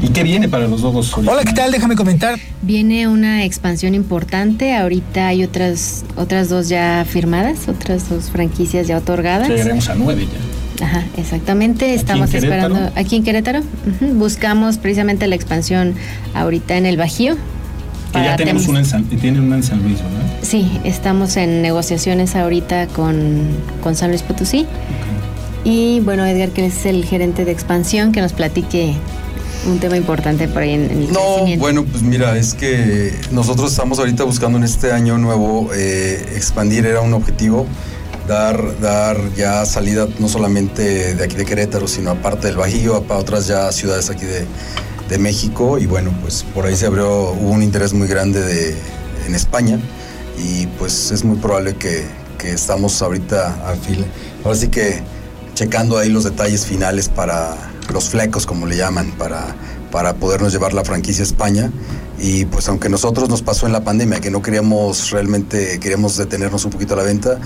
¿Y 0.02 0.08
qué 0.08 0.24
viene 0.24 0.48
para 0.48 0.66
los 0.66 0.82
Dogos? 0.82 1.16
Hola, 1.16 1.44
¿qué 1.44 1.52
tal? 1.52 1.70
Déjame 1.70 1.94
comentar. 1.94 2.36
Viene 2.62 3.06
una 3.06 3.44
expansión 3.44 3.94
importante. 3.94 4.74
Ahorita 4.74 5.28
hay 5.28 5.44
otras, 5.44 6.04
otras 6.16 6.48
dos 6.48 6.68
ya 6.68 7.06
firmadas, 7.08 7.68
otras 7.68 8.08
dos 8.08 8.30
franquicias 8.30 8.88
ya 8.88 8.98
otorgadas. 8.98 9.48
Llegaremos 9.48 9.88
a 9.88 9.94
nueve 9.94 10.26
ya. 10.26 10.84
Ajá, 10.84 11.04
exactamente. 11.16 11.94
Estamos 11.94 12.34
esperando 12.34 12.90
aquí 12.96 13.14
en 13.14 13.22
Querétaro. 13.22 13.60
Buscamos 14.00 14.78
precisamente 14.78 15.28
la 15.28 15.36
expansión 15.36 15.94
ahorita 16.34 16.76
en 16.76 16.86
el 16.86 16.96
Bajío. 16.96 17.36
Que 18.12 18.18
ya 18.18 18.36
tenemos 18.36 18.66
una 18.66 18.80
en 18.80 18.84
San, 18.86 19.04
tienen 19.04 19.42
una 19.42 19.56
en 19.56 19.62
San 19.62 19.82
Luis, 19.82 19.98
¿verdad? 19.98 20.38
Sí, 20.42 20.70
estamos 20.84 21.36
en 21.36 21.62
negociaciones 21.62 22.34
ahorita 22.34 22.88
con, 22.88 23.42
con 23.82 23.94
San 23.94 24.10
Luis 24.10 24.22
Potosí. 24.22 24.66
Y 25.64 26.00
bueno, 26.00 26.26
Edgar, 26.26 26.50
que 26.50 26.66
es 26.66 26.84
el 26.84 27.04
gerente 27.04 27.46
de 27.46 27.52
expansión, 27.52 28.12
que 28.12 28.20
nos 28.20 28.34
platique 28.34 28.94
un 29.66 29.78
tema 29.78 29.96
importante 29.96 30.46
por 30.46 30.62
ahí 30.62 30.74
en, 30.74 30.90
el 30.90 31.12
No, 31.12 31.46
bueno, 31.58 31.84
pues 31.84 32.02
mira, 32.02 32.36
es 32.36 32.52
que 32.52 33.14
nosotros 33.30 33.70
estamos 33.70 33.98
ahorita 33.98 34.24
buscando 34.24 34.58
en 34.58 34.64
este 34.64 34.92
año 34.92 35.16
nuevo 35.16 35.70
eh, 35.74 36.34
expandir, 36.36 36.84
era 36.84 37.00
un 37.00 37.14
objetivo. 37.14 37.66
dar, 38.28 38.78
dar 38.80 39.18
ya 39.36 39.64
salida 39.66 40.06
no 40.18 40.28
solamente 40.28 41.14
de 41.14 41.24
aquí 41.24 41.36
de 41.36 41.44
Querétaro, 41.44 41.88
sino 41.88 42.10
aparte 42.10 42.46
del 42.48 42.56
Bajío, 42.56 43.02
para 43.02 43.20
otras 43.20 43.46
ya 43.46 43.70
ciudades 43.72 44.10
aquí 44.10 44.26
de, 44.26 44.44
de 45.08 45.18
México. 45.18 45.78
Y 45.78 45.86
bueno, 45.86 46.12
pues 46.20 46.44
por 46.54 46.66
ahí 46.66 46.76
se 46.76 46.86
abrió, 46.86 47.32
hubo 47.32 47.50
un 47.50 47.62
interés 47.62 47.94
muy 47.94 48.06
grande 48.06 48.42
de, 48.42 48.76
en 49.26 49.34
España 49.34 49.78
y 50.38 50.66
pues 50.78 51.10
es 51.10 51.24
muy 51.24 51.38
probable 51.38 51.74
que, 51.76 52.04
que 52.38 52.52
estamos 52.52 53.00
ahorita 53.00 53.66
al 53.66 53.78
fila. 53.78 54.06
Ahora 54.44 54.56
sí 54.56 54.68
que 54.68 55.02
checando 55.54 55.98
ahí 55.98 56.10
los 56.10 56.24
detalles 56.24 56.66
finales 56.66 57.08
para 57.08 57.56
los 57.92 58.10
flecos, 58.10 58.46
como 58.46 58.66
le 58.66 58.76
llaman, 58.76 59.12
para, 59.12 59.54
para 59.90 60.14
podernos 60.14 60.52
llevar 60.52 60.72
la 60.72 60.84
franquicia 60.84 61.22
a 61.22 61.26
España. 61.26 61.70
Y 62.18 62.44
pues 62.46 62.68
aunque 62.68 62.88
nosotros 62.88 63.28
nos 63.28 63.42
pasó 63.42 63.66
en 63.66 63.72
la 63.72 63.82
pandemia 63.82 64.20
que 64.20 64.30
no 64.30 64.40
queríamos 64.40 65.10
realmente, 65.10 65.78
queríamos 65.80 66.16
detenernos 66.16 66.64
un 66.64 66.70
poquito 66.70 66.94
a 66.94 66.98
la 66.98 67.02
venta, 67.02 67.38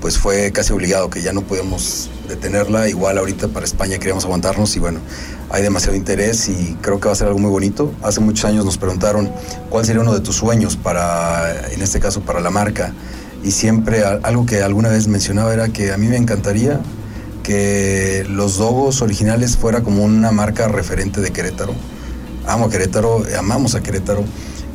pues 0.00 0.18
fue 0.18 0.50
casi 0.50 0.72
obligado 0.72 1.10
que 1.10 1.22
ya 1.22 1.32
no 1.32 1.42
podíamos 1.42 2.10
detenerla. 2.28 2.88
Igual 2.88 3.18
ahorita 3.18 3.48
para 3.48 3.66
España 3.66 3.98
queríamos 3.98 4.24
aguantarnos 4.24 4.74
y 4.76 4.80
bueno, 4.80 5.00
hay 5.50 5.62
demasiado 5.62 5.96
interés 5.96 6.48
y 6.48 6.76
creo 6.80 7.00
que 7.00 7.06
va 7.06 7.12
a 7.12 7.16
ser 7.16 7.28
algo 7.28 7.38
muy 7.38 7.50
bonito. 7.50 7.92
Hace 8.02 8.20
muchos 8.20 8.44
años 8.46 8.64
nos 8.64 8.78
preguntaron 8.78 9.30
cuál 9.68 9.84
sería 9.84 10.00
uno 10.00 10.14
de 10.14 10.20
tus 10.20 10.36
sueños 10.36 10.76
para, 10.76 11.70
en 11.70 11.82
este 11.82 12.00
caso, 12.00 12.22
para 12.22 12.40
la 12.40 12.50
marca. 12.50 12.92
Y 13.42 13.50
siempre 13.50 14.04
algo 14.04 14.46
que 14.46 14.62
alguna 14.62 14.88
vez 14.88 15.06
mencionaba 15.06 15.52
era 15.52 15.68
que 15.68 15.92
a 15.92 15.98
mí 15.98 16.08
me 16.08 16.16
encantaría 16.16 16.80
que 17.44 18.26
los 18.28 18.56
Dogos 18.56 19.02
originales 19.02 19.56
fuera 19.56 19.82
como 19.82 20.02
una 20.02 20.32
marca 20.32 20.66
referente 20.66 21.20
de 21.20 21.30
Querétaro. 21.30 21.74
Amo 22.48 22.64
a 22.64 22.70
Querétaro, 22.70 23.22
amamos 23.38 23.76
a 23.76 23.82
Querétaro 23.82 24.24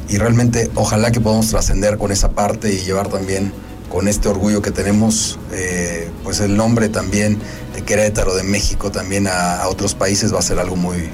y 0.08 0.18
realmente 0.18 0.72
ojalá 0.76 1.12
que 1.12 1.20
podamos 1.20 1.50
trascender 1.50 1.98
con 1.98 2.12
esa 2.12 2.32
parte 2.32 2.72
y 2.72 2.78
llevar 2.78 3.10
también 3.10 3.52
con 3.90 4.08
este 4.08 4.30
orgullo 4.30 4.62
que 4.62 4.72
tenemos, 4.72 5.40
eh, 5.52 6.10
pues 6.24 6.40
el 6.40 6.56
nombre 6.56 6.90
también 6.90 7.40
de 7.76 7.82
Querétaro, 7.82 8.36
de 8.36 8.44
México 8.44 8.92
también 8.92 9.28
a, 9.28 9.62
a 9.62 9.68
otros 9.68 9.96
países 9.96 10.34
va 10.34 10.40
a 10.40 10.44
ser 10.44 10.60
algo 10.60 10.76
muy, 10.76 11.10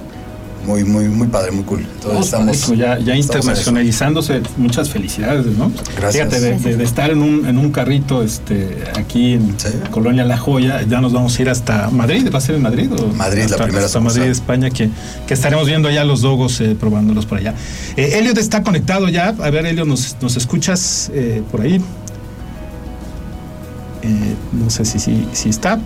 muy, 0.66 0.84
muy, 0.84 1.06
muy 1.06 1.28
padre, 1.28 1.52
muy 1.52 1.64
cool. 1.64 1.82
Entonces 1.82 2.26
estamos, 2.26 2.78
ya, 2.78 2.98
ya 3.00 3.16
internacionalizándose, 3.16 4.42
muchas 4.58 4.90
felicidades, 4.90 5.46
¿no? 5.58 5.72
Gracias. 5.98 6.34
Fíjate, 6.34 6.76
de, 6.76 6.84
estar 6.84 7.12
en 7.12 7.22
un, 7.22 7.46
en 7.46 7.58
un 7.58 7.72
carrito 7.72 8.24
este, 8.24 8.84
aquí 8.98 9.34
en 9.34 9.56
Colonia 9.92 10.26
La 10.26 10.38
Joya, 10.38 10.82
ya 10.84 11.02
nos 11.02 11.14
vamos 11.14 11.38
a 11.38 11.42
ir 11.42 11.50
hasta 11.50 11.90
Madrid, 11.90 12.30
¿va 12.34 12.40
a 12.40 12.42
ser 12.42 12.56
en 12.56 12.64
Madrid? 12.64 12.90
O 12.94 13.08
Madrid, 13.14 13.44
hasta, 13.44 13.58
la 13.58 13.64
primera 13.66 13.86
Hasta 13.86 14.00
Madrid, 14.00 14.24
España, 14.24 14.70
que, 14.70 14.90
que, 15.28 15.34
estaremos 15.34 15.68
viendo 15.68 15.88
allá 15.88 16.04
los 16.04 16.22
dogos, 16.22 16.60
eh, 16.62 16.76
probándolos 16.80 17.26
por 17.26 17.38
allá. 17.38 17.54
Eh, 17.96 18.20
Elliot 18.20 18.38
está 18.38 18.64
conectado 18.64 19.10
ya, 19.10 19.28
a 19.28 19.50
ver, 19.50 19.66
Elliot, 19.66 19.88
¿nos, 19.88 20.18
nos 20.22 20.38
escuchas 20.38 21.12
eh, 21.14 21.44
por 21.52 21.62
ahí? 21.62 21.82
Eh, 24.06 24.36
no 24.54 24.70
sé 24.70 24.86
si, 24.86 25.00
si, 25.00 25.28
si 25.34 25.50
está. 25.50 25.80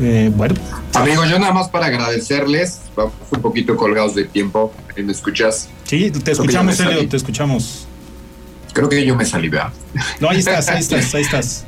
Eh, 0.00 0.30
bueno. 0.34 0.54
Amigos, 0.94 1.28
yo 1.28 1.38
nada 1.38 1.52
más 1.52 1.68
para 1.68 1.86
agradecerles, 1.86 2.80
vamos 2.96 3.14
un 3.30 3.40
poquito 3.40 3.76
colgados 3.76 4.14
de 4.14 4.24
tiempo, 4.24 4.72
¿me 4.96 5.12
escuchas? 5.12 5.68
Sí, 5.84 6.10
te 6.10 6.32
escuchamos, 6.32 6.78
Elio, 6.80 7.08
te 7.08 7.16
escuchamos. 7.16 7.86
Creo 8.72 8.88
que 8.88 9.04
yo 9.06 9.14
me 9.14 9.24
salí, 9.24 9.48
¿verdad? 9.48 9.72
No, 10.20 10.30
ahí 10.30 10.38
estás, 10.38 10.68
ahí 10.68 10.80
estás, 10.80 11.14
ahí 11.14 11.22
estás. 11.22 11.64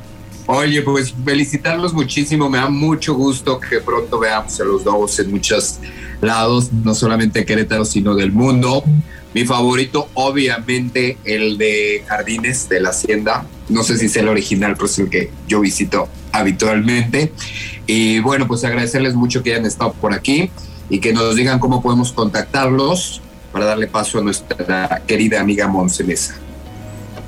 Oye, 0.47 0.83
pues 0.83 1.12
felicitarlos 1.24 1.93
muchísimo, 1.93 2.49
me 2.49 2.59
da 2.59 2.68
mucho 2.68 3.14
gusto 3.14 3.59
que 3.61 3.81
pronto 3.81 4.18
veamos 4.18 4.61
a 4.61 4.64
los 4.64 4.85
Dogos 4.85 5.18
en 5.18 5.31
muchos 5.31 5.79
lados, 6.20 6.72
no 6.72 6.95
solamente 6.95 7.45
Querétaro, 7.45 7.85
sino 7.85 8.14
del 8.14 8.33
mundo. 8.33 8.85
Mi 9.35 9.45
favorito, 9.45 10.09
obviamente, 10.14 11.18
el 11.24 11.59
de 11.59 12.05
Jardines 12.07 12.68
de 12.68 12.81
la 12.81 12.91
Hacienda. 12.91 13.45
No 13.68 13.83
sé 13.83 13.99
si 13.99 14.07
es 14.07 14.16
el 14.16 14.29
original, 14.29 14.74
pero 14.74 14.87
es 14.87 14.99
el 14.99 15.11
que 15.11 15.31
yo 15.47 15.61
visito 15.61 16.09
habitualmente. 16.33 17.33
Y 17.87 18.20
bueno, 18.20 18.47
pues 18.47 18.64
agradecerles 18.64 19.14
mucho 19.14 19.43
que 19.43 19.53
hayan 19.53 19.66
estado 19.66 19.93
por 19.93 20.12
aquí 20.12 20.51
y 20.89 20.99
que 20.99 21.12
nos 21.12 21.37
digan 21.37 21.59
cómo 21.59 21.82
podemos 21.82 22.12
contactarlos 22.12 23.20
para 23.53 23.64
darle 23.64 23.87
paso 23.87 24.18
a 24.18 24.22
nuestra 24.22 25.03
querida 25.07 25.41
amiga 25.41 25.66
Monse 25.68 26.05
Mesa. 26.05 26.34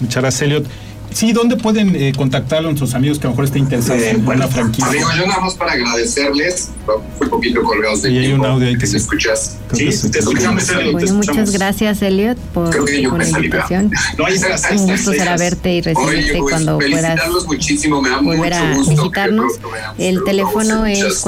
Muchas 0.01 0.23
gracias, 0.23 0.43
Elliot. 0.43 0.67
Sí, 1.13 1.33
¿dónde 1.33 1.57
pueden 1.57 1.97
eh, 1.97 2.13
contactarlo 2.17 2.69
nuestros 2.69 2.95
amigos 2.95 3.19
que 3.19 3.27
a 3.27 3.31
lo 3.31 3.33
mejor 3.33 3.47
estén 3.47 3.63
interesados 3.63 4.03
eh, 4.03 4.11
en 4.11 4.25
bueno, 4.25 4.45
una 4.45 4.55
franquicia? 4.55 4.87
Amigo, 4.87 5.09
yo 5.17 5.27
nada 5.27 5.41
más 5.41 5.55
para 5.55 5.73
agradecerles, 5.73 6.71
fue 6.87 6.97
un 7.27 7.31
poquito 7.31 7.63
colgados 7.63 8.03
de 8.03 8.13
y 8.13 8.19
hay 8.19 8.33
un 8.33 8.45
audio 8.45 8.69
ahí 8.69 8.79
que 8.79 8.87
se 8.87 8.99
escuchas. 8.99 9.57
Sí, 9.73 9.91
sí, 9.91 10.11
te 10.11 10.21
escuchamos. 10.21 10.65
Bueno, 10.93 11.15
muchas 11.15 11.51
gracias, 11.51 12.03
Elliot, 12.03 12.39
por, 12.39 12.71
Creo 12.71 12.85
que 12.85 13.03
yo 13.03 13.11
por 13.11 13.19
la 13.21 13.29
invitación. 13.29 13.91
No, 14.17 14.27
ahí 14.27 14.35
estás, 14.35 14.65
ahí 14.67 14.79
Un 14.79 14.87
gusto 14.87 15.13
será 15.13 15.37
verte 15.37 15.75
y 15.75 15.81
recibirte 15.81 16.19
Oye, 16.19 16.39
pues, 16.39 16.53
cuando 16.53 16.79
puedas 16.79 17.45
muchísimo, 17.47 18.01
me 18.03 18.11
da 18.11 18.21
volver 18.21 18.55
a 18.55 18.65
mucho 18.65 18.79
gusto 18.79 19.03
visitarnos. 19.03 19.53
El 19.99 20.15
los 20.17 20.25
teléfono 20.25 20.87
es 20.87 21.03
muchas- 21.03 21.25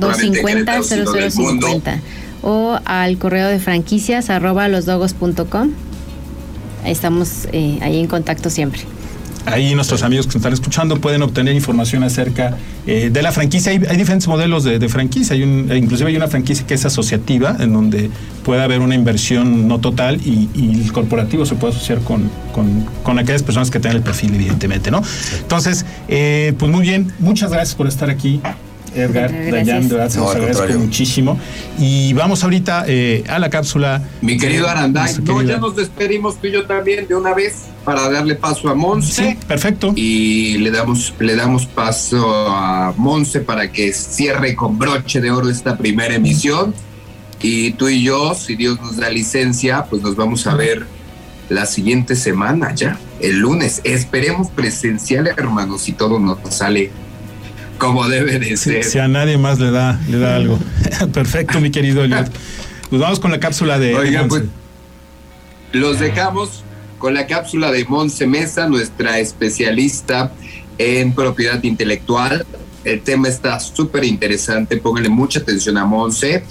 442-250-0050 0.00 2.00
o 2.42 2.78
al 2.84 3.18
correo 3.18 3.48
de 3.48 3.58
franquicias 3.58 4.30
arroba 4.30 4.68
losdogos.com. 4.68 5.70
Estamos 6.86 7.48
eh, 7.52 7.78
ahí 7.82 8.00
en 8.00 8.06
contacto 8.06 8.50
siempre. 8.50 8.82
Ahí 9.46 9.76
nuestros 9.76 10.02
amigos 10.02 10.26
que 10.26 10.30
nos 10.30 10.36
están 10.36 10.52
escuchando 10.54 11.00
pueden 11.00 11.22
obtener 11.22 11.54
información 11.54 12.02
acerca 12.02 12.56
eh, 12.84 13.10
de 13.12 13.22
la 13.22 13.30
franquicia. 13.30 13.70
Hay, 13.70 13.80
hay 13.88 13.96
diferentes 13.96 14.26
modelos 14.26 14.64
de, 14.64 14.80
de 14.80 14.88
franquicia. 14.88 15.34
Hay 15.36 15.44
un, 15.44 15.70
eh, 15.70 15.76
inclusive 15.76 16.10
hay 16.10 16.16
una 16.16 16.26
franquicia 16.26 16.66
que 16.66 16.74
es 16.74 16.84
asociativa, 16.84 17.56
en 17.60 17.72
donde 17.72 18.10
puede 18.44 18.62
haber 18.62 18.80
una 18.80 18.96
inversión 18.96 19.68
no 19.68 19.78
total 19.78 20.20
y, 20.24 20.48
y 20.52 20.82
el 20.82 20.92
corporativo 20.92 21.46
se 21.46 21.54
puede 21.54 21.74
asociar 21.74 22.00
con, 22.00 22.28
con, 22.52 22.86
con 23.04 23.20
aquellas 23.20 23.44
personas 23.44 23.70
que 23.70 23.78
tengan 23.78 23.98
el 23.98 24.02
perfil, 24.02 24.34
evidentemente, 24.34 24.90
¿no? 24.90 25.00
Entonces, 25.40 25.86
eh, 26.08 26.52
pues 26.58 26.72
muy 26.72 26.82
bien. 26.82 27.12
Muchas 27.20 27.52
gracias 27.52 27.76
por 27.76 27.86
estar 27.86 28.10
aquí. 28.10 28.40
Edgar, 28.96 29.30
Gracias. 29.32 29.52
Dayan, 29.66 29.88
de 29.88 29.94
verdad, 29.94 30.10
se 30.10 30.18
No, 30.18 30.28
agradezco 30.30 30.58
contrario. 30.60 30.84
muchísimo. 30.84 31.38
Y 31.78 32.12
vamos 32.14 32.42
ahorita 32.42 32.84
eh, 32.88 33.22
a 33.28 33.38
la 33.38 33.50
cápsula. 33.50 34.02
Mi 34.22 34.36
querido 34.38 34.68
Aranday, 34.68 35.02
Nuestra 35.04 35.24
no, 35.24 35.38
querida- 35.38 35.54
ya 35.54 35.60
nos 35.60 35.76
despedimos 35.76 36.36
tú 36.40 36.46
y 36.48 36.52
yo 36.52 36.66
también 36.66 37.06
de 37.06 37.14
una 37.14 37.34
vez 37.34 37.64
para 37.84 38.08
darle 38.10 38.34
paso 38.34 38.68
a 38.68 38.74
Monse. 38.74 39.30
Sí, 39.32 39.38
perfecto. 39.46 39.92
y 39.94 40.58
le 40.58 40.70
damos, 40.70 41.14
le 41.20 41.36
damos 41.36 41.66
paso 41.66 42.48
a 42.50 42.92
Monse 42.96 43.40
para 43.40 43.70
que 43.70 43.92
cierre 43.92 44.54
con 44.56 44.78
broche 44.78 45.20
de 45.20 45.30
oro 45.30 45.48
esta 45.50 45.76
primera 45.76 46.14
emisión. 46.14 46.74
Y 47.40 47.72
tú 47.72 47.88
y 47.88 48.02
yo, 48.02 48.34
si 48.34 48.56
Dios 48.56 48.80
nos 48.80 48.96
da 48.96 49.10
licencia, 49.10 49.84
pues 49.88 50.02
nos 50.02 50.16
vamos 50.16 50.46
a 50.46 50.54
ver 50.54 50.86
la 51.48 51.64
siguiente 51.66 52.16
semana 52.16 52.74
ya, 52.74 52.98
el 53.20 53.38
lunes. 53.38 53.80
Esperemos 53.84 54.48
presencial, 54.50 55.28
hermanos, 55.28 55.82
si 55.82 55.92
todo 55.92 56.18
nos 56.18 56.38
sale 56.52 56.90
como 57.78 58.08
debe 58.08 58.38
de 58.38 58.56
ser. 58.56 58.84
si 58.84 58.98
a 58.98 59.08
nadie 59.08 59.38
más 59.38 59.58
le 59.58 59.70
da, 59.70 60.00
le 60.08 60.18
da 60.18 60.36
algo. 60.36 60.58
Perfecto, 61.12 61.60
mi 61.60 61.70
querido 61.70 62.04
Elliot. 62.04 62.30
Pues 62.90 63.02
vamos 63.02 63.20
con 63.20 63.30
la 63.30 63.40
cápsula 63.40 63.78
de. 63.78 63.94
Oigan, 63.94 64.28
pues 64.28 64.44
los 65.72 65.98
dejamos 65.98 66.62
con 66.98 67.14
la 67.14 67.26
cápsula 67.26 67.70
de 67.70 67.84
Monse 67.84 68.26
Mesa, 68.26 68.68
nuestra 68.68 69.18
especialista 69.18 70.32
en 70.78 71.12
propiedad 71.12 71.62
intelectual. 71.62 72.46
El 72.84 73.02
tema 73.02 73.28
está 73.28 73.58
súper 73.58 74.04
interesante, 74.04 74.76
pónganle 74.76 75.08
mucha 75.08 75.40
atención 75.40 75.76
a 75.76 75.84
Monse. 75.84 76.44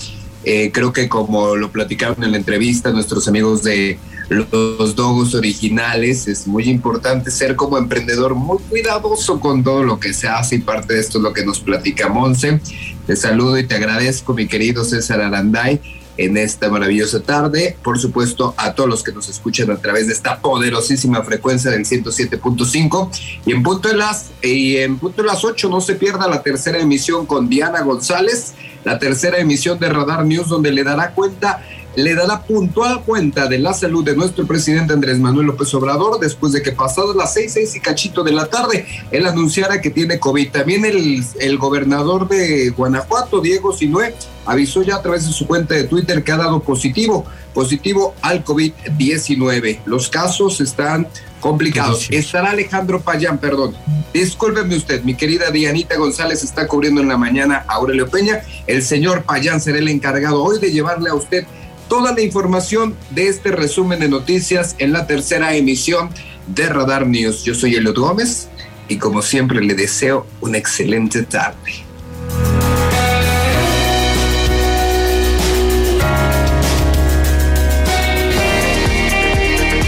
Eh, 0.44 0.70
creo 0.72 0.94
que 0.94 1.10
como 1.10 1.56
lo 1.56 1.72
platicaron 1.72 2.24
en 2.24 2.32
la 2.32 2.38
entrevista 2.38 2.92
nuestros 2.92 3.28
amigos 3.28 3.64
de 3.64 3.98
los 4.30 4.96
dogos 4.96 5.36
originales, 5.36 6.28
es 6.28 6.48
muy 6.48 6.70
importante 6.70 7.30
ser 7.32 7.56
como 7.56 7.78
emprendedor 7.78 8.36
muy 8.36 8.58
cuidadoso 8.70 9.40
con 9.40 9.64
todo 9.64 9.84
lo 9.84 10.00
que 10.00 10.14
se 10.14 10.28
hace 10.28 10.56
y 10.56 10.60
parte 10.60 10.96
de 10.96 11.00
esto 11.00 11.20
es 11.20 11.24
lo 11.24 11.34
que 11.34 11.46
nos 11.46 11.60
platica 11.60 12.10
Monse. 12.10 12.60
Te 13.06 13.16
saludo 13.16 13.58
y 13.58 13.68
te 13.68 13.76
agradezco, 13.76 14.34
mi 14.34 14.48
querido 14.48 14.84
César 14.84 15.22
Aranday, 15.22 15.80
en 16.18 16.38
esta 16.38 16.70
maravillosa 16.70 17.22
tarde. 17.22 17.78
Por 17.84 18.00
supuesto, 18.00 18.56
a 18.58 18.74
todos 18.74 18.90
los 18.90 19.04
que 19.04 19.12
nos 19.12 19.30
escuchan 19.30 19.70
a 19.70 19.78
través 19.78 20.08
de 20.08 20.14
esta 20.14 20.40
poderosísima 20.40 21.24
frecuencia 21.24 21.72
del 21.72 21.86
107.5 21.86 23.10
y 23.46 23.52
en 23.52 23.64
punto 23.64 23.90
de 23.90 23.96
las 23.96 24.32
y 24.42 24.78
en 24.78 24.98
punto 24.98 25.22
de 25.22 25.28
las 25.28 25.44
8 25.44 25.70
no 25.70 25.82
se 25.82 25.96
pierda 25.96 26.28
la 26.28 26.42
tercera 26.42 26.80
emisión 26.80 27.26
con 27.26 27.50
Diana 27.50 27.82
González, 27.82 28.54
la 28.84 28.98
tercera 28.98 29.38
emisión 29.38 29.78
de 29.80 29.90
Radar 29.90 30.26
News 30.26 30.48
donde 30.48 30.72
le 30.72 30.84
dará 30.84 31.12
cuenta 31.12 31.62
le 31.96 32.16
dará 32.16 32.42
puntual 32.42 33.04
cuenta 33.04 33.48
de 33.48 33.60
la 33.60 33.74
salud 33.74 34.04
de 34.04 34.16
nuestro 34.16 34.46
presidente 34.46 34.94
Andrés 34.94 35.20
Manuel 35.20 35.48
López 35.48 35.74
Obrador 35.74 36.20
después 36.20 36.54
de 36.54 36.62
que 36.62 36.72
pasadas 36.72 37.16
las 37.16 37.34
seis, 37.34 37.54
seis 37.54 37.76
y 37.76 37.80
cachito 37.80 38.24
de 38.24 38.32
la 38.32 38.48
tarde, 38.48 38.86
él 39.12 39.26
anunciara 39.26 39.82
que 39.82 39.90
tiene 39.90 40.20
COVID. 40.20 40.52
También 40.52 40.86
el, 40.86 41.24
el 41.40 41.58
gobernador 41.58 42.28
de 42.28 42.70
Guanajuato, 42.70 43.42
Diego 43.42 43.74
Sinué, 43.74 44.14
avisó 44.46 44.84
ya 44.84 44.98
a 44.98 45.02
través 45.02 45.26
de 45.26 45.34
su 45.34 45.48
cuenta 45.48 45.74
de 45.74 45.86
Twitter 45.86 46.24
que 46.24 46.32
ha 46.32 46.38
dado 46.38 46.60
positivo, 46.62 47.26
positivo 47.54 48.16
al 48.22 48.44
COVID-19. 48.44 49.80
Los 49.86 50.10
casos 50.10 50.62
están 50.62 51.08
complicados. 51.40 52.08
Estará 52.10 52.52
Alejandro 52.52 53.02
Payán, 53.02 53.38
perdón. 53.38 53.76
Discúlpeme 54.14 54.76
usted, 54.76 55.04
mi 55.04 55.16
querida 55.16 55.52
Dianita 55.52 55.96
González 55.96 56.44
está 56.44 56.68
cubriendo 56.68 57.02
en 57.02 57.08
la 57.08 57.18
mañana 57.18 57.66
a 57.68 57.76
Aurelio 57.76 58.10
Peña. 58.10 58.42
El 58.66 58.82
señor 58.82 59.24
Payán 59.24 59.62
será 59.62 59.78
el 59.78 59.88
encargado 59.88 60.44
hoy 60.44 60.60
de 60.60 60.72
llevarle 60.72 61.10
a 61.10 61.16
usted 61.16 61.46
toda 61.88 62.14
la 62.14 62.22
información 62.22 62.96
de 63.12 63.28
este 63.28 63.52
resumen 63.52 64.00
de 64.00 64.10
noticias 64.10 64.76
en 64.80 64.94
la 64.94 65.08
tercera 65.08 65.56
emisión 65.56 66.10
de 66.48 66.68
Radar 66.68 67.08
News. 67.08 67.44
Yo 67.44 67.56
soy 67.56 67.76
Eliot 67.76 67.98
Gómez 67.98 68.50
y 68.88 68.98
como 68.98 69.22
siempre 69.22 69.62
le 69.62 69.74
deseo 69.74 70.28
una 70.42 70.58
excelente 70.58 71.24
tarde. 71.24 71.86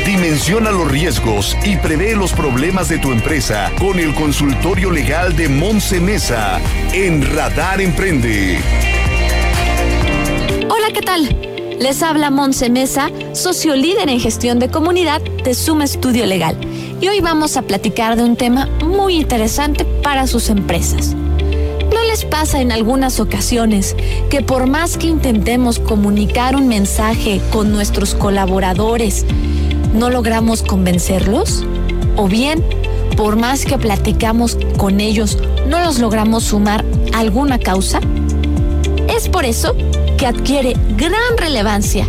Dimensiona 0.06 0.72
los 0.72 0.90
riesgos 0.90 1.58
y 1.64 1.78
prevé 1.78 2.16
los 2.16 2.34
problemas 2.34 2.90
de 2.90 2.98
tu 2.98 3.12
empresa 3.12 3.72
con 3.80 4.00
el 4.00 4.14
consultorio 4.16 4.92
legal 4.92 5.36
de 5.36 5.48
Monse 5.48 6.00
Mesa 6.00 6.60
en 6.94 7.22
Radar 7.36 7.82
Emprende. 7.82 8.60
Hola, 10.70 10.88
¿qué 10.94 11.02
tal? 11.02 11.47
Les 11.80 12.02
habla 12.02 12.32
Monse 12.32 12.72
Mesa, 12.72 13.12
socio 13.34 13.76
líder 13.76 14.10
en 14.10 14.20
gestión 14.20 14.58
de 14.58 14.68
comunidad 14.68 15.22
de 15.22 15.54
Suma 15.54 15.84
Estudio 15.84 16.26
Legal. 16.26 16.58
Y 17.00 17.08
hoy 17.08 17.22
vamos 17.22 17.56
a 17.56 17.62
platicar 17.62 18.16
de 18.16 18.24
un 18.24 18.36
tema 18.36 18.68
muy 18.84 19.16
interesante 19.16 19.86
para 19.86 20.26
sus 20.26 20.50
empresas. 20.50 21.14
¿No 21.94 22.04
les 22.10 22.26
pasa 22.26 22.62
en 22.62 22.72
algunas 22.72 23.20
ocasiones 23.20 23.96
que 24.32 24.42
por 24.42 24.66
más 24.66 24.98
que 24.98 25.06
intentemos 25.06 25.78
comunicar 25.78 26.56
un 26.56 26.68
mensaje 26.68 27.42
con 27.52 27.72
nuestros 27.72 28.16
colaboradores, 28.16 29.28
no 29.94 30.10
logramos 30.10 30.64
convencerlos? 30.64 31.64
¿O 32.16 32.28
bien, 32.28 32.64
por 33.16 33.36
más 33.36 33.66
que 33.66 33.78
platicamos 33.78 34.58
con 34.78 35.00
ellos, 35.00 35.38
no 35.68 35.80
los 35.80 36.00
logramos 36.00 36.46
sumar 36.46 36.84
a 37.14 37.20
alguna 37.20 37.60
causa? 37.60 38.00
Es 39.16 39.30
por 39.30 39.46
eso 39.46 39.76
que 40.18 40.26
adquiere 40.26 40.76
gran 40.98 41.38
relevancia 41.38 42.08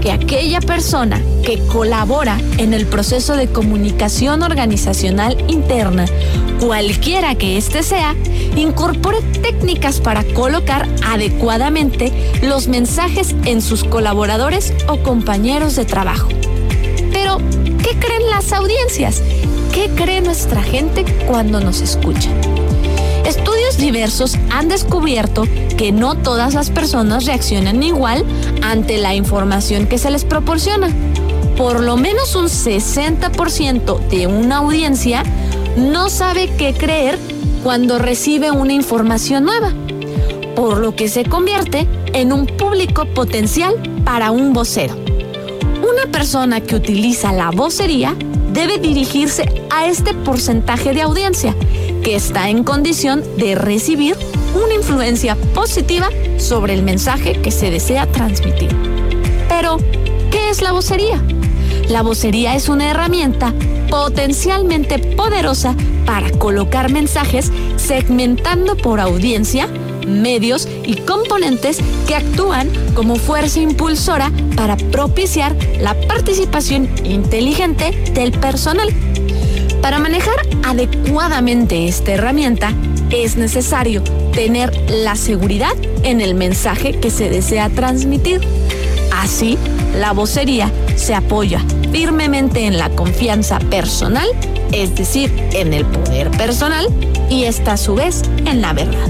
que 0.00 0.12
aquella 0.12 0.60
persona 0.60 1.20
que 1.44 1.58
colabora 1.66 2.38
en 2.58 2.72
el 2.72 2.86
proceso 2.86 3.36
de 3.36 3.48
comunicación 3.48 4.42
organizacional 4.42 5.36
interna, 5.48 6.06
cualquiera 6.60 7.34
que 7.34 7.56
éste 7.56 7.82
sea, 7.82 8.14
incorpore 8.56 9.20
técnicas 9.42 10.00
para 10.00 10.22
colocar 10.22 10.88
adecuadamente 11.04 12.12
los 12.42 12.68
mensajes 12.68 13.34
en 13.44 13.60
sus 13.60 13.82
colaboradores 13.82 14.72
o 14.86 14.98
compañeros 15.02 15.74
de 15.74 15.84
trabajo. 15.84 16.28
Pero, 17.12 17.38
¿qué 17.82 17.98
creen 17.98 18.30
las 18.30 18.52
audiencias? 18.52 19.22
¿Qué 19.72 19.90
cree 19.96 20.20
nuestra 20.20 20.62
gente 20.62 21.04
cuando 21.26 21.60
nos 21.60 21.80
escucha? 21.80 22.30
Estudios 23.24 23.76
diversos 23.78 24.36
han 24.50 24.68
descubierto 24.68 25.44
que 25.78 25.92
no 25.92 26.16
todas 26.16 26.54
las 26.54 26.70
personas 26.70 27.24
reaccionan 27.24 27.82
igual 27.84 28.24
ante 28.62 28.98
la 28.98 29.14
información 29.14 29.86
que 29.86 29.96
se 29.96 30.10
les 30.10 30.24
proporciona. 30.24 30.88
Por 31.56 31.80
lo 31.80 31.96
menos 31.96 32.34
un 32.34 32.46
60% 32.46 34.08
de 34.08 34.26
una 34.26 34.56
audiencia 34.56 35.22
no 35.76 36.10
sabe 36.10 36.50
qué 36.58 36.74
creer 36.74 37.16
cuando 37.62 37.98
recibe 37.98 38.50
una 38.50 38.72
información 38.72 39.44
nueva, 39.44 39.72
por 40.56 40.78
lo 40.78 40.96
que 40.96 41.08
se 41.08 41.24
convierte 41.24 41.86
en 42.12 42.32
un 42.32 42.46
público 42.46 43.06
potencial 43.06 43.74
para 44.04 44.32
un 44.32 44.52
vocero. 44.52 44.96
Una 45.80 46.10
persona 46.10 46.60
que 46.60 46.74
utiliza 46.74 47.32
la 47.32 47.50
vocería 47.50 48.16
debe 48.52 48.78
dirigirse 48.78 49.44
a 49.70 49.86
este 49.86 50.12
porcentaje 50.12 50.92
de 50.92 51.02
audiencia 51.02 51.54
que 52.02 52.16
está 52.16 52.50
en 52.50 52.64
condición 52.64 53.22
de 53.36 53.54
recibir 53.54 54.16
una 54.54 54.74
influencia 54.74 55.36
positiva 55.54 56.08
sobre 56.38 56.74
el 56.74 56.82
mensaje 56.82 57.40
que 57.40 57.50
se 57.50 57.70
desea 57.70 58.06
transmitir. 58.06 58.74
Pero, 59.48 59.78
¿qué 60.30 60.50
es 60.50 60.62
la 60.62 60.72
vocería? 60.72 61.22
La 61.88 62.02
vocería 62.02 62.54
es 62.54 62.68
una 62.68 62.90
herramienta 62.90 63.54
potencialmente 63.90 64.98
poderosa 64.98 65.74
para 66.04 66.30
colocar 66.32 66.90
mensajes 66.90 67.50
segmentando 67.76 68.76
por 68.76 69.00
audiencia, 69.00 69.66
medios 70.06 70.68
y 70.84 70.96
componentes 70.96 71.78
que 72.06 72.14
actúan 72.14 72.70
como 72.94 73.16
fuerza 73.16 73.60
impulsora 73.60 74.30
para 74.56 74.76
propiciar 74.76 75.54
la 75.80 75.94
participación 76.06 76.88
inteligente 77.04 77.92
del 78.12 78.32
personal. 78.32 78.88
Para 79.80 79.98
manejar 79.98 80.36
adecuadamente 80.64 81.88
esta 81.88 82.12
herramienta 82.12 82.74
es 83.10 83.36
necesario 83.36 84.02
tener 84.32 84.72
la 84.90 85.16
seguridad 85.16 85.72
en 86.02 86.20
el 86.20 86.34
mensaje 86.34 86.98
que 86.98 87.10
se 87.10 87.30
desea 87.30 87.70
transmitir. 87.70 88.40
Así, 89.12 89.58
la 89.98 90.12
vocería 90.12 90.70
se 90.96 91.14
apoya 91.14 91.64
firmemente 91.90 92.66
en 92.66 92.78
la 92.78 92.90
confianza 92.90 93.58
personal, 93.58 94.28
es 94.72 94.94
decir, 94.94 95.32
en 95.52 95.72
el 95.72 95.84
poder 95.86 96.30
personal, 96.32 96.86
y 97.30 97.44
está 97.44 97.72
a 97.72 97.76
su 97.76 97.94
vez 97.94 98.22
en 98.46 98.60
la 98.60 98.72
verdad. 98.72 99.08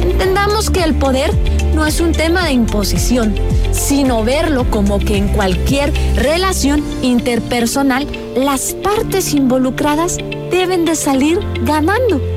Entendamos 0.00 0.70
que 0.70 0.82
el 0.82 0.94
poder 0.94 1.32
no 1.74 1.86
es 1.86 2.00
un 2.00 2.12
tema 2.12 2.44
de 2.44 2.52
imposición, 2.52 3.34
sino 3.72 4.24
verlo 4.24 4.70
como 4.70 4.98
que 4.98 5.16
en 5.16 5.28
cualquier 5.28 5.92
relación 6.14 6.82
interpersonal 7.02 8.06
las 8.36 8.74
partes 8.74 9.34
involucradas 9.34 10.18
deben 10.50 10.84
de 10.84 10.96
salir 10.96 11.38
ganando. 11.64 12.35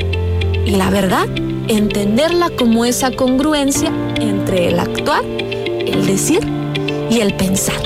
Y 0.70 0.74
la 0.74 0.92
verdad, 0.92 1.26
entenderla 1.68 2.52
como 2.52 2.86
esa 2.86 3.10
congruencia 3.10 3.92
entre 4.22 4.68
el 4.68 4.80
actuar, 4.80 5.26
el 5.26 6.06
decir 6.06 6.42
y 7.10 7.22
el 7.22 7.34
pensar. 7.34 7.82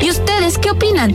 ¿Y 0.00 0.08
ustedes 0.08 0.56
qué 0.56 0.70
opinan? 0.70 1.14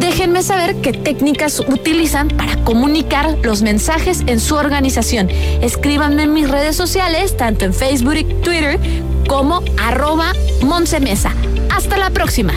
Déjenme 0.00 0.42
saber 0.42 0.74
qué 0.80 0.92
técnicas 0.94 1.60
utilizan 1.60 2.26
para 2.26 2.56
comunicar 2.64 3.38
los 3.44 3.62
mensajes 3.62 4.24
en 4.26 4.40
su 4.40 4.56
organización. 4.56 5.30
Escríbanme 5.30 6.24
en 6.24 6.32
mis 6.32 6.50
redes 6.50 6.74
sociales, 6.74 7.36
tanto 7.36 7.64
en 7.64 7.72
Facebook 7.72 8.16
y 8.16 8.24
Twitter, 8.24 8.80
como 9.28 9.62
arroba 9.80 10.32
Monsemesa. 10.64 11.32
Hasta 11.70 11.96
la 11.98 12.10
próxima. 12.10 12.52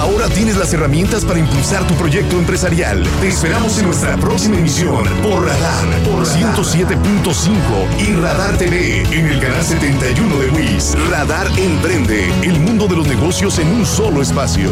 Ahora 0.00 0.30
tienes 0.30 0.56
las 0.56 0.72
herramientas 0.72 1.26
para 1.26 1.38
impulsar 1.38 1.86
tu 1.86 1.92
proyecto 1.94 2.38
empresarial. 2.38 3.06
Te 3.20 3.28
esperamos 3.28 3.78
en 3.78 3.84
nuestra 3.84 4.16
próxima 4.16 4.56
emisión 4.56 5.04
por 5.22 5.44
Radar, 5.44 6.02
por 6.04 6.24
107.5 6.24 7.98
y 7.98 8.14
Radar 8.14 8.56
TV 8.56 9.02
en 9.12 9.26
el 9.26 9.38
canal 9.40 9.62
71 9.62 10.38
de 10.38 10.50
WIS. 10.52 10.96
Radar 11.10 11.46
Emprende, 11.58 12.32
el 12.42 12.60
mundo 12.60 12.88
de 12.88 12.96
los 12.96 13.06
negocios 13.06 13.58
en 13.58 13.68
un 13.68 13.84
solo 13.84 14.22
espacio. 14.22 14.70